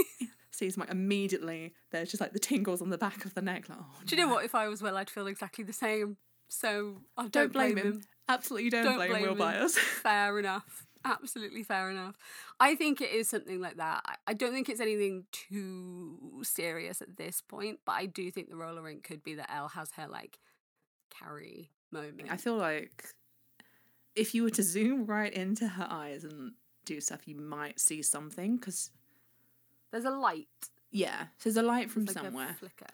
Sees 0.51 0.77
Mike 0.77 0.91
immediately. 0.91 1.73
There's 1.93 2.11
just 2.11 2.21
like 2.21 2.33
the 2.33 2.39
tingles 2.41 2.83
on 2.83 2.91
the 2.91 2.99
back 2.99 3.25
of 3.25 3.35
the 3.35 3.43
neck. 3.43 3.69
Like, 3.69 3.79
oh, 3.81 3.87
Do 4.05 4.17
you 4.17 4.23
know 4.23 4.29
no. 4.29 4.35
what? 4.35 4.45
If 4.45 4.55
I 4.55 4.69
was 4.69 4.83
Will, 4.83 4.97
I'd 4.97 5.09
feel 5.09 5.27
exactly 5.29 5.63
the 5.65 5.73
same. 5.73 6.17
So 6.49 7.03
I 7.17 7.23
don't, 7.23 7.33
Don't 7.33 7.53
blame 7.53 7.77
him. 7.77 8.03
Absolutely, 8.29 8.71
don't, 8.71 8.85
Don't 8.85 8.97
blame, 8.97 9.11
blame 9.11 9.23
Will 9.23 9.33
him. 9.33 9.39
Byers. 9.39 9.79
Fair 9.79 10.39
enough. 10.39 10.87
Absolutely 11.05 11.63
fair 11.63 11.91
enough. 11.91 12.17
I 12.61 12.75
think 12.75 13.01
it 13.01 13.11
is 13.11 13.29
something 13.29 13.61
like 13.61 13.77
that. 13.77 14.05
I- 14.27 14.35
don't 14.35 14.53
think 14.53 14.69
it's 14.69 14.81
anything 14.81 15.25
too 15.33 16.41
serious 16.43 17.01
at 17.03 17.17
this 17.17 17.41
point, 17.41 17.81
but 17.85 17.93
I 17.93 18.07
do 18.07 18.31
think 18.31 18.49
the 18.51 18.57
roller 18.57 18.83
rink 18.83 19.03
could 19.05 19.23
be 19.23 19.35
that 19.35 19.51
El 19.53 19.69
has 19.69 19.91
her 19.93 20.07
like 20.09 20.39
carry 21.11 21.71
moment. 21.91 22.29
I 22.31 22.37
feel 22.37 22.57
like 22.57 23.05
if 24.15 24.35
you 24.35 24.43
were 24.43 24.51
to 24.51 24.63
zoom 24.63 25.07
right 25.07 25.33
into 25.33 25.67
her 25.69 25.87
eyes 25.89 26.25
and 26.25 26.53
do 26.85 27.01
stuff, 27.01 27.27
you 27.27 27.37
might 27.37 27.81
see 27.81 28.03
something. 28.03 28.57
Because 28.57 28.91
There's 29.91 30.05
a 30.05 30.11
light 30.11 30.49
yeah, 30.91 31.25
so 31.39 31.51
there's 31.51 31.57
a 31.59 31.63
light 31.63 31.91
from 31.91 32.07
like 32.07 32.17
a 32.17 32.21
somewhere. 32.21 32.57
flicker. 32.59 32.87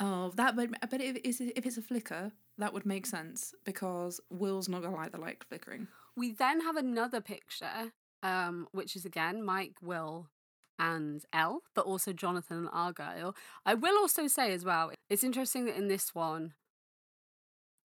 Oh, 0.00 0.32
that 0.36 0.56
would. 0.56 0.74
But 0.90 1.00
if 1.00 1.16
it's 1.22 1.40
if 1.40 1.66
it's 1.66 1.76
a 1.76 1.82
flicker, 1.82 2.32
that 2.58 2.72
would 2.72 2.84
make 2.86 3.06
sense 3.06 3.54
because 3.64 4.20
Will's 4.30 4.68
not 4.68 4.82
gonna 4.82 4.96
like 4.96 5.12
the 5.12 5.20
light 5.20 5.44
flickering. 5.44 5.86
We 6.18 6.32
then 6.32 6.62
have 6.62 6.76
another 6.76 7.20
picture, 7.20 7.92
um, 8.24 8.66
which 8.72 8.96
is 8.96 9.04
again 9.04 9.44
Mike, 9.44 9.76
Will, 9.80 10.30
and 10.80 11.24
El, 11.32 11.62
but 11.74 11.84
also 11.84 12.12
Jonathan 12.12 12.58
and 12.58 12.68
Argyle. 12.72 13.36
I 13.64 13.74
will 13.74 13.96
also 13.96 14.26
say 14.26 14.52
as 14.52 14.64
well, 14.64 14.90
it's 15.08 15.22
interesting 15.22 15.66
that 15.66 15.76
in 15.76 15.86
this 15.86 16.16
one, 16.16 16.54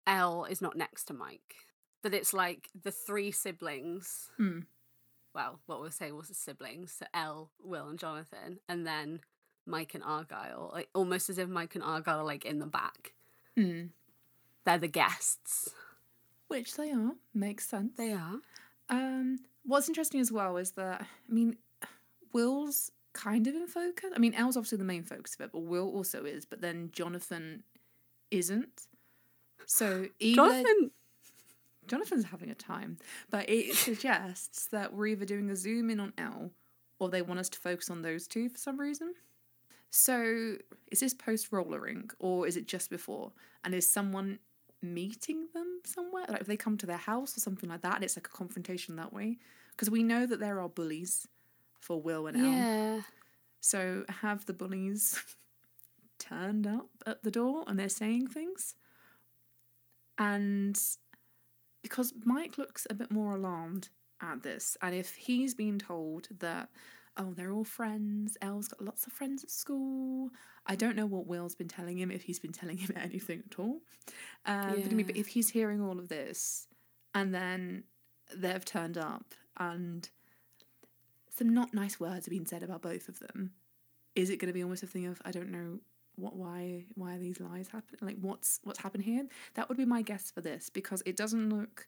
El 0.06 0.44
is 0.44 0.62
not 0.62 0.76
next 0.76 1.06
to 1.06 1.14
Mike. 1.14 1.56
That 2.04 2.14
it's 2.14 2.34
like 2.34 2.68
the 2.84 2.92
three 2.92 3.32
siblings. 3.32 4.32
Hmm. 4.36 4.60
Well, 5.34 5.62
what 5.66 5.80
we'll 5.80 5.90
say 5.90 6.12
was 6.12 6.28
the 6.28 6.34
siblings, 6.34 6.92
so 7.00 7.06
El, 7.14 7.52
Will, 7.64 7.88
and 7.88 8.00
Jonathan, 8.00 8.60
and 8.68 8.86
then 8.86 9.22
Mike 9.66 9.96
and 9.96 10.04
Argyle, 10.04 10.72
like 10.74 10.90
almost 10.94 11.30
as 11.30 11.38
if 11.38 11.48
Mike 11.48 11.76
and 11.76 11.84
Argyle 11.86 12.20
are 12.20 12.26
like 12.26 12.44
in 12.44 12.60
the 12.60 12.66
back. 12.66 13.14
Hmm. 13.56 13.88
They're 14.66 14.78
the 14.78 14.90
guests. 14.90 15.70
Which 16.50 16.76
they 16.76 16.92
are 16.92 17.14
makes 17.34 17.68
sense. 17.68 17.96
They 17.96 18.12
are. 18.12 18.40
Um, 18.90 19.38
what's 19.64 19.88
interesting 19.88 20.20
as 20.20 20.32
well 20.32 20.58
is 20.58 20.72
that 20.72 21.02
I 21.02 21.34
mean, 21.34 21.56
Will's 22.34 22.92
kind 23.14 23.48
of 23.48 23.56
in 23.56 23.68
focus. 23.68 24.12
I 24.16 24.20
mean, 24.20 24.34
El's 24.34 24.58
obviously 24.58 24.80
the 24.80 24.84
main 24.84 25.04
focus 25.04 25.36
of 25.36 25.42
it, 25.42 25.52
but 25.54 25.62
Will 25.62 25.88
also 25.88 26.26
is. 26.26 26.46
But 26.46 26.62
then 26.62 26.90
Jonathan 26.92 27.64
isn't. 28.32 28.88
So 29.66 30.08
either 30.20 30.36
Jonathan 30.36 30.92
Jonathan's 31.88 32.26
having 32.26 32.50
a 32.50 32.56
time, 32.56 32.98
but 33.30 33.48
it 33.48 33.76
suggests 33.88 34.68
that 34.68 34.94
we're 34.94 35.08
either 35.08 35.26
doing 35.26 35.50
a 35.50 35.56
zoom 35.56 35.90
in 35.90 36.00
on 36.00 36.14
El, 36.18 36.52
or 37.00 37.10
they 37.10 37.22
want 37.22 37.40
us 37.40 37.50
to 37.50 37.60
focus 37.60 37.90
on 37.90 38.02
those 38.02 38.28
two 38.28 38.50
for 38.50 38.58
some 38.58 38.80
reason. 38.80 39.14
So 39.92 40.56
is 40.92 41.00
this 41.00 41.14
post 41.14 41.52
roller 41.52 41.80
rink, 41.80 42.14
or 42.18 42.48
is 42.48 42.58
it 42.58 42.68
just 42.68 42.90
before? 42.90 43.34
And 43.64 43.76
is 43.76 43.92
someone 43.92 44.40
meeting 44.82 45.48
them 45.54 45.69
somewhere? 45.88 46.26
Like 46.28 46.42
if 46.42 46.48
they 46.48 46.58
come 46.58 46.78
to 46.78 46.86
their 46.86 46.98
house 46.98 47.36
or 47.38 47.40
something 47.40 47.70
like 47.70 47.82
that, 47.82 47.96
and 47.96 48.04
it's 48.04 48.18
like 48.18 48.28
a 48.28 48.32
confrontation 48.38 48.96
that 48.98 49.14
way. 49.14 49.38
Because 49.72 49.90
we 49.90 50.04
know 50.04 50.26
that 50.26 50.40
there 50.40 50.60
are 50.60 50.70
bullies 50.70 51.28
for 51.80 52.02
Will 52.02 52.28
and 52.28 52.38
El. 52.38 52.44
So 53.62 54.04
have 54.10 54.46
the 54.46 54.54
bullies 54.54 55.22
turned 56.20 56.68
up 56.68 56.90
at 57.06 57.24
the 57.24 57.32
door 57.32 57.64
and 57.68 57.80
they're 57.80 57.90
saying 57.90 58.28
things? 58.28 58.76
And 60.18 60.80
because 61.82 62.14
Mike 62.26 62.58
looks 62.58 62.86
a 62.90 62.94
bit 62.94 63.10
more 63.10 63.36
alarmed 63.36 63.90
at 64.22 64.44
this, 64.44 64.76
and 64.82 64.94
if 64.94 65.16
he's 65.16 65.54
been 65.56 65.80
told 65.80 66.28
that, 66.40 66.70
oh, 67.20 67.34
they're 67.36 67.52
all 67.52 67.66
friends, 67.66 68.38
El's 68.42 68.70
got 68.70 68.84
lots 68.84 69.06
of 69.06 69.14
friends 69.14 69.44
at 69.44 69.52
school, 69.52 70.30
I 70.66 70.76
don't 70.76 70.96
know 70.96 71.06
what 71.06 71.28
Will's 71.28 71.56
been 71.56 71.68
telling 71.68 72.00
him, 72.00 72.10
if 72.12 72.24
he's 72.24 72.40
been 72.40 72.52
telling 72.54 72.78
him 72.78 72.92
anything 72.96 73.44
at 73.52 73.60
all. 73.60 73.82
Um, 74.46 74.82
but, 74.82 74.92
I 74.92 74.96
mean, 74.96 75.06
but 75.06 75.18
if 75.18 75.28
he's 75.28 75.50
hearing 75.50 75.82
all 75.82 76.00
of 76.00 76.08
this, 76.08 76.68
and 77.14 77.34
then 77.34 77.84
they've 78.36 78.64
turned 78.64 78.98
up, 78.98 79.36
and 79.58 80.10
some 81.36 81.54
not 81.54 81.74
nice 81.74 82.00
words 82.00 82.26
have 82.26 82.32
been 82.32 82.46
said 82.46 82.64
about 82.64 82.82
both 82.82 83.10
of 83.10 83.20
them, 83.20 83.52
is 84.16 84.30
it 84.30 84.38
going 84.38 84.48
to 84.48 84.54
be 84.54 84.64
almost 84.64 84.84
a 84.84 84.88
thing 84.88 85.06
of 85.06 85.22
I 85.26 85.32
don't 85.32 85.52
know 85.52 85.80
what 86.16 86.36
why 86.36 86.84
why 86.96 87.16
are 87.16 87.20
these 87.20 87.40
lies 87.40 87.70
happening 87.70 88.00
like 88.02 88.18
what's 88.20 88.60
what's 88.64 88.80
happened 88.80 89.04
here? 89.04 89.26
That 89.54 89.70
would 89.70 89.78
be 89.78 89.86
my 89.86 90.02
guess 90.02 90.32
for 90.32 90.42
this 90.42 90.70
because 90.70 91.02
it 91.06 91.16
doesn't 91.16 91.50
look 91.50 91.88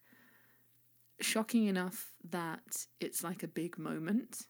shocking 1.19 1.65
enough 1.65 2.13
that 2.29 2.85
it's 2.99 3.23
like 3.23 3.43
a 3.43 3.47
big 3.47 3.77
moment 3.77 4.47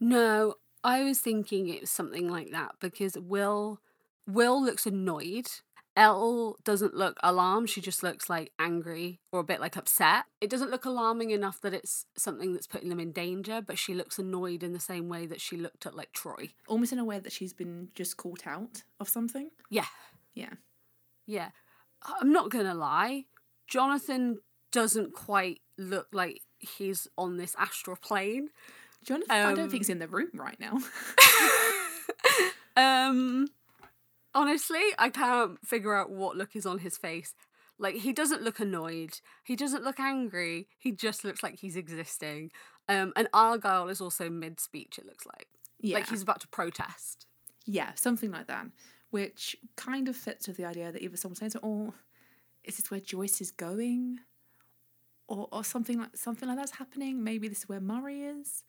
No, 0.00 0.54
I 0.82 1.04
was 1.04 1.20
thinking 1.20 1.68
it 1.68 1.82
was 1.82 1.90
something 1.90 2.28
like 2.28 2.50
that 2.52 2.76
because 2.80 3.16
Will 3.18 3.80
Will 4.26 4.62
looks 4.62 4.86
annoyed. 4.86 5.48
El 5.96 6.56
doesn't 6.64 6.94
look 6.94 7.18
alarmed. 7.22 7.68
She 7.68 7.80
just 7.80 8.02
looks 8.02 8.30
like 8.30 8.52
angry 8.58 9.20
or 9.32 9.40
a 9.40 9.44
bit 9.44 9.60
like 9.60 9.76
upset. 9.76 10.24
It 10.40 10.48
doesn't 10.48 10.70
look 10.70 10.84
alarming 10.84 11.30
enough 11.30 11.60
that 11.60 11.74
it's 11.74 12.06
something 12.16 12.52
that's 12.52 12.68
putting 12.68 12.88
them 12.88 13.00
in 13.00 13.12
danger, 13.12 13.60
but 13.60 13.76
she 13.76 13.92
looks 13.92 14.18
annoyed 14.18 14.62
in 14.62 14.72
the 14.72 14.80
same 14.80 15.08
way 15.08 15.26
that 15.26 15.40
she 15.40 15.56
looked 15.56 15.84
at 15.84 15.96
like 15.96 16.12
Troy. 16.12 16.50
Almost 16.68 16.92
in 16.92 17.00
a 17.00 17.04
way 17.04 17.18
that 17.18 17.32
she's 17.32 17.52
been 17.52 17.88
just 17.94 18.16
caught 18.16 18.46
out 18.46 18.84
of 19.00 19.08
something. 19.08 19.50
Yeah. 19.68 19.86
Yeah. 20.32 20.54
Yeah. 21.26 21.50
I'm 22.20 22.32
not 22.32 22.50
going 22.50 22.66
to 22.66 22.74
lie. 22.74 23.24
Jonathan 23.66 24.38
doesn't 24.70 25.12
quite 25.12 25.60
look 25.76 26.06
like 26.12 26.40
he's 26.58 27.08
on 27.18 27.36
this 27.36 27.56
astral 27.58 27.96
plane. 27.96 28.50
Jonathan, 29.04 29.30
I 29.30 29.54
don't 29.54 29.64
Um, 29.64 29.70
think 29.70 29.80
he's 29.82 29.88
in 29.88 29.98
the 29.98 30.08
room 30.08 30.30
right 30.34 30.58
now. 30.60 30.78
um 32.76 33.48
honestly, 34.34 34.82
I 34.98 35.08
can't 35.10 35.58
figure 35.66 35.94
out 35.94 36.10
what 36.10 36.36
look 36.36 36.54
is 36.54 36.66
on 36.66 36.78
his 36.78 36.96
face. 36.96 37.34
Like 37.78 37.96
he 37.96 38.12
doesn't 38.12 38.42
look 38.42 38.60
annoyed. 38.60 39.20
He 39.42 39.56
doesn't 39.56 39.84
look 39.84 39.98
angry. 39.98 40.68
He 40.78 40.92
just 40.92 41.24
looks 41.24 41.42
like 41.42 41.58
he's 41.60 41.76
existing. 41.76 42.50
Um 42.88 43.12
and 43.16 43.28
Argyle 43.32 43.88
is 43.88 44.00
also 44.00 44.28
mid 44.30 44.60
speech 44.60 44.98
it 44.98 45.06
looks 45.06 45.26
like. 45.26 45.48
yeah. 45.80 45.96
Like 45.96 46.08
he's 46.08 46.22
about 46.22 46.40
to 46.40 46.48
protest. 46.48 47.26
Yeah, 47.66 47.92
something 47.94 48.30
like 48.30 48.46
that, 48.48 48.66
which 49.10 49.56
kind 49.76 50.08
of 50.08 50.16
fits 50.16 50.48
with 50.48 50.56
the 50.56 50.64
idea 50.64 50.90
that 50.92 51.02
either 51.02 51.16
someone's 51.16 51.38
saying, 51.38 51.52
"Oh, 51.62 51.94
is 52.64 52.76
this 52.78 52.90
where 52.90 53.00
Joyce 53.00 53.40
is 53.40 53.50
going, 53.50 54.18
or 55.28 55.46
or 55.52 55.62
something 55.62 55.98
like 56.00 56.16
something 56.16 56.48
like 56.48 56.56
that's 56.58 56.76
happening? 56.78 57.22
Maybe 57.22 57.46
this 57.48 57.58
is 57.58 57.68
where 57.68 57.80
Murray 57.80 58.22
is. 58.22 58.64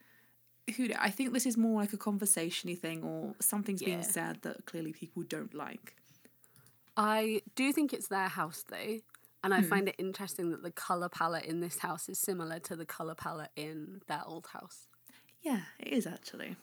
Who 0.78 0.90
I 0.98 1.10
think 1.10 1.34
this 1.34 1.46
is 1.46 1.58
more 1.58 1.82
like 1.82 1.94
a 1.94 1.98
conversationy 1.98 2.78
thing, 2.78 3.04
or 3.04 3.36
something's 3.40 3.82
being 3.82 4.04
said 4.04 4.42
that 4.44 4.66
clearly 4.66 4.94
people 4.94 5.24
don't 5.24 5.54
like. 5.54 5.96
I 6.96 7.42
do 7.56 7.74
think 7.74 7.94
it's 7.94 8.08
their 8.08 8.28
house 8.28 8.64
though. 8.70 9.00
And 9.44 9.54
I 9.54 9.62
hmm. 9.62 9.70
find 9.70 9.90
it 9.90 9.96
interesting 9.98 10.52
that 10.52 10.62
the 10.62 10.72
colour 10.72 11.10
palette 11.10 11.46
in 11.46 11.62
this 11.62 11.80
house 11.80 12.08
is 12.08 12.20
similar 12.20 12.60
to 12.60 12.76
the 12.76 12.86
colour 12.86 13.16
palette 13.16 13.50
in 13.56 14.02
their 14.08 14.22
old 14.26 14.48
house. 14.54 14.88
Yeah, 15.42 15.62
it 15.80 15.88
is 15.88 16.06
actually. 16.06 16.58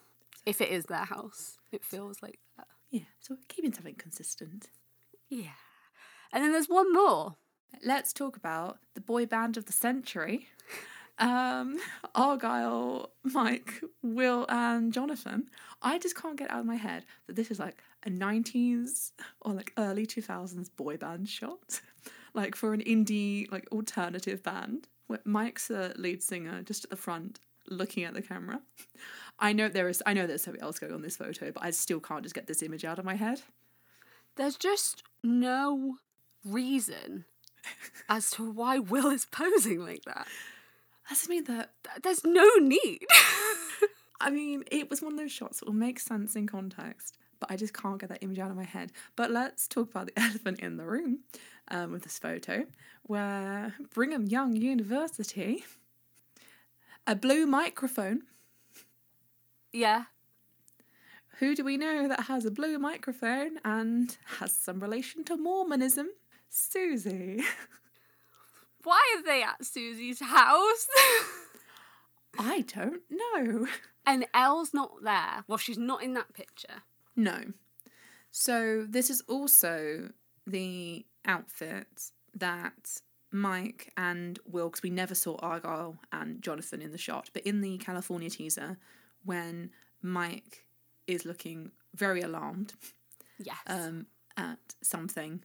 If 0.47 0.61
it 0.61 0.71
is 0.71 0.85
their 0.85 1.05
house, 1.05 1.59
it 1.73 1.85
feels 1.85 2.23
like 2.23 2.39
that. 2.57 2.69
Yeah, 2.91 3.03
so 3.19 3.35
we're 3.35 3.41
keeping 3.49 3.73
something 3.73 3.97
consistent. 3.97 4.69
Yeah. 5.29 5.59
And 6.33 6.45
then 6.45 6.53
there's 6.53 6.69
one 6.69 6.93
more. 6.93 7.37
Let's 7.85 8.13
talk 8.13 8.37
about 8.37 8.79
the 8.95 9.01
boy 9.01 9.27
band 9.27 9.57
of 9.57 9.67
the 9.67 9.73
century. 9.73 10.49
Um, 11.19 11.79
Argyle, 12.15 13.11
Mike, 13.25 13.81
Will, 14.03 14.47
and 14.49 14.93
Jonathan. 14.93 15.49
I 15.83 15.99
just 15.99 16.17
can't 16.17 16.37
get 16.37 16.51
out 16.51 16.61
of 16.61 16.67
my 16.67 16.77
head 16.77 17.05
that 17.27 17.37
this 17.37 17.51
is 17.51 17.59
like 17.59 17.83
a 18.05 18.11
90s 18.11 19.13
or 19.41 19.53
like 19.53 19.73
early 19.77 20.07
2000s 20.07 20.71
boy 20.77 20.97
band 20.97 21.29
shot. 21.29 21.81
Like 22.35 22.55
for 22.55 22.75
an 22.75 22.83
indie, 22.83 23.51
like 23.51 23.67
alternative 23.73 24.43
band. 24.43 24.87
Mike's 25.25 25.69
the 25.69 25.95
lead 25.97 26.23
singer 26.23 26.63
just 26.63 26.85
at 26.85 26.91
the 26.91 26.97
front 26.97 27.41
looking 27.71 28.05
at 28.05 28.15
the 28.15 28.23
camera. 28.23 28.61
I 29.41 29.53
know 29.53 29.69
there 29.69 29.89
is 29.89 30.03
I 30.07 30.13
know 30.13 30.27
there's 30.27 30.43
something 30.43 30.63
else 30.63 30.79
going 30.79 30.93
on 30.93 31.03
this 31.03 31.17
photo, 31.17 31.51
but 31.51 31.65
I 31.65 31.71
still 31.71 32.01
can't 32.01 32.23
just 32.23 32.35
get 32.35 32.47
this 32.47 32.63
image 32.63 32.85
out 32.85 32.99
of 32.99 33.05
my 33.05 33.15
head. 33.15 33.43
There's 34.37 34.57
just 34.57 35.03
no 35.23 35.97
reason 36.45 37.25
as 38.09 38.31
to 38.33 38.51
why 38.51 38.79
Will 38.79 39.11
is 39.11 39.27
posing 39.27 39.81
like 39.81 40.05
that. 40.05 40.27
That's 41.09 41.29
mean 41.29 41.45
that 41.45 41.71
There's 42.03 42.25
no 42.25 42.49
need. 42.61 43.07
I 44.21 44.31
mean, 44.31 44.65
it 44.71 44.91
was 44.91 45.01
one 45.01 45.13
of 45.13 45.19
those 45.19 45.33
shots 45.33 45.61
that 45.61 45.67
will 45.67 45.75
make 45.75 46.01
sense 46.01 46.35
in 46.35 46.47
context, 46.47 47.17
but 47.39 47.51
I 47.53 47.57
just 47.57 47.73
can't 47.73 48.01
get 48.01 48.09
that 48.09 48.23
image 48.23 48.39
out 48.41 48.51
of 48.51 48.57
my 48.57 48.65
head. 48.65 48.91
But 49.15 49.31
let's 49.31 49.69
talk 49.69 49.91
about 49.91 50.07
the 50.07 50.19
elephant 50.21 50.61
in 50.61 50.77
the 50.77 50.85
room 50.85 51.21
um, 51.69 51.93
with 51.93 52.03
this 52.03 52.19
photo, 52.19 52.67
where 53.05 53.75
Brigham 53.95 54.27
Young 54.27 54.57
University, 54.57 55.65
a 57.07 57.15
blue 57.15 57.47
microphone. 57.47 58.23
yeah. 59.73 60.05
Who 61.39 61.55
do 61.55 61.63
we 61.63 61.77
know 61.77 62.09
that 62.09 62.23
has 62.25 62.45
a 62.45 62.51
blue 62.51 62.81
microphone 62.81 63.59
and 63.65 64.17
has 64.41 64.57
some 64.57 64.81
relation 64.81 65.23
to 65.25 65.37
Mormonism? 65.37 66.09
Susie. 66.49 67.43
Why 68.89 69.17
are 69.19 69.23
they 69.23 69.43
at 69.43 69.65
Susie's 69.65 70.21
house? 70.21 70.87
I 72.39 72.63
don't 72.63 73.03
know. 73.11 73.67
and 74.07 74.27
El's 74.33 74.73
not 74.73 75.03
there. 75.03 75.45
Well, 75.47 75.59
she's 75.59 75.77
not 75.79 76.03
in 76.03 76.15
that 76.15 76.33
picture. 76.33 76.83
No. 77.17 77.39
So 78.31 78.87
this 78.89 79.11
is 79.11 79.23
also 79.29 80.11
the 80.47 81.05
outfit 81.27 82.11
that 82.35 83.01
Mike 83.31 83.93
and 83.97 84.39
Will, 84.51 84.69
because 84.69 84.83
we 84.83 84.91
never 84.91 85.15
saw 85.15 85.37
Argyle 85.41 85.99
and 86.13 86.41
Jonathan 86.41 86.81
in 86.81 86.93
the 86.93 86.99
shot, 86.99 87.29
but 87.35 87.43
in 87.43 87.61
the 87.61 87.77
California 87.79 88.31
teaser, 88.31 88.79
when 89.25 89.71
Mike 90.01 90.65
is 91.07 91.25
looking 91.27 91.73
very 91.95 92.23
alarmed 92.23 92.73
Yes. 93.39 93.57
um, 93.67 94.07
at 94.37 94.75
something, 94.83 95.43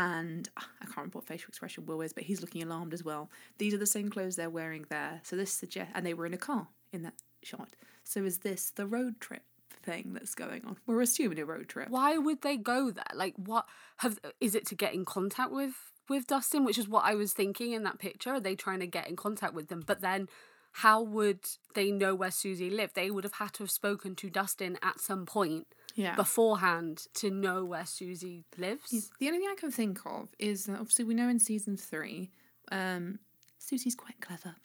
and 0.00 0.48
ah, 0.56 0.66
I 0.80 0.84
can't 0.86 0.96
remember 0.96 1.18
what 1.18 1.26
facial 1.26 1.48
expression 1.48 1.84
Will 1.84 2.00
is, 2.00 2.14
but 2.14 2.24
he's 2.24 2.40
looking 2.40 2.62
alarmed 2.62 2.94
as 2.94 3.04
well. 3.04 3.30
These 3.58 3.74
are 3.74 3.78
the 3.78 3.86
same 3.86 4.08
clothes 4.08 4.36
they're 4.36 4.48
wearing 4.48 4.86
there. 4.88 5.20
So 5.24 5.36
this 5.36 5.52
suggests, 5.52 5.92
and 5.94 6.06
they 6.06 6.14
were 6.14 6.24
in 6.24 6.32
a 6.32 6.38
car 6.38 6.68
in 6.90 7.02
that 7.02 7.14
shot. 7.42 7.76
So 8.02 8.24
is 8.24 8.38
this 8.38 8.70
the 8.70 8.86
road 8.86 9.20
trip 9.20 9.42
thing 9.82 10.12
that's 10.14 10.34
going 10.34 10.64
on? 10.64 10.78
We're 10.86 11.02
assuming 11.02 11.38
a 11.38 11.44
road 11.44 11.68
trip. 11.68 11.90
Why 11.90 12.16
would 12.16 12.40
they 12.40 12.56
go 12.56 12.90
there? 12.90 13.04
Like, 13.14 13.34
what 13.36 13.66
have 13.98 14.18
is 14.40 14.54
it 14.54 14.66
to 14.68 14.74
get 14.74 14.94
in 14.94 15.04
contact 15.04 15.52
with 15.52 15.74
with 16.08 16.26
Dustin? 16.26 16.64
Which 16.64 16.78
is 16.78 16.88
what 16.88 17.04
I 17.04 17.14
was 17.14 17.34
thinking 17.34 17.72
in 17.72 17.82
that 17.84 17.98
picture. 17.98 18.30
Are 18.30 18.40
they 18.40 18.54
trying 18.54 18.80
to 18.80 18.86
get 18.86 19.06
in 19.06 19.16
contact 19.16 19.52
with 19.52 19.68
them? 19.68 19.82
But 19.86 20.00
then, 20.00 20.28
how 20.72 21.02
would 21.02 21.40
they 21.74 21.90
know 21.90 22.14
where 22.14 22.30
Susie 22.30 22.70
lived? 22.70 22.94
They 22.94 23.10
would 23.10 23.24
have 23.24 23.34
had 23.34 23.52
to 23.54 23.64
have 23.64 23.70
spoken 23.70 24.14
to 24.16 24.30
Dustin 24.30 24.78
at 24.82 24.98
some 24.98 25.26
point 25.26 25.66
Yeah. 26.00 26.14
beforehand 26.16 27.06
to 27.14 27.30
know 27.30 27.64
where 27.64 27.84
Susie 27.86 28.44
lives. 28.56 29.10
The 29.18 29.26
only 29.28 29.38
thing 29.40 29.48
I 29.50 29.54
can 29.58 29.70
think 29.70 30.00
of 30.06 30.28
is 30.38 30.64
that 30.66 30.74
obviously 30.78 31.04
we 31.04 31.14
know 31.14 31.28
in 31.28 31.38
season 31.38 31.76
three, 31.76 32.30
um, 32.72 33.18
Susie's 33.58 33.94
quite 33.94 34.20
clever. 34.20 34.56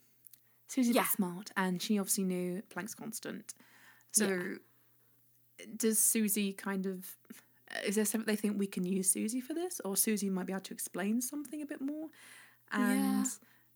Susie's 0.67 0.95
Yeah. 0.95 1.05
smart, 1.07 1.51
and 1.57 1.81
she 1.81 1.99
obviously 1.99 2.23
knew 2.23 2.61
Planck's 2.69 2.95
constant. 2.95 3.53
So, 4.11 4.57
does 5.75 5.99
Susie 5.99 6.53
kind 6.53 6.85
of? 6.85 7.17
Is 7.85 7.95
there 7.95 8.05
something 8.05 8.25
they 8.27 8.35
think 8.39 8.57
we 8.57 8.67
can 8.67 8.85
use 8.85 9.09
Susie 9.11 9.41
for 9.41 9.53
this, 9.53 9.81
or 9.83 9.97
Susie 9.97 10.29
might 10.29 10.45
be 10.45 10.53
able 10.53 10.61
to 10.61 10.73
explain 10.73 11.21
something 11.21 11.61
a 11.61 11.65
bit 11.65 11.81
more? 11.81 12.09
And 12.71 13.25
Yeah. 13.25 13.25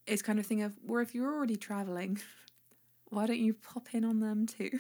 it's 0.08 0.22
kind 0.22 0.40
of 0.40 0.46
thing 0.46 0.62
of, 0.62 0.78
well, 0.84 1.02
if 1.02 1.14
you're 1.14 1.34
already 1.34 1.58
traveling, 1.58 2.20
why 3.10 3.26
don't 3.26 3.40
you 3.40 3.54
pop 3.54 3.94
in 3.94 4.06
on 4.06 4.20
them 4.20 4.46
too? 4.46 4.80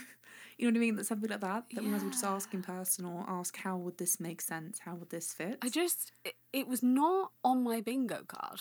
You 0.59 0.65
know 0.69 0.71
what 0.77 0.83
I 0.83 0.85
mean? 0.87 0.95
That's 0.97 1.07
something 1.07 1.29
like 1.29 1.39
that. 1.39 1.63
That 1.73 1.83
we 1.83 1.89
might 1.89 1.97
as 1.97 2.01
well 2.03 2.11
just 2.11 2.23
ask 2.25 2.53
in 2.53 2.61
person 2.61 3.05
or 3.05 3.23
ask 3.27 3.55
how 3.57 3.77
would 3.77 3.97
this 3.97 4.19
make 4.19 4.41
sense? 4.41 4.79
How 4.79 4.93
would 4.95 5.09
this 5.09 5.33
fit? 5.33 5.57
I 5.61 5.69
just 5.69 6.11
it, 6.25 6.35
it 6.51 6.67
was 6.67 6.83
not 6.83 7.31
on 7.45 7.63
my 7.63 7.79
bingo 7.79 8.23
card. 8.27 8.59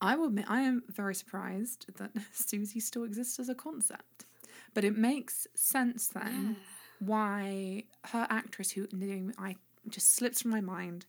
I 0.00 0.16
will 0.16 0.26
admit 0.26 0.46
I 0.48 0.62
am 0.62 0.82
very 0.88 1.14
surprised 1.14 1.86
that 1.98 2.10
Susie 2.32 2.80
still 2.80 3.04
exists 3.04 3.38
as 3.38 3.48
a 3.48 3.54
concept. 3.54 4.26
But 4.74 4.84
it 4.84 4.98
makes 4.98 5.46
sense 5.54 6.08
then 6.08 6.56
why 6.98 7.84
her 8.06 8.26
actress 8.28 8.72
who 8.72 8.88
I 9.38 9.56
just 9.88 10.16
slips 10.16 10.42
from 10.42 10.50
my 10.50 10.60
mind 10.60 11.06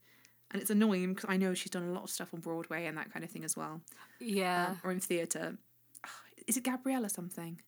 and 0.51 0.61
it's 0.61 0.69
annoying 0.69 1.13
because 1.15 1.29
I 1.29 1.37
know 1.37 1.53
she's 1.55 1.71
done 1.71 1.83
a 1.83 1.91
lot 1.91 2.03
of 2.03 2.09
stuff 2.11 2.33
on 2.33 2.41
Broadway 2.41 2.85
and 2.85 2.97
that 2.97 3.11
kind 3.11 3.25
of 3.25 3.31
thing 3.31 3.43
as 3.43 3.57
well. 3.57 3.81
Yeah, 4.19 4.67
Um, 4.69 4.79
or 4.83 4.91
in 4.91 4.99
theatre. 4.99 5.57
Is 6.47 6.57
it 6.57 6.63
Gabriella 6.63 7.09
something? 7.09 7.59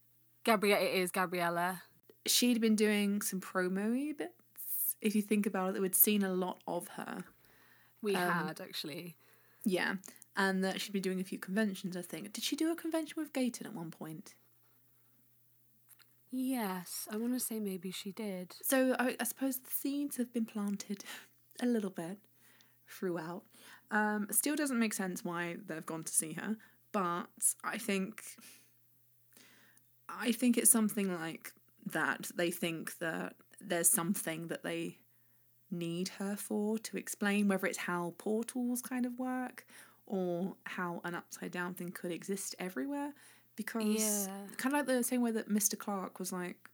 Gabriella. 0.44 0.84
It 0.86 0.94
is 0.96 1.12
Gabriella. 1.12 1.82
She'd 2.30 2.62
been 2.62 2.76
doing 2.76 3.22
some 3.22 3.40
promo 3.42 4.16
bits. 4.18 4.96
If 5.02 5.16
you 5.16 5.22
think 5.22 5.46
about 5.46 5.76
it, 5.76 5.82
we'd 5.82 5.96
seen 5.96 6.24
a 6.24 6.34
lot 6.34 6.62
of 6.68 6.88
her. 6.90 7.24
We 8.02 8.16
Um, 8.16 8.32
had 8.32 8.62
actually. 8.62 9.16
Yeah. 9.64 9.96
And 10.36 10.64
that 10.64 10.80
she'd 10.82 10.92
be 10.92 11.00
doing 11.00 11.20
a 11.20 11.24
few 11.24 11.38
conventions, 11.40 11.98
I 11.98 12.02
think. 12.02 12.34
Did 12.34 12.44
she 12.44 12.56
do 12.56 12.72
a 12.72 12.76
convention 12.76 13.16
with 13.18 13.34
Gaten 13.34 13.66
at 13.66 13.74
one 13.74 13.92
point? 13.92 14.36
Yes, 16.32 17.08
I 17.12 17.18
want 17.18 17.34
to 17.34 17.40
say 17.40 17.60
maybe 17.60 17.90
she 17.92 18.12
did. 18.12 18.56
So 18.62 18.96
I, 19.00 19.16
I 19.20 19.24
suppose 19.24 19.60
the 19.60 19.72
seeds 19.72 20.18
have 20.18 20.34
been 20.34 20.46
planted 20.46 21.04
a 21.62 21.66
little 21.66 21.90
bit 21.90 22.18
throughout. 22.88 23.44
Um, 23.92 24.28
still 24.32 24.56
doesn't 24.56 24.78
make 24.80 24.94
sense 24.94 25.24
why 25.24 25.58
they've 25.66 25.86
gone 25.86 26.04
to 26.04 26.14
see 26.14 26.34
her, 26.34 26.58
but 26.92 27.28
I 27.64 27.78
think 27.78 28.24
I 30.10 30.32
think 30.34 30.58
it's 30.58 30.70
something 30.72 31.14
like 31.14 31.54
that. 31.92 32.32
They 32.36 32.52
think 32.52 32.98
that 33.00 33.36
there's 33.60 33.90
something 33.90 34.48
that 34.48 34.64
they 34.64 34.98
need 35.70 36.08
her 36.20 36.36
for 36.36 36.78
to 36.80 36.98
explain 36.98 37.48
whether 37.48 37.68
it's 37.68 37.78
how 37.80 38.14
portals 38.18 38.82
kind 38.82 39.06
of 39.06 39.20
work 39.20 39.66
or 40.06 40.56
how 40.66 41.02
an 41.04 41.14
upside 41.16 41.52
down 41.52 41.74
thing 41.74 41.92
could 41.92 42.12
exist 42.12 42.56
everywhere. 42.60 43.14
Because 43.56 44.28
Yeah. 44.28 44.48
kind 44.58 44.74
of 44.74 44.80
like 44.80 44.86
the 44.86 45.04
same 45.04 45.22
way 45.22 45.32
that 45.32 45.50
Mr. 45.50 45.78
Clarke 45.78 46.20
was 46.20 46.32
like, 46.32 46.70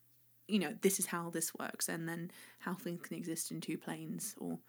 you 0.48 0.60
know, 0.60 0.78
this 0.82 1.00
is 1.00 1.08
how 1.08 1.30
this 1.30 1.54
works, 1.56 1.88
and 1.88 2.08
then 2.08 2.30
how 2.60 2.74
things 2.74 3.02
can 3.02 3.16
exist 3.18 3.50
in 3.52 3.62
two 3.62 3.78
planes, 3.78 4.36
or 4.38 4.60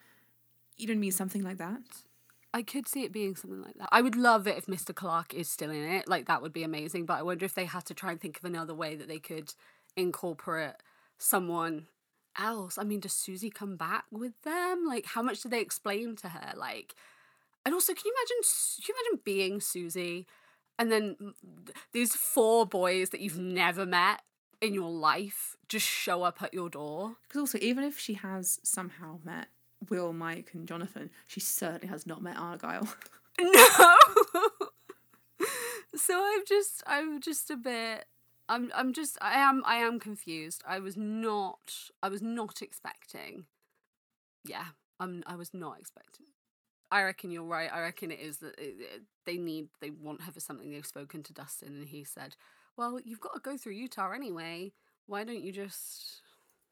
You 0.76 0.86
don't 0.88 1.00
mean 1.00 1.12
something 1.12 1.42
like 1.42 1.58
that? 1.58 1.82
I 2.52 2.62
could 2.62 2.86
see 2.88 3.02
it 3.04 3.12
being 3.12 3.34
something 3.36 3.60
like 3.62 3.74
that. 3.74 3.88
I 3.92 4.00
would 4.00 4.16
love 4.16 4.46
it 4.46 4.56
if 4.56 4.66
Mr. 4.66 4.94
Clarke 4.94 5.34
is 5.34 5.48
still 5.48 5.70
in 5.70 5.82
it. 5.82 6.08
Like 6.08 6.26
that 6.26 6.40
would 6.42 6.52
be 6.52 6.62
amazing. 6.62 7.04
But 7.06 7.18
I 7.18 7.22
wonder 7.22 7.44
if 7.44 7.54
they 7.54 7.64
had 7.64 7.84
to 7.86 7.94
try 7.94 8.12
and 8.12 8.20
think 8.20 8.38
of 8.38 8.44
another 8.44 8.74
way 8.74 8.94
that 8.96 9.08
they 9.08 9.18
could 9.18 9.54
incorporate 9.96 10.74
someone 11.18 11.86
else. 12.38 12.78
I 12.78 12.84
mean, 12.84 13.00
does 13.00 13.12
Susie 13.12 13.50
come 13.50 13.76
back 13.76 14.04
with 14.10 14.40
them? 14.42 14.84
Like, 14.86 15.06
how 15.06 15.22
much 15.22 15.42
do 15.42 15.48
they 15.48 15.60
explain 15.60 16.16
to 16.16 16.28
her? 16.28 16.52
Like, 16.56 16.94
and 17.64 17.74
also, 17.74 17.94
can 17.94 18.02
you 18.04 18.14
imagine? 18.18 18.36
Can 18.84 18.94
you 18.94 18.94
imagine 19.00 19.22
being 19.24 19.60
Susie, 19.60 20.26
and 20.78 20.92
then 20.92 21.16
these 21.92 22.14
four 22.14 22.66
boys 22.66 23.10
that 23.10 23.20
you've 23.20 23.38
never 23.38 23.86
met 23.86 24.22
in 24.60 24.74
your 24.74 24.90
life 24.90 25.56
just 25.68 25.86
show 25.86 26.22
up 26.22 26.42
at 26.42 26.52
your 26.52 26.68
door? 26.68 27.16
Because 27.26 27.40
also, 27.40 27.58
even 27.60 27.84
if 27.84 27.98
she 27.98 28.14
has 28.14 28.60
somehow 28.62 29.20
met 29.24 29.48
Will, 29.88 30.12
Mike, 30.12 30.50
and 30.52 30.68
Jonathan, 30.68 31.10
she 31.26 31.40
certainly 31.40 31.88
has 31.88 32.06
not 32.06 32.22
met 32.22 32.36
Argyle. 32.36 32.88
No. 33.40 33.96
so 35.96 36.22
I'm 36.24 36.42
just 36.46 36.82
I'm 36.86 37.20
just 37.20 37.50
a 37.50 37.56
bit 37.56 38.04
I'm 38.48 38.70
I'm 38.74 38.92
just 38.92 39.16
I 39.20 39.38
am 39.38 39.62
I 39.66 39.76
am 39.76 39.98
confused. 39.98 40.62
I 40.66 40.78
was 40.78 40.96
not 40.96 41.74
I 42.02 42.08
was 42.08 42.22
not 42.22 42.60
expecting. 42.62 43.46
Yeah, 44.44 44.66
I'm 45.00 45.22
I 45.26 45.36
was 45.36 45.54
not 45.54 45.78
expecting. 45.78 46.26
I 46.90 47.02
reckon 47.02 47.30
you're 47.30 47.44
right. 47.44 47.70
I 47.72 47.80
reckon 47.80 48.10
it 48.12 48.20
is 48.20 48.38
that 48.38 48.58
it, 48.58 48.76
it- 48.80 49.02
they 49.26 49.38
need 49.38 49.68
they 49.80 49.90
want 49.90 50.22
her 50.22 50.32
for 50.32 50.40
something. 50.40 50.70
They've 50.70 50.86
spoken 50.86 51.22
to 51.24 51.32
Dustin 51.34 51.76
and 51.76 51.88
he 51.88 52.04
said, 52.04 52.36
"Well, 52.76 53.00
you've 53.04 53.20
got 53.20 53.34
to 53.34 53.40
go 53.40 53.56
through 53.56 53.74
Utah 53.74 54.12
anyway. 54.12 54.72
Why 55.06 55.24
don't 55.24 55.42
you 55.42 55.52
just 55.52 56.22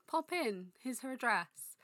pop 0.09 0.33
in? 0.33 0.69
Here's 0.81 1.01
her 1.01 1.13
address." 1.13 1.77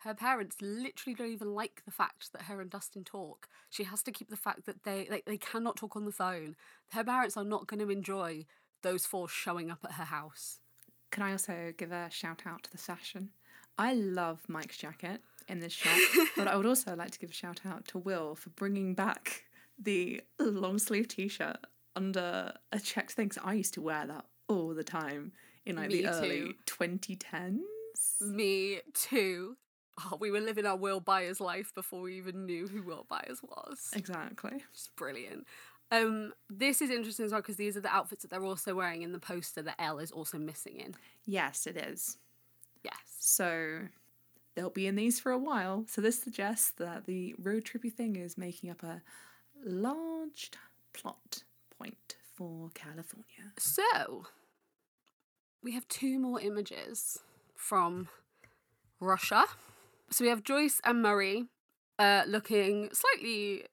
Her 0.00 0.14
parents 0.14 0.56
literally 0.60 1.14
don't 1.14 1.30
even 1.32 1.54
like 1.54 1.82
the 1.84 1.92
fact 1.92 2.32
that 2.32 2.42
her 2.42 2.60
and 2.60 2.70
Dustin 2.70 3.04
talk. 3.04 3.48
She 3.70 3.84
has 3.84 4.02
to 4.02 4.12
keep 4.12 4.30
the 4.30 4.36
fact 4.36 4.66
that 4.66 4.82
they 4.84 5.06
like 5.10 5.24
they 5.26 5.38
cannot 5.38 5.76
talk 5.76 5.96
on 5.96 6.04
the 6.04 6.12
phone. 6.12 6.56
Her 6.90 7.04
parents 7.04 7.36
are 7.36 7.44
not 7.44 7.68
going 7.68 7.80
to 7.80 7.90
enjoy 7.90 8.46
those 8.82 9.06
four 9.06 9.28
showing 9.28 9.70
up 9.70 9.80
at 9.84 9.92
her 9.92 10.04
house. 10.04 10.58
Can 11.10 11.22
I 11.22 11.32
also 11.32 11.72
give 11.76 11.92
a 11.92 12.08
shout 12.10 12.42
out 12.46 12.62
to 12.64 12.70
the 12.70 12.78
fashion? 12.78 13.30
I 13.78 13.94
love 13.94 14.40
Mike's 14.48 14.76
jacket 14.76 15.20
in 15.48 15.60
this 15.60 15.72
shot, 15.72 15.98
but 16.36 16.48
I 16.48 16.56
would 16.56 16.66
also 16.66 16.94
like 16.94 17.10
to 17.12 17.18
give 17.18 17.30
a 17.30 17.34
shout 17.34 17.60
out 17.66 17.86
to 17.88 17.98
Will 17.98 18.34
for 18.34 18.50
bringing 18.50 18.94
back 18.94 19.44
the 19.78 20.20
long 20.38 20.78
sleeve 20.78 21.08
t 21.08 21.28
shirt 21.28 21.58
under 21.96 22.52
a 22.70 22.78
checked 22.80 23.12
thing. 23.12 23.28
'cause 23.28 23.42
I 23.44 23.54
used 23.54 23.74
to 23.74 23.82
wear 23.82 24.06
that 24.06 24.26
all 24.48 24.74
the 24.74 24.84
time 24.84 25.32
in 25.64 25.76
like 25.76 25.88
Me 25.90 26.02
the 26.02 26.08
early 26.08 26.40
too. 26.40 26.54
2010s. 26.66 27.60
Me 28.20 28.80
too. 28.94 29.56
Oh, 30.00 30.16
we 30.18 30.30
were 30.30 30.40
living 30.40 30.64
our 30.64 30.76
Will 30.76 31.00
Byers 31.00 31.38
life 31.40 31.72
before 31.74 32.00
we 32.00 32.16
even 32.16 32.46
knew 32.46 32.66
who 32.66 32.82
Will 32.82 33.04
Byers 33.08 33.40
was. 33.42 33.90
Exactly. 33.94 34.62
It's 34.72 34.88
brilliant. 34.96 35.46
Um, 35.92 36.32
this 36.48 36.80
is 36.80 36.90
interesting 36.90 37.26
as 37.26 37.32
well 37.32 37.42
because 37.42 37.56
these 37.56 37.76
are 37.76 37.80
the 37.80 37.94
outfits 37.94 38.22
that 38.22 38.30
they're 38.30 38.44
also 38.44 38.74
wearing 38.74 39.02
in 39.02 39.12
the 39.12 39.18
poster 39.18 39.62
that 39.62 39.76
El 39.78 39.98
is 39.98 40.10
also 40.10 40.38
missing 40.38 40.78
in. 40.78 40.94
Yes, 41.26 41.66
it 41.66 41.76
is. 41.76 42.16
Yes. 42.82 42.96
So 43.20 43.82
they'll 44.56 44.70
be 44.70 44.86
in 44.86 44.96
these 44.96 45.20
for 45.20 45.30
a 45.30 45.38
while. 45.38 45.84
So 45.88 46.00
this 46.00 46.20
suggests 46.20 46.72
that 46.78 47.04
the 47.04 47.34
road 47.38 47.64
trippy 47.64 47.92
thing 47.92 48.16
is 48.16 48.38
making 48.38 48.70
up 48.70 48.82
a 48.82 49.02
large 49.64 50.50
plot 50.92 51.44
point 51.78 52.16
for 52.34 52.70
California. 52.74 53.52
So, 53.58 54.24
we 55.62 55.72
have 55.72 55.86
two 55.88 56.18
more 56.18 56.40
images 56.40 57.20
from 57.54 58.08
Russia. 59.00 59.44
So 60.10 60.24
we 60.24 60.28
have 60.28 60.42
Joyce 60.42 60.80
and 60.84 61.02
Murray 61.02 61.44
uh, 61.98 62.24
looking 62.26 62.90
slightly, 62.92 63.64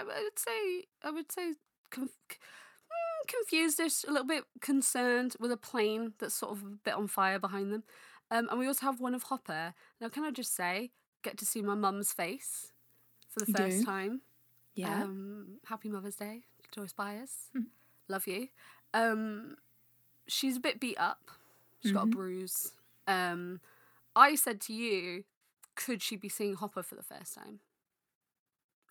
I 0.00 0.22
would 0.22 0.38
say, 0.38 0.84
I 1.02 1.10
would 1.10 1.30
say, 1.32 1.54
conf- 1.90 2.10
mm, 2.28 3.28
confused-ish, 3.28 4.04
a 4.04 4.10
little 4.10 4.26
bit 4.26 4.44
concerned 4.60 5.34
with 5.40 5.50
a 5.52 5.56
plane 5.56 6.12
that's 6.18 6.34
sort 6.34 6.52
of 6.52 6.62
a 6.62 6.66
bit 6.84 6.94
on 6.94 7.06
fire 7.08 7.38
behind 7.38 7.72
them. 7.72 7.84
Um, 8.30 8.48
and 8.50 8.58
we 8.58 8.66
also 8.66 8.86
have 8.86 9.00
one 9.00 9.14
of 9.14 9.24
Hopper. 9.24 9.74
Now, 10.00 10.08
can 10.08 10.24
I 10.24 10.30
just 10.30 10.54
say, 10.54 10.90
get 11.22 11.38
to 11.38 11.46
see 11.46 11.62
my 11.62 11.74
mum's 11.74 12.12
face 12.12 12.72
for 13.30 13.40
the 13.40 13.52
first 13.52 13.84
time. 13.84 14.22
Yeah. 14.74 15.02
Um, 15.04 15.58
happy 15.66 15.88
Mother's 15.88 16.16
Day, 16.16 16.42
Joyce 16.72 16.92
Byers. 16.92 17.50
Mhm. 17.56 17.66
Love 18.08 18.26
you. 18.26 18.48
Um, 18.94 19.56
she's 20.26 20.56
a 20.56 20.60
bit 20.60 20.80
beat 20.80 20.98
up. 20.98 21.30
She's 21.82 21.92
got 21.92 22.04
a 22.04 22.06
Mhm. 22.06 22.10
bruise. 22.12 22.72
Um, 23.06 23.60
I 24.14 24.34
said 24.34 24.60
to 24.62 24.72
you, 24.72 25.24
could 25.74 26.02
she 26.02 26.16
be 26.16 26.28
seeing 26.28 26.54
Hopper 26.54 26.82
for 26.82 26.94
the 26.94 27.02
first 27.02 27.34
time 27.34 27.60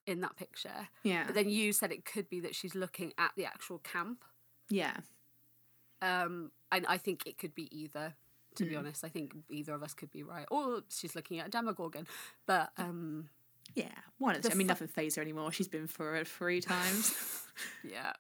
in 0.08 0.22
that 0.22 0.36
picture? 0.36 0.88
yeah. 1.04 1.24
But 1.26 1.36
then 1.36 1.50
you 1.50 1.74
said 1.74 1.92
it 1.92 2.06
could 2.06 2.30
be 2.30 2.40
that 2.42 2.56
she's 2.56 2.76
looking 2.76 3.14
at 3.18 3.32
the 3.36 3.46
actual 3.46 3.80
camp. 3.80 4.24
yeah. 4.70 4.98
Um, 6.02 6.52
and 6.72 6.86
I 6.88 6.98
think 6.98 7.24
it 7.26 7.38
could 7.38 7.56
be 7.56 7.68
either. 7.76 8.16
To 8.56 8.64
be 8.64 8.72
Mm. 8.76 8.80
honest, 8.80 9.04
I 9.04 9.10
think 9.10 9.36
either 9.50 9.74
of 9.74 9.84
us 9.84 9.94
could 9.94 10.12
be 10.12 10.24
right, 10.24 10.46
or 10.50 10.82
she's 10.90 11.14
looking 11.14 11.40
at 11.40 11.48
a 11.48 11.50
Demogorgon. 11.50 12.08
But 12.46 12.72
um, 12.78 13.30
Yeah. 13.74 13.90
One 14.18 14.36
of 14.36 14.44
The 14.44 14.50
the 14.50 14.56
I 14.56 14.58
mean, 14.58 14.68
nothing 14.68 14.88
phased 14.88 15.18
her 15.18 15.22
anymore. 15.22 15.52
She's 15.52 15.68
been 15.68 15.88
for 15.88 16.16
it 16.16 16.28
three 16.28 16.62
times. 16.62 17.14
Yeah. 17.86 18.12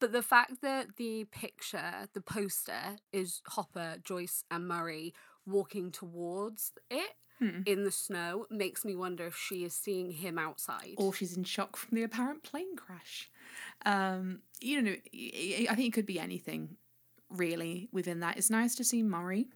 But 0.00 0.10
the 0.10 0.22
fact 0.22 0.62
that 0.62 0.96
the 0.96 1.24
picture, 1.24 2.08
the 2.12 2.20
poster, 2.20 2.96
is 3.12 3.40
Hopper, 3.46 3.98
Joyce, 4.02 4.42
and 4.50 4.66
Murray 4.66 5.14
walking 5.46 5.92
towards 5.92 6.72
it 6.90 7.14
Hmm. 7.40 7.62
in 7.64 7.84
the 7.84 7.90
snow 7.90 8.46
makes 8.50 8.84
me 8.84 8.94
wonder 8.94 9.26
if 9.26 9.34
she 9.34 9.64
is 9.64 9.72
seeing 9.72 10.10
him 10.10 10.38
outside. 10.38 10.94
or 10.98 11.14
she's 11.14 11.36
in 11.36 11.44
shock 11.44 11.76
from 11.76 11.96
the 11.96 12.02
apparent 12.02 12.42
plane 12.42 12.76
crash. 12.76 13.30
Um, 13.86 14.40
you 14.60 14.82
know, 14.82 14.90
I 14.90 15.74
think 15.74 15.88
it 15.88 15.92
could 15.94 16.06
be 16.06 16.20
anything 16.20 16.76
really 17.30 17.88
within 17.92 18.20
that. 18.20 18.36
It's 18.36 18.50
nice 18.50 18.74
to 18.76 18.84
see 18.84 19.02
Murray. 19.02 19.48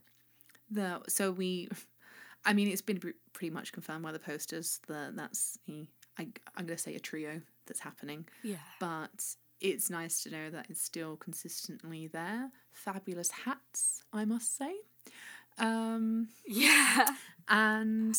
The 0.70 1.02
so 1.08 1.30
we, 1.30 1.68
I 2.46 2.54
mean, 2.54 2.68
it's 2.68 2.82
been 2.82 3.00
pretty 3.32 3.50
much 3.50 3.72
confirmed 3.72 4.02
by 4.02 4.12
the 4.12 4.18
posters 4.18 4.80
that 4.88 5.14
that's 5.16 5.58
the 5.66 5.86
I 6.18 6.28
I'm 6.56 6.66
gonna 6.66 6.78
say 6.78 6.94
a 6.94 7.00
trio 7.00 7.40
that's 7.66 7.80
happening, 7.80 8.26
yeah. 8.42 8.56
but 8.80 9.24
it's 9.60 9.90
nice 9.90 10.22
to 10.22 10.30
know 10.30 10.50
that 10.50 10.66
it's 10.68 10.82
still 10.82 11.16
consistently 11.16 12.06
there. 12.06 12.50
Fabulous 12.72 13.30
hats, 13.30 14.02
I 14.12 14.24
must 14.24 14.56
say. 14.56 14.74
Um, 15.58 16.28
Yeah. 16.46 17.06
and 17.48 18.18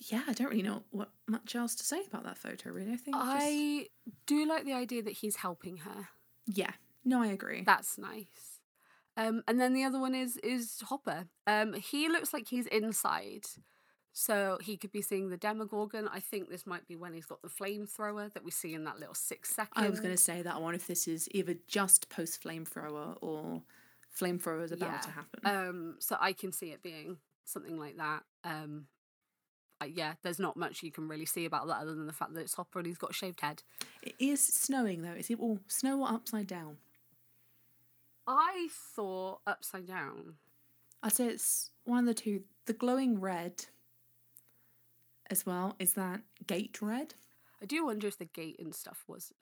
yeah, 0.00 0.22
I 0.28 0.32
don't 0.32 0.50
really 0.50 0.62
know 0.62 0.84
what 0.90 1.10
much 1.26 1.54
else 1.56 1.74
to 1.76 1.84
say 1.84 2.02
about 2.06 2.24
that 2.24 2.38
photo. 2.38 2.70
Really, 2.70 2.92
I 2.92 2.96
think. 2.96 3.16
just- 3.16 3.26
I 3.28 3.88
do 4.26 4.46
like 4.46 4.64
the 4.64 4.74
idea 4.74 5.02
that 5.02 5.12
he's 5.14 5.36
helping 5.36 5.78
her. 5.78 6.08
yeah, 6.46 6.72
no, 7.04 7.22
I 7.22 7.28
agree. 7.28 7.62
That's 7.64 7.98
nice. 7.98 8.60
Um, 9.16 9.42
and 9.48 9.58
then 9.60 9.72
the 9.72 9.82
other 9.84 9.98
one 9.98 10.14
is 10.14 10.36
is 10.38 10.80
Hopper. 10.82 11.26
Um, 11.46 11.72
he 11.74 12.08
looks 12.08 12.34
like 12.34 12.48
he's 12.48 12.66
inside, 12.66 13.46
so 14.12 14.58
he 14.60 14.76
could 14.76 14.92
be 14.92 15.00
seeing 15.02 15.30
the 15.30 15.38
Demogorgon. 15.38 16.06
I 16.08 16.20
think 16.20 16.50
this 16.50 16.66
might 16.66 16.86
be 16.86 16.96
when 16.96 17.14
he's 17.14 17.24
got 17.26 17.40
the 17.42 17.48
flamethrower 17.48 18.32
that 18.34 18.44
we 18.44 18.50
see 18.50 18.74
in 18.74 18.84
that 18.84 18.98
little 19.00 19.14
six 19.14 19.54
second. 19.54 19.82
I 19.84 19.88
was 19.88 20.00
going 20.00 20.14
to 20.14 20.22
say 20.22 20.42
that. 20.42 20.54
I 20.54 20.58
wonder 20.58 20.76
if 20.76 20.86
this 20.86 21.08
is 21.08 21.28
either 21.32 21.54
just 21.66 22.10
post 22.10 22.42
flamethrower 22.44 23.16
or 23.22 23.62
flamethrower 24.20 24.64
is 24.64 24.72
about 24.72 25.02
to 25.02 25.10
happen. 25.10 25.40
Um, 25.44 25.96
so 25.98 26.16
I 26.20 26.32
can 26.32 26.52
see 26.52 26.70
it 26.70 26.82
being 26.82 27.18
something 27.44 27.78
like 27.78 27.96
that. 27.96 28.22
Um, 28.44 28.86
I, 29.80 29.86
yeah, 29.86 30.14
there's 30.22 30.38
not 30.38 30.56
much 30.56 30.82
you 30.82 30.90
can 30.90 31.08
really 31.08 31.26
see 31.26 31.44
about 31.44 31.66
that 31.68 31.78
other 31.78 31.94
than 31.94 32.06
the 32.06 32.12
fact 32.12 32.34
that 32.34 32.40
it's 32.40 32.54
Hopper 32.54 32.78
and 32.78 32.86
he's 32.86 32.98
got 32.98 33.10
a 33.10 33.14
shaved 33.14 33.40
head. 33.40 33.62
it 34.02 34.14
is 34.18 34.44
snowing 34.44 35.02
though. 35.02 35.12
Is 35.12 35.30
it 35.30 35.38
all 35.38 35.60
snow 35.68 36.00
or 36.00 36.08
upside 36.08 36.46
down? 36.46 36.78
I 38.26 38.68
thought 38.72 39.40
upside 39.46 39.86
down. 39.86 40.34
I'd 41.02 41.12
say 41.12 41.26
it's 41.26 41.70
one 41.84 42.00
of 42.00 42.06
the 42.06 42.14
two. 42.14 42.42
The 42.64 42.72
glowing 42.72 43.20
red, 43.20 43.66
as 45.30 45.46
well, 45.46 45.76
is 45.78 45.92
that 45.92 46.22
gate 46.46 46.78
red. 46.82 47.14
I 47.62 47.66
do 47.66 47.84
wonder 47.86 48.06
if 48.08 48.18
the 48.18 48.24
gate 48.24 48.56
and 48.58 48.74
stuff 48.74 49.04
was 49.06 49.32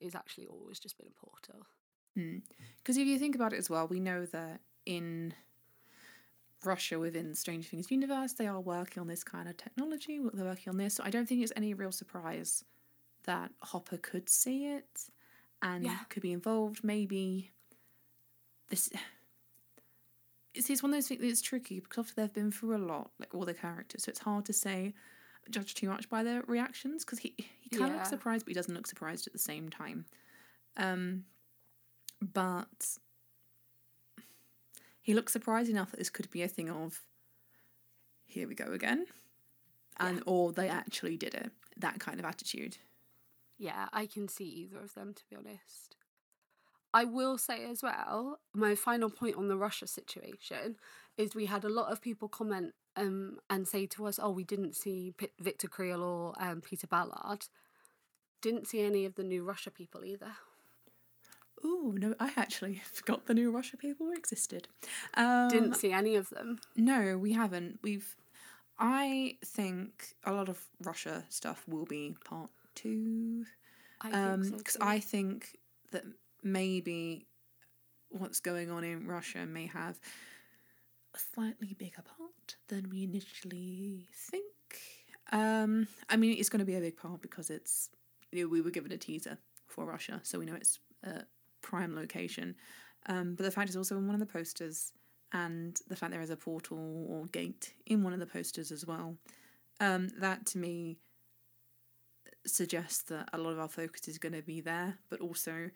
is 0.00 0.14
actually 0.14 0.46
always 0.46 0.78
just 0.78 0.98
been 0.98 1.08
a 1.08 1.26
portal. 1.26 1.66
Because 2.14 2.96
if 2.96 3.06
you 3.06 3.18
think 3.18 3.34
about 3.34 3.52
it 3.52 3.58
as 3.58 3.70
well, 3.70 3.86
we 3.88 4.00
know 4.00 4.26
that 4.26 4.60
in 4.86 5.34
Russia 6.64 6.98
within 6.98 7.34
Stranger 7.34 7.68
Things 7.68 7.90
universe, 7.90 8.32
they 8.34 8.46
are 8.46 8.60
working 8.60 9.00
on 9.00 9.06
this 9.06 9.24
kind 9.24 9.48
of 9.48 9.56
technology. 9.56 10.20
They're 10.32 10.44
working 10.46 10.70
on 10.70 10.76
this. 10.78 10.94
So 10.94 11.04
I 11.04 11.10
don't 11.10 11.28
think 11.28 11.42
it's 11.42 11.52
any 11.56 11.74
real 11.74 11.92
surprise 11.92 12.64
that 13.24 13.52
Hopper 13.62 13.98
could 13.98 14.28
see 14.28 14.66
it 14.66 15.08
and 15.62 15.84
Yeah. 15.84 15.98
could 16.08 16.22
be 16.22 16.32
involved. 16.32 16.84
Maybe 16.84 17.52
this. 18.68 18.90
It's, 20.54 20.70
it's 20.70 20.82
one 20.82 20.92
of 20.92 20.96
those 20.96 21.08
things 21.08 21.20
that's 21.20 21.42
tricky 21.42 21.80
because 21.80 22.12
they've 22.12 22.32
been 22.32 22.52
through 22.52 22.76
a 22.76 22.78
lot, 22.78 23.10
like 23.18 23.34
all 23.34 23.44
the 23.44 23.54
characters. 23.54 24.04
So 24.04 24.10
it's 24.10 24.20
hard 24.20 24.44
to 24.46 24.52
say, 24.52 24.94
judge 25.50 25.74
too 25.74 25.88
much 25.88 26.08
by 26.08 26.22
their 26.22 26.42
reactions 26.42 27.04
because 27.04 27.18
he 27.18 27.34
he 27.60 27.70
kind 27.70 27.90
of 27.90 27.94
Yeah. 27.94 27.96
looks 27.96 28.08
surprised, 28.10 28.44
but 28.44 28.50
he 28.50 28.54
doesn't 28.54 28.74
look 28.74 28.86
surprised 28.86 29.26
at 29.26 29.32
the 29.32 29.38
same 29.38 29.68
time. 29.68 30.06
Um, 30.76 31.24
but 32.32 32.98
he 35.02 35.14
looks 35.14 35.32
surprised 35.32 35.70
enough 35.70 35.90
that 35.90 35.98
this 35.98 36.10
could 36.10 36.30
be 36.30 36.42
a 36.42 36.48
thing 36.48 36.70
of 36.70 37.02
here 38.24 38.48
we 38.48 38.54
go 38.54 38.72
again 38.72 39.06
and 39.98 40.22
or 40.26 40.52
they 40.52 40.68
actually 40.68 41.16
did 41.16 41.34
it. 41.34 41.52
That 41.76 42.00
kind 42.00 42.18
of 42.18 42.26
attitude. 42.26 42.78
Yeah, 43.58 43.88
I 43.92 44.06
can 44.06 44.28
see 44.28 44.44
either 44.44 44.78
of 44.78 44.94
them, 44.94 45.14
to 45.14 45.22
be 45.28 45.36
honest. 45.36 45.96
I 46.92 47.04
will 47.04 47.38
say 47.38 47.64
as 47.68 47.82
well, 47.82 48.38
my 48.52 48.74
final 48.74 49.10
point 49.10 49.36
on 49.36 49.48
the 49.48 49.56
Russia 49.56 49.86
situation 49.86 50.76
is 51.16 51.34
we 51.34 51.46
had 51.46 51.64
a 51.64 51.68
lot 51.68 51.90
of 51.90 52.00
people 52.00 52.28
comment 52.28 52.72
um, 52.96 53.38
and 53.50 53.66
say 53.66 53.86
to 53.86 54.06
us, 54.06 54.20
oh, 54.22 54.30
we 54.30 54.44
didn't 54.44 54.76
see 54.76 55.12
P- 55.16 55.28
Victor 55.40 55.68
Creel 55.68 56.02
or 56.02 56.34
um, 56.38 56.60
Peter 56.60 56.86
Ballard. 56.86 57.46
Didn't 58.40 58.68
see 58.68 58.80
any 58.80 59.04
of 59.04 59.16
the 59.16 59.24
new 59.24 59.42
Russia 59.42 59.70
people 59.70 60.04
either. 60.04 60.32
Ooh, 61.64 61.94
no, 61.98 62.14
I 62.20 62.30
actually 62.36 62.82
forgot 62.92 63.26
the 63.26 63.34
new 63.34 63.50
Russia 63.50 63.76
people 63.76 64.10
existed. 64.12 64.68
Um, 65.14 65.48
Didn't 65.48 65.74
see 65.74 65.92
any 65.92 66.16
of 66.16 66.28
them. 66.30 66.58
No, 66.76 67.16
we 67.18 67.32
haven't. 67.32 67.78
We've. 67.82 68.14
I 68.78 69.36
think 69.44 70.14
a 70.24 70.32
lot 70.32 70.48
of 70.48 70.60
Russia 70.82 71.24
stuff 71.28 71.62
will 71.68 71.84
be 71.86 72.16
part 72.24 72.50
two. 72.74 73.44
I 74.00 74.10
Um, 74.10 74.42
think 74.42 74.52
so 74.52 74.58
because. 74.58 74.76
I 74.80 74.98
think 75.00 75.56
that 75.92 76.04
maybe 76.42 77.26
what's 78.10 78.40
going 78.40 78.70
on 78.70 78.84
in 78.84 79.06
Russia 79.06 79.46
may 79.46 79.66
have 79.66 79.98
a 81.14 81.18
slightly 81.18 81.74
bigger 81.78 82.02
part 82.02 82.56
than 82.68 82.90
we 82.90 83.04
initially 83.04 84.08
think. 84.12 84.44
Um, 85.32 85.86
I 86.10 86.16
mean, 86.16 86.36
it's 86.38 86.48
going 86.48 86.58
to 86.58 86.64
be 86.66 86.76
a 86.76 86.80
big 86.80 86.96
part 86.96 87.22
because 87.22 87.50
it's 87.50 87.88
you 88.32 88.42
know, 88.42 88.48
we 88.48 88.60
were 88.60 88.70
given 88.70 88.90
a 88.92 88.98
teaser 88.98 89.38
for 89.68 89.84
Russia, 89.84 90.20
so 90.24 90.38
we 90.40 90.44
know 90.44 90.54
it's 90.54 90.80
a 91.04 91.22
prime 91.64 91.96
location. 91.96 92.54
Um, 93.06 93.34
but 93.34 93.44
the 93.44 93.50
fact 93.50 93.70
is 93.70 93.76
also 93.76 93.96
in 93.96 94.06
one 94.06 94.14
of 94.14 94.20
the 94.20 94.32
posters, 94.32 94.92
and 95.32 95.78
the 95.88 95.96
fact 95.96 96.12
there 96.12 96.20
is 96.20 96.30
a 96.30 96.36
portal 96.36 97.06
or 97.08 97.26
gate 97.26 97.72
in 97.86 98.04
one 98.04 98.12
of 98.12 98.20
the 98.20 98.26
posters 98.26 98.70
as 98.70 98.86
well. 98.86 99.16
Um, 99.80 100.10
that 100.20 100.46
to 100.46 100.58
me 100.58 100.98
suggests 102.46 103.02
that 103.04 103.28
a 103.32 103.38
lot 103.38 103.50
of 103.50 103.58
our 103.58 103.68
focus 103.68 104.06
is 104.06 104.18
going 104.18 104.34
to 104.34 104.42
be 104.42 104.60
there, 104.60 104.98
but 105.10 105.20
also 105.20 105.70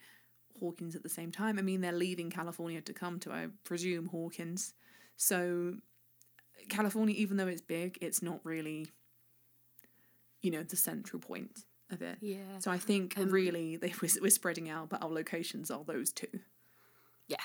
Hawkins 0.61 0.95
at 0.95 1.03
the 1.03 1.09
same 1.09 1.33
time. 1.33 1.59
I 1.59 1.63
mean, 1.63 1.81
they're 1.81 1.93
leaving 1.93 2.31
California 2.31 2.81
to 2.83 2.93
come 2.93 3.19
to, 3.21 3.33
I 3.33 3.49
presume, 3.65 4.07
Hawkins. 4.07 4.75
So, 5.17 5.75
California, 6.69 7.15
even 7.17 7.37
though 7.37 7.47
it's 7.47 7.63
big, 7.63 7.99
it's 8.01 8.23
not 8.23 8.41
really, 8.45 8.89
you 10.43 10.51
know, 10.51 10.63
the 10.63 10.77
central 10.77 11.21
point 11.21 11.65
of 11.91 12.03
it. 12.03 12.19
Yeah. 12.21 12.59
So 12.59 12.71
I 12.71 12.79
think 12.79 13.17
Um, 13.19 13.31
really 13.31 13.77
they 13.83 13.93
we're, 14.01 14.11
we're 14.23 14.31
spreading 14.31 14.69
out, 14.69 14.89
but 14.89 15.03
our 15.03 15.11
locations 15.11 15.71
are 15.71 15.85
those 15.85 16.13
two. 16.13 16.41
Yeah. 17.27 17.37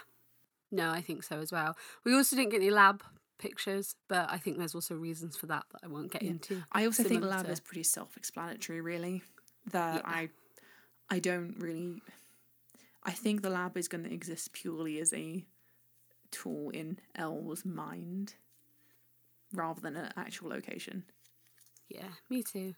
No, 0.71 0.89
I 0.89 1.01
think 1.01 1.23
so 1.23 1.39
as 1.39 1.51
well. 1.51 1.75
We 2.03 2.15
also 2.15 2.35
didn't 2.35 2.51
get 2.51 2.61
any 2.61 2.71
lab 2.71 3.03
pictures, 3.37 3.95
but 4.07 4.29
I 4.31 4.37
think 4.37 4.57
there's 4.57 4.73
also 4.75 4.95
reasons 4.95 5.35
for 5.35 5.45
that 5.47 5.65
that 5.71 5.81
I 5.83 5.87
won't 5.87 6.11
get 6.11 6.23
Yeah. 6.23 6.31
into. 6.31 6.63
I 6.71 6.85
also 6.85 7.03
think 7.03 7.23
lab 7.23 7.45
to- 7.45 7.51
is 7.51 7.59
pretty 7.59 7.83
self-explanatory, 7.83 8.81
really. 8.81 9.21
That 9.71 9.95
Yeah. 10.05 10.09
I, 10.09 10.29
I 11.09 11.19
don't 11.19 11.55
really. 11.59 12.01
I 13.03 13.11
think 13.11 13.41
the 13.41 13.49
lab 13.49 13.77
is 13.77 13.87
going 13.87 14.03
to 14.05 14.13
exist 14.13 14.53
purely 14.53 14.99
as 14.99 15.13
a 15.13 15.45
tool 16.31 16.69
in 16.69 16.99
El's 17.15 17.65
mind, 17.65 18.35
rather 19.53 19.81
than 19.81 19.95
an 19.97 20.11
actual 20.15 20.49
location. 20.49 21.03
Yeah, 21.89 22.07
me 22.29 22.41
too. 22.43 22.75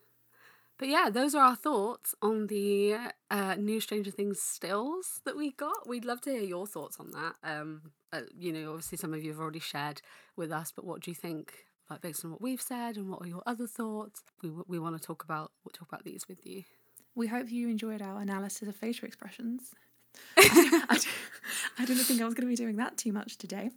But 0.78 0.90
yeah, 0.90 1.10
those 1.10 1.34
are 1.34 1.44
our 1.44 1.56
thoughts 1.56 2.16
on 2.22 2.48
the 2.48 2.98
uh, 3.32 3.56
new 3.56 3.80
Stranger 3.80 4.12
Things 4.12 4.42
stills 4.42 5.22
that 5.24 5.38
we 5.38 5.52
got. 5.52 5.88
We'd 5.88 6.04
love 6.04 6.22
to 6.22 6.32
hear 6.32 6.42
your 6.42 6.68
thoughts 6.68 6.98
on 7.00 7.12
that. 7.12 7.36
Um, 7.44 7.94
uh, 8.12 8.22
you 8.38 8.52
know, 8.52 8.72
obviously 8.72 8.98
some 8.98 9.14
of 9.14 9.24
you 9.24 9.32
have 9.32 9.40
already 9.40 9.60
shared 9.60 10.02
with 10.36 10.52
us, 10.52 10.74
but 10.76 10.86
what 10.86 11.02
do 11.02 11.12
you 11.12 11.16
think? 11.16 11.66
Like 11.90 12.02
based 12.02 12.26
on 12.26 12.32
what 12.32 12.42
we've 12.42 12.62
said, 12.62 12.98
and 12.98 13.10
what 13.10 13.22
are 13.22 13.28
your 13.28 13.44
other 13.46 13.68
thoughts? 13.68 14.24
We 14.42 14.50
we 14.68 14.80
want 14.80 15.00
to 15.00 15.06
talk 15.06 15.24
about 15.24 15.52
we'll 15.64 15.72
talk 15.72 15.88
about 15.88 16.04
these 16.04 16.28
with 16.28 16.46
you. 16.46 16.64
We 17.14 17.28
hope 17.28 17.52
you 17.52 17.70
enjoyed 17.70 18.02
our 18.02 18.20
analysis 18.20 18.68
of 18.68 18.76
facial 18.76 19.08
expressions. 19.08 19.76
I, 20.38 20.86
I, 20.90 21.00
I 21.78 21.86
didn't 21.86 22.04
think 22.04 22.22
I 22.22 22.26
was 22.26 22.34
going 22.34 22.48
to 22.48 22.52
be 22.52 22.56
doing 22.56 22.78
that 22.78 22.98
too 22.98 23.14
much 23.14 23.38
today. 23.38 23.70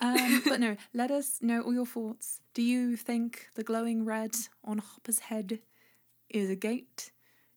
Um, 0.00 0.42
but 0.46 0.60
no, 0.60 0.76
let 0.94 1.10
us 1.10 1.38
know 1.42 1.60
all 1.60 1.74
your 1.74 1.86
thoughts. 1.86 2.40
Do 2.54 2.62
you 2.62 2.96
think 2.96 3.48
the 3.54 3.64
glowing 3.64 4.04
red 4.04 4.36
on 4.64 4.78
Hopper's 4.78 5.18
head 5.18 5.58
is 6.30 6.50
a 6.50 6.56
gate? 6.56 7.10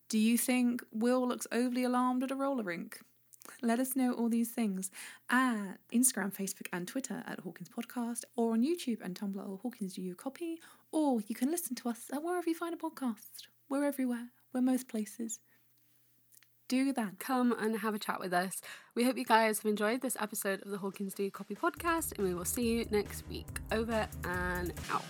Do 0.09 0.17
you 0.17 0.37
think 0.37 0.83
Will 0.91 1.27
looks 1.27 1.47
overly 1.51 1.83
alarmed 1.83 2.23
at 2.23 2.31
a 2.31 2.35
roller 2.35 2.63
rink? 2.63 2.99
Let 3.61 3.79
us 3.79 3.95
know 3.95 4.13
all 4.13 4.29
these 4.29 4.51
things 4.51 4.91
at 5.29 5.77
Instagram, 5.93 6.33
Facebook, 6.33 6.67
and 6.71 6.87
Twitter 6.87 7.23
at 7.27 7.39
Hawkins 7.39 7.69
Podcast, 7.69 8.23
or 8.35 8.53
on 8.53 8.61
YouTube 8.63 9.01
and 9.01 9.19
Tumblr 9.19 9.47
or 9.47 9.57
Hawkins 9.57 9.93
Do 9.93 10.01
You 10.01 10.15
Copy, 10.15 10.59
or 10.91 11.19
you 11.27 11.35
can 11.35 11.51
listen 11.51 11.75
to 11.75 11.89
us 11.89 12.05
at 12.13 12.23
wherever 12.23 12.49
you 12.49 12.55
find 12.55 12.73
a 12.73 12.77
podcast. 12.77 13.47
We're 13.67 13.85
everywhere. 13.85 14.29
We're 14.53 14.61
most 14.61 14.87
places. 14.87 15.39
Do 16.67 16.93
that. 16.93 17.19
Come 17.19 17.51
and 17.59 17.79
have 17.79 17.95
a 17.95 17.99
chat 17.99 18.19
with 18.19 18.33
us. 18.33 18.61
We 18.95 19.03
hope 19.03 19.17
you 19.17 19.25
guys 19.25 19.59
have 19.59 19.69
enjoyed 19.69 20.01
this 20.01 20.15
episode 20.19 20.61
of 20.61 20.69
the 20.69 20.77
Hawkins 20.77 21.15
Do 21.15 21.23
You 21.23 21.31
Copy 21.31 21.55
podcast, 21.55 22.17
and 22.17 22.27
we 22.27 22.35
will 22.35 22.45
see 22.45 22.69
you 22.69 22.85
next 22.91 23.27
week. 23.27 23.47
Over 23.71 24.07
and 24.23 24.73
out. 24.91 25.03